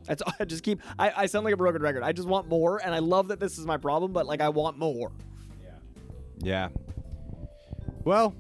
That's 0.10 0.24
I 0.40 0.44
just 0.44 0.64
keep 0.64 0.82
I, 0.98 1.14
I 1.16 1.26
sound 1.28 1.46
like 1.46 1.54
a 1.54 1.58
broken 1.58 1.82
record. 1.82 2.04
I 2.04 2.12
just 2.12 2.28
want 2.28 2.50
more, 2.50 2.84
and 2.84 2.94
I 2.94 3.00
love 3.00 3.30
that 3.30 3.40
this 3.40 3.58
is 3.58 3.66
my 3.66 3.78
problem, 3.78 4.12
but 4.12 4.26
like 4.26 4.42
I 4.42 4.50
want 4.50 4.78
more. 4.78 5.12
Yeah. 5.64 5.70
Yeah. 6.40 6.70
Well, 8.04 8.36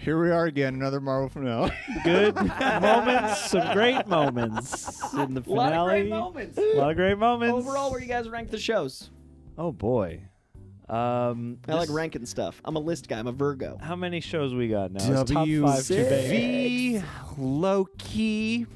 here 0.00 0.20
we 0.20 0.30
are 0.30 0.46
again, 0.46 0.74
another 0.74 1.00
Marvel 1.00 1.28
finale. 1.28 1.70
good 2.04 2.34
moments, 2.36 3.50
some 3.50 3.74
great 3.74 4.06
moments 4.06 5.12
in 5.12 5.34
the 5.34 5.42
A 5.46 5.52
lot 5.52 5.72
of 5.74 5.86
great 5.86 6.08
moments. 6.08 6.56
A 6.56 6.76
lot 6.76 6.90
of 6.90 6.96
great 6.96 7.18
moments. 7.18 7.54
Overall, 7.54 7.90
where 7.90 8.00
you 8.00 8.06
guys 8.06 8.28
rank 8.30 8.50
the 8.50 8.58
shows? 8.58 9.10
Oh 9.58 9.72
boy. 9.72 10.22
Um, 10.88 11.58
I 11.68 11.74
like 11.74 11.90
ranking 11.90 12.24
stuff. 12.24 12.62
I'm 12.64 12.76
a 12.76 12.80
list 12.80 13.08
guy. 13.10 13.18
I'm 13.18 13.26
a 13.26 13.32
Virgo. 13.32 13.76
How 13.78 13.94
many 13.94 14.20
shows 14.20 14.54
we 14.54 14.68
got 14.68 14.90
now? 14.90 15.20
It's 15.20 15.30
top 15.30 15.46
five 15.46 15.84
today. 15.84 17.02
WV 17.02 17.04
low 17.36 17.84
key. 17.98 18.66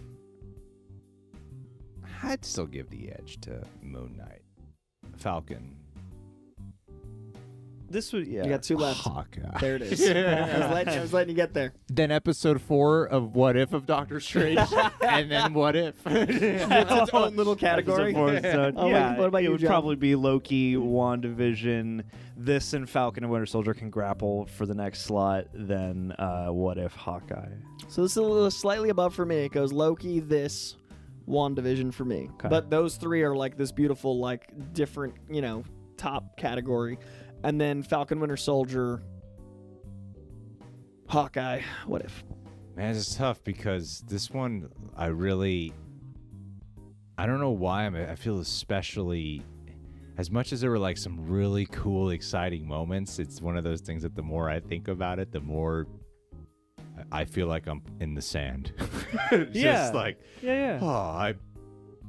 I'd 2.22 2.44
still 2.44 2.66
give 2.66 2.88
the 2.90 3.10
edge 3.12 3.40
to 3.42 3.62
Moon 3.82 4.16
Knight, 4.16 4.42
Falcon, 5.16 5.76
This 7.90 8.12
was 8.12 8.26
yeah. 8.26 8.44
You 8.44 8.48
got 8.48 8.62
two 8.62 8.76
left. 8.76 9.00
Hawkeye. 9.00 9.58
There 9.60 9.76
it 9.76 9.82
is. 9.82 10.00
I, 10.08 10.14
was 10.14 10.70
letting, 10.70 10.94
I 10.94 11.00
was 11.02 11.12
letting 11.12 11.28
you 11.30 11.34
get 11.36 11.52
there. 11.52 11.74
Then 11.88 12.10
episode 12.10 12.62
four 12.62 13.04
of 13.04 13.34
What 13.34 13.54
If 13.56 13.74
of 13.74 13.84
Doctor 13.84 14.18
Strange, 14.18 14.58
and 15.02 15.30
then 15.30 15.52
What 15.52 15.76
If. 15.76 15.96
It's 16.06 16.90
its 16.90 17.10
own 17.12 17.36
little 17.36 17.54
category. 17.56 18.14
Episode 18.14 18.42
four, 18.42 18.50
so, 18.50 18.72
Oh, 18.76 18.88
yeah, 18.88 19.18
what 19.18 19.28
about 19.28 19.42
it 19.42 19.44
you, 19.44 19.50
would 19.50 19.60
John? 19.60 19.68
probably 19.68 19.96
be 19.96 20.14
Loki, 20.14 20.74
WandaVision. 20.76 22.04
This 22.34 22.72
and 22.72 22.88
Falcon 22.88 23.24
and 23.24 23.30
Winter 23.32 23.44
Soldier 23.46 23.74
can 23.74 23.90
grapple 23.90 24.46
for 24.46 24.64
the 24.64 24.74
next 24.74 25.02
slot. 25.02 25.48
Then 25.52 26.12
uh, 26.18 26.46
what 26.48 26.78
if 26.78 26.94
Hawkeye? 26.94 27.50
So 27.88 28.02
this 28.02 28.12
is 28.12 28.16
a 28.16 28.22
little 28.22 28.50
slightly 28.50 28.88
above 28.88 29.14
for 29.14 29.26
me. 29.26 29.36
It 29.44 29.52
goes 29.52 29.70
Loki, 29.70 30.18
this, 30.20 30.76
WandaVision 31.28 31.92
for 31.92 32.04
me. 32.04 32.28
Okay. 32.34 32.48
But 32.48 32.70
those 32.70 32.96
three 32.96 33.22
are 33.22 33.34
like 33.34 33.56
this 33.56 33.72
beautiful, 33.72 34.18
like 34.18 34.72
different, 34.72 35.14
you 35.30 35.42
know, 35.42 35.64
top 35.96 36.36
category. 36.36 36.98
And 37.44 37.60
then 37.60 37.82
Falcon, 37.82 38.20
Winter 38.20 38.36
Soldier, 38.36 39.02
Hawkeye. 41.08 41.60
What 41.86 42.02
if? 42.02 42.24
Man, 42.76 42.94
it's 42.94 43.14
tough 43.14 43.42
because 43.44 44.02
this 44.08 44.30
one, 44.30 44.68
I 44.96 45.06
really, 45.06 45.74
I 47.18 47.26
don't 47.26 47.40
know 47.40 47.50
why 47.50 47.84
I'm. 47.84 47.94
I 47.94 48.14
feel 48.14 48.40
especially, 48.40 49.42
as 50.16 50.30
much 50.30 50.52
as 50.52 50.60
there 50.60 50.70
were 50.70 50.78
like 50.78 50.96
some 50.96 51.28
really 51.28 51.66
cool, 51.66 52.10
exciting 52.10 52.66
moments. 52.66 53.18
It's 53.18 53.42
one 53.42 53.56
of 53.56 53.64
those 53.64 53.80
things 53.80 54.02
that 54.02 54.14
the 54.14 54.22
more 54.22 54.48
I 54.48 54.60
think 54.60 54.88
about 54.88 55.18
it, 55.18 55.32
the 55.32 55.40
more 55.40 55.86
I 57.10 57.24
feel 57.24 57.46
like 57.46 57.66
I'm 57.66 57.82
in 58.00 58.14
the 58.14 58.22
sand. 58.22 58.72
Just 59.30 59.54
Yeah. 59.54 59.90
like, 59.94 60.20
Yeah, 60.42 60.54
yeah. 60.74 60.78
oh, 60.82 60.88
I, 60.88 61.34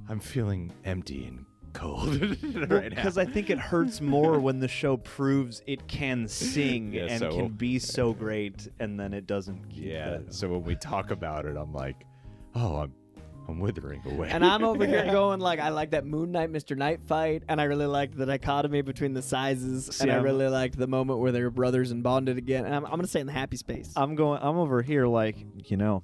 I'm 0.10 0.19
feeling 0.19 0.71
empty 0.86 1.25
and 1.25 1.45
cold 1.73 2.19
right 2.69 2.69
now. 2.69 2.89
Because 2.89 3.17
I 3.17 3.25
think 3.25 3.49
it 3.49 3.58
hurts 3.58 3.99
more 4.01 4.39
when 4.39 4.60
the 4.60 4.67
show 4.67 4.97
proves 4.97 5.62
it 5.65 5.88
can 5.88 6.27
sing 6.27 6.93
Yeah, 6.93 7.08
and 7.10 7.19
so- 7.19 7.32
can 7.36 7.47
be 7.49 7.79
so 7.79 8.13
great, 8.13 8.67
and 8.79 8.99
then 8.99 9.13
it 9.13 9.25
doesn't. 9.27 9.69
keep 9.69 9.86
yeah. 9.86 10.10
that. 10.17 10.34
So 10.34 10.49
when 10.49 10.63
we 10.63 10.75
talk 10.75 11.10
about 11.12 11.45
it, 11.45 11.58
I'm 11.58 11.73
like, 11.73 12.06
oh, 12.56 12.75
I'm, 12.77 12.93
I'm 13.47 13.60
withering 13.60 14.01
away. 14.06 14.29
And 14.32 14.45
I'm 14.45 14.63
over 14.63 14.86
here 14.86 15.03
going 15.12 15.39
like, 15.39 15.60
I 15.60 15.69
like 15.69 15.91
that 15.91 16.06
Moon 16.06 16.32
Knight, 16.32 16.51
Mr. 16.51 16.77
Knight 16.77 17.01
fight, 17.03 17.43
and 17.49 17.60
I 17.60 17.65
really 17.65 17.86
liked 17.86 18.17
the 18.17 18.25
dichotomy 18.25 18.82
between 18.82 19.13
the 19.13 19.21
sizes, 19.21 19.88
See, 19.88 20.03
and 20.03 20.12
I 20.12 20.15
I'm- 20.15 20.23
really 20.23 20.47
liked 20.47 20.77
the 20.77 20.88
moment 20.88 21.19
where 21.19 21.32
they 21.32 21.41
were 21.41 21.49
brothers 21.51 21.91
and 21.91 22.01
bonded 22.03 22.38
again. 22.38 22.65
And 22.65 22.73
I'm, 22.73 22.86
I'm 22.86 22.91
gonna 22.91 23.08
say 23.08 23.19
in 23.19 23.27
the 23.27 23.34
happy 23.34 23.58
space. 23.58 23.91
I'm 23.95 24.15
going. 24.15 24.39
I'm 24.41 24.58
over 24.58 24.82
here 24.82 25.08
like 25.08 25.36
you 25.65 25.75
know, 25.77 26.03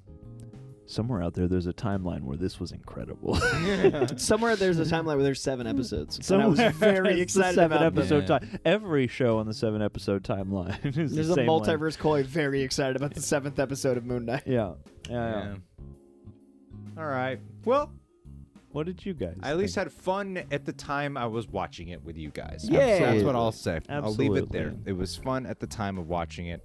somewhere 0.86 1.22
out 1.22 1.34
there, 1.34 1.46
there's 1.48 1.66
a 1.66 1.72
timeline 1.72 2.22
where 2.22 2.36
this 2.36 2.58
was 2.60 2.72
incredible. 2.72 3.34
Somewhere 4.16 4.56
there's 4.56 4.78
a 4.78 4.84
timeline 4.84 5.14
where 5.16 5.22
there's 5.22 5.40
seven 5.40 5.66
episodes. 5.66 6.16
and 6.16 6.24
I 6.24 6.26
Somewhere 6.44 6.66
was 6.68 6.76
very 6.76 7.14
the 7.14 7.20
excited 7.20 7.54
seven 7.54 7.76
about 7.78 7.94
them. 7.94 7.98
episode 8.02 8.20
Yeah. 8.28 8.38
time. 8.38 8.58
Every 8.64 9.06
show 9.06 9.38
on 9.38 9.46
the 9.46 9.54
seven 9.54 9.82
episode 9.82 10.24
timeline 10.24 10.84
is 10.98 11.14
There's 11.14 11.28
the 11.28 11.32
a 11.32 11.36
same 11.36 11.46
length. 11.48 11.68
multiverse 11.68 11.98
Coy 11.98 12.22
very 12.24 12.62
excited 12.62 12.96
about 12.96 13.14
the 13.14 13.22
seventh 13.22 13.58
episode 13.58 13.96
of 13.96 14.04
Moon 14.04 14.26
Knight. 14.26 14.42
Yeah. 14.46 14.72
yeah, 15.08 15.12
yeah. 15.12 15.44
Yeah. 15.44 15.54
All 16.98 17.06
right. 17.06 17.38
Well, 17.64 17.92
What 18.72 18.86
did 18.86 19.04
you 19.04 19.14
guys? 19.14 19.36
I 19.42 19.50
at 19.50 19.58
least 19.58 19.74
think? 19.74 19.86
had 19.86 19.92
fun 19.92 20.44
at 20.50 20.64
the 20.64 20.72
time 20.72 21.16
I 21.16 21.26
was 21.26 21.48
watching 21.48 21.88
it 21.88 22.02
with 22.04 22.16
you 22.16 22.30
guys. 22.30 22.66
Yeah. 22.68 22.98
That's 23.12 23.24
what 23.24 23.34
I'll 23.34 23.52
say. 23.52 23.80
I'll 23.88 24.14
leave 24.14 24.36
it 24.36 24.50
there. 24.50 24.74
It 24.86 24.92
was 24.92 25.16
fun 25.16 25.46
at 25.46 25.58
the 25.60 25.66
time 25.66 25.98
of 25.98 26.08
watching 26.08 26.46
it. 26.46 26.62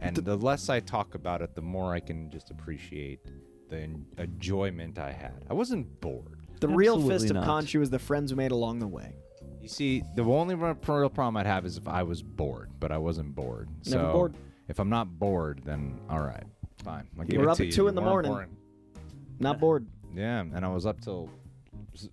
And 0.00 0.16
the 0.16 0.36
less 0.36 0.68
I 0.68 0.80
talk 0.80 1.14
about 1.14 1.42
it, 1.42 1.54
the 1.54 1.60
more 1.62 1.92
I 1.92 2.00
can 2.00 2.30
just 2.30 2.50
appreciate 2.50 3.20
the 3.68 3.78
en- 3.80 4.06
enjoyment 4.16 4.98
I 4.98 5.10
had. 5.12 5.44
I 5.50 5.54
wasn't 5.54 6.00
bored. 6.00 6.38
The 6.60 6.68
real 6.68 6.94
Absolutely 6.94 7.18
fist 7.28 7.34
not. 7.34 7.42
of 7.42 7.48
Khonshu 7.48 7.82
is 7.82 7.90
the 7.90 7.98
friends 7.98 8.32
we 8.32 8.36
made 8.36 8.52
along 8.52 8.78
the 8.78 8.86
way. 8.86 9.14
You 9.60 9.68
see, 9.68 10.02
the 10.16 10.22
only 10.22 10.54
real 10.54 10.76
real 10.86 11.08
problem 11.10 11.36
I'd 11.36 11.46
have 11.46 11.66
is 11.66 11.76
if 11.76 11.86
I 11.88 12.02
was 12.04 12.22
bored, 12.22 12.70
but 12.80 12.90
I 12.92 12.98
wasn't 12.98 13.34
bored. 13.34 13.68
Never 13.86 14.04
so 14.06 14.12
bored. 14.12 14.34
if 14.68 14.78
I'm 14.78 14.88
not 14.88 15.18
bored, 15.18 15.62
then 15.64 15.98
all 16.08 16.20
right, 16.20 16.44
fine. 16.82 17.08
I'll 17.18 17.24
give 17.24 17.38
We're 17.40 17.48
it 17.48 17.50
up 17.50 17.56
to 17.58 17.62
at 17.64 17.66
you. 17.66 17.72
two 17.72 17.88
in 17.88 17.94
the 17.94 18.00
weren't 18.00 18.26
morning. 18.26 18.32
boring. 18.32 18.56
Not 19.40 19.60
bored. 19.60 19.86
Yeah, 20.14 20.40
and 20.40 20.64
I 20.64 20.68
was 20.68 20.86
up 20.86 21.00
till 21.00 21.30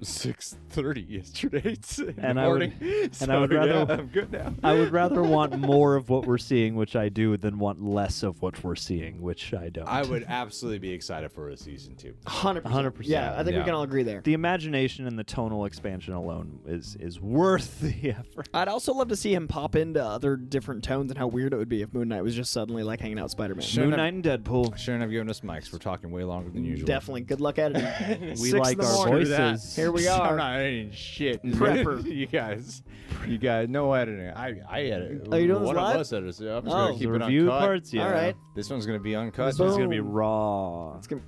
six 0.02 0.56
thirty 0.70 1.02
yesterday. 1.02 1.76
in 1.98 2.16
And 2.18 2.38
the 2.38 2.42
I 2.42 2.48
would- 2.48 2.80
morning. 2.80 3.10
and 3.22 3.32
I 3.32 3.40
would 3.40 3.52
rather- 3.52 3.72
yeah, 3.74 3.86
I'm 4.00 4.08
good 4.08 4.32
now. 4.32 4.54
I 4.64 4.74
would 4.74 4.92
rather 4.92 5.22
want 5.38 5.58
more 5.60 5.96
of 5.96 6.10
what 6.10 6.26
we're 6.26 6.38
seeing, 6.38 6.76
which 6.76 6.96
I 6.96 7.10
do, 7.10 7.38
than 7.38 7.60
want 7.60 7.82
less 7.84 8.24
of 8.24 8.42
what 8.42 8.64
we're 8.64 8.76
seeing, 8.76 9.22
which 9.22 9.54
I 9.54 9.70
don't. 9.70 9.88
I 9.88 10.04
would 10.04 10.26
absolutely 10.28 10.80
be 10.80 10.92
excited 10.92 11.32
for 11.32 11.50
a 11.50 11.58
season 11.58 11.96
two. 11.96 12.14
100%. 12.26 12.64
100%. 12.64 12.94
Yeah, 13.02 13.34
I 13.34 13.44
think 13.44 13.54
Yeah. 13.54 13.60
we 13.60 13.66
can 13.66 13.74
all 13.74 13.84
agree 13.84 14.04
there. 14.04 14.22
the 14.22 14.34
imagination 14.34 15.08
and 15.08 15.18
the 15.18 15.24
tonal 15.24 15.66
expansion 15.66 16.14
alone 16.14 16.60
is 16.66 16.96
is 17.00 17.20
worth 17.20 17.80
the 17.82 18.12
effort. 18.12 18.50
I'd 18.54 18.68
also 18.68 18.94
love 18.94 19.08
to 19.10 19.16
see 19.16 19.34
him 19.34 19.48
pop 19.48 19.76
into 19.76 20.04
other 20.04 20.36
different 20.36 20.84
tones 20.84 21.12
and 21.12 21.18
how 21.18 21.28
weird 21.28 21.54
it 21.54 21.58
would 21.58 21.70
be 21.70 21.82
if 21.82 21.94
Moon 21.94 22.08
Knight 22.10 22.24
was 22.24 22.36
just 22.36 22.52
suddenly 22.52 22.84
like 22.84 23.00
hanging 23.02 23.20
out 23.20 23.32
Spider 23.32 23.56
Man. 23.56 23.66
Moon 23.76 23.86
enough- 23.88 23.98
Knight 23.98 24.14
and 24.14 24.24
Deadpool. 24.24 24.78
Shouldn't 24.78 25.02
have 25.02 25.12
given 25.12 25.30
us 25.30 25.42
mics. 25.42 25.72
We're 25.72 25.80
talking 25.80 26.12
way 26.12 26.24
longer 26.24 26.50
than 26.50 26.64
usual. 26.66 26.88
Definitely. 26.88 27.22
Good 27.22 27.42
luck 27.42 27.60
editing. 27.60 27.86
We 28.36 28.36
Six 28.36 28.54
like 28.54 28.80
our 28.84 29.08
voices. 29.08 29.75
Here 29.82 29.92
we 29.92 30.08
I'm 30.08 30.22
are. 30.22 30.36
not 30.36 30.56
editing 30.60 30.92
shit. 30.92 31.44
Prepper. 31.46 32.04
you 32.16 32.26
guys, 32.28 32.82
you 33.28 33.38
guys, 33.38 33.68
no 33.70 33.92
editing. 33.94 34.30
I, 34.30 34.56
I 34.70 34.82
edit. 34.84 35.28
Are 35.32 35.40
you 35.40 35.48
doing 35.48 35.60
this 35.62 35.68
One 35.68 35.76
live? 35.76 35.96
of 35.96 36.02
us 36.02 36.14
edits. 36.14 36.40
Yeah, 36.40 36.58
I'm 36.58 36.64
just 36.64 36.76
Oh. 36.76 36.86
gonna 36.88 36.94
keep 36.98 37.08
it 37.08 37.12
review 37.12 37.42
uncut. 37.52 37.60
parts, 37.60 37.94
yeah. 37.94 38.06
All 38.06 38.12
right. 38.12 38.36
This 38.56 38.70
one's 38.70 38.86
gonna 38.86 39.00
be 39.00 39.16
uncut. 39.16 39.46
This 39.48 39.60
one's 39.60 39.76
gonna 39.78 39.88
be 39.90 40.00
raw. 40.00 40.98
It's 40.98 41.08
gonna- 41.08 41.22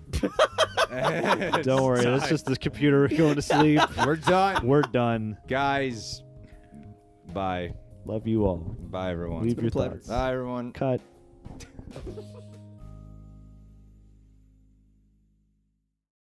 Don't 1.64 1.84
worry, 1.84 2.04
that's 2.04 2.30
just 2.30 2.46
the 2.46 2.56
computer 2.56 3.08
going 3.10 3.36
to 3.36 3.42
sleep. 3.42 3.82
We're 4.06 4.16
done, 4.16 4.66
We're 4.66 4.82
done. 4.84 5.38
guys. 5.48 6.24
Bye, 7.34 7.74
Love 8.06 8.26
you 8.26 8.46
all. 8.46 8.58
bye 8.58 9.12
everyone. 9.12 9.44
Leave 9.44 9.58
your 9.60 9.68
a 9.68 9.72
pleasure. 9.72 9.92
thoughts. 9.96 10.08
Bye 10.08 10.32
everyone. 10.32 10.72
Cut. 10.72 11.02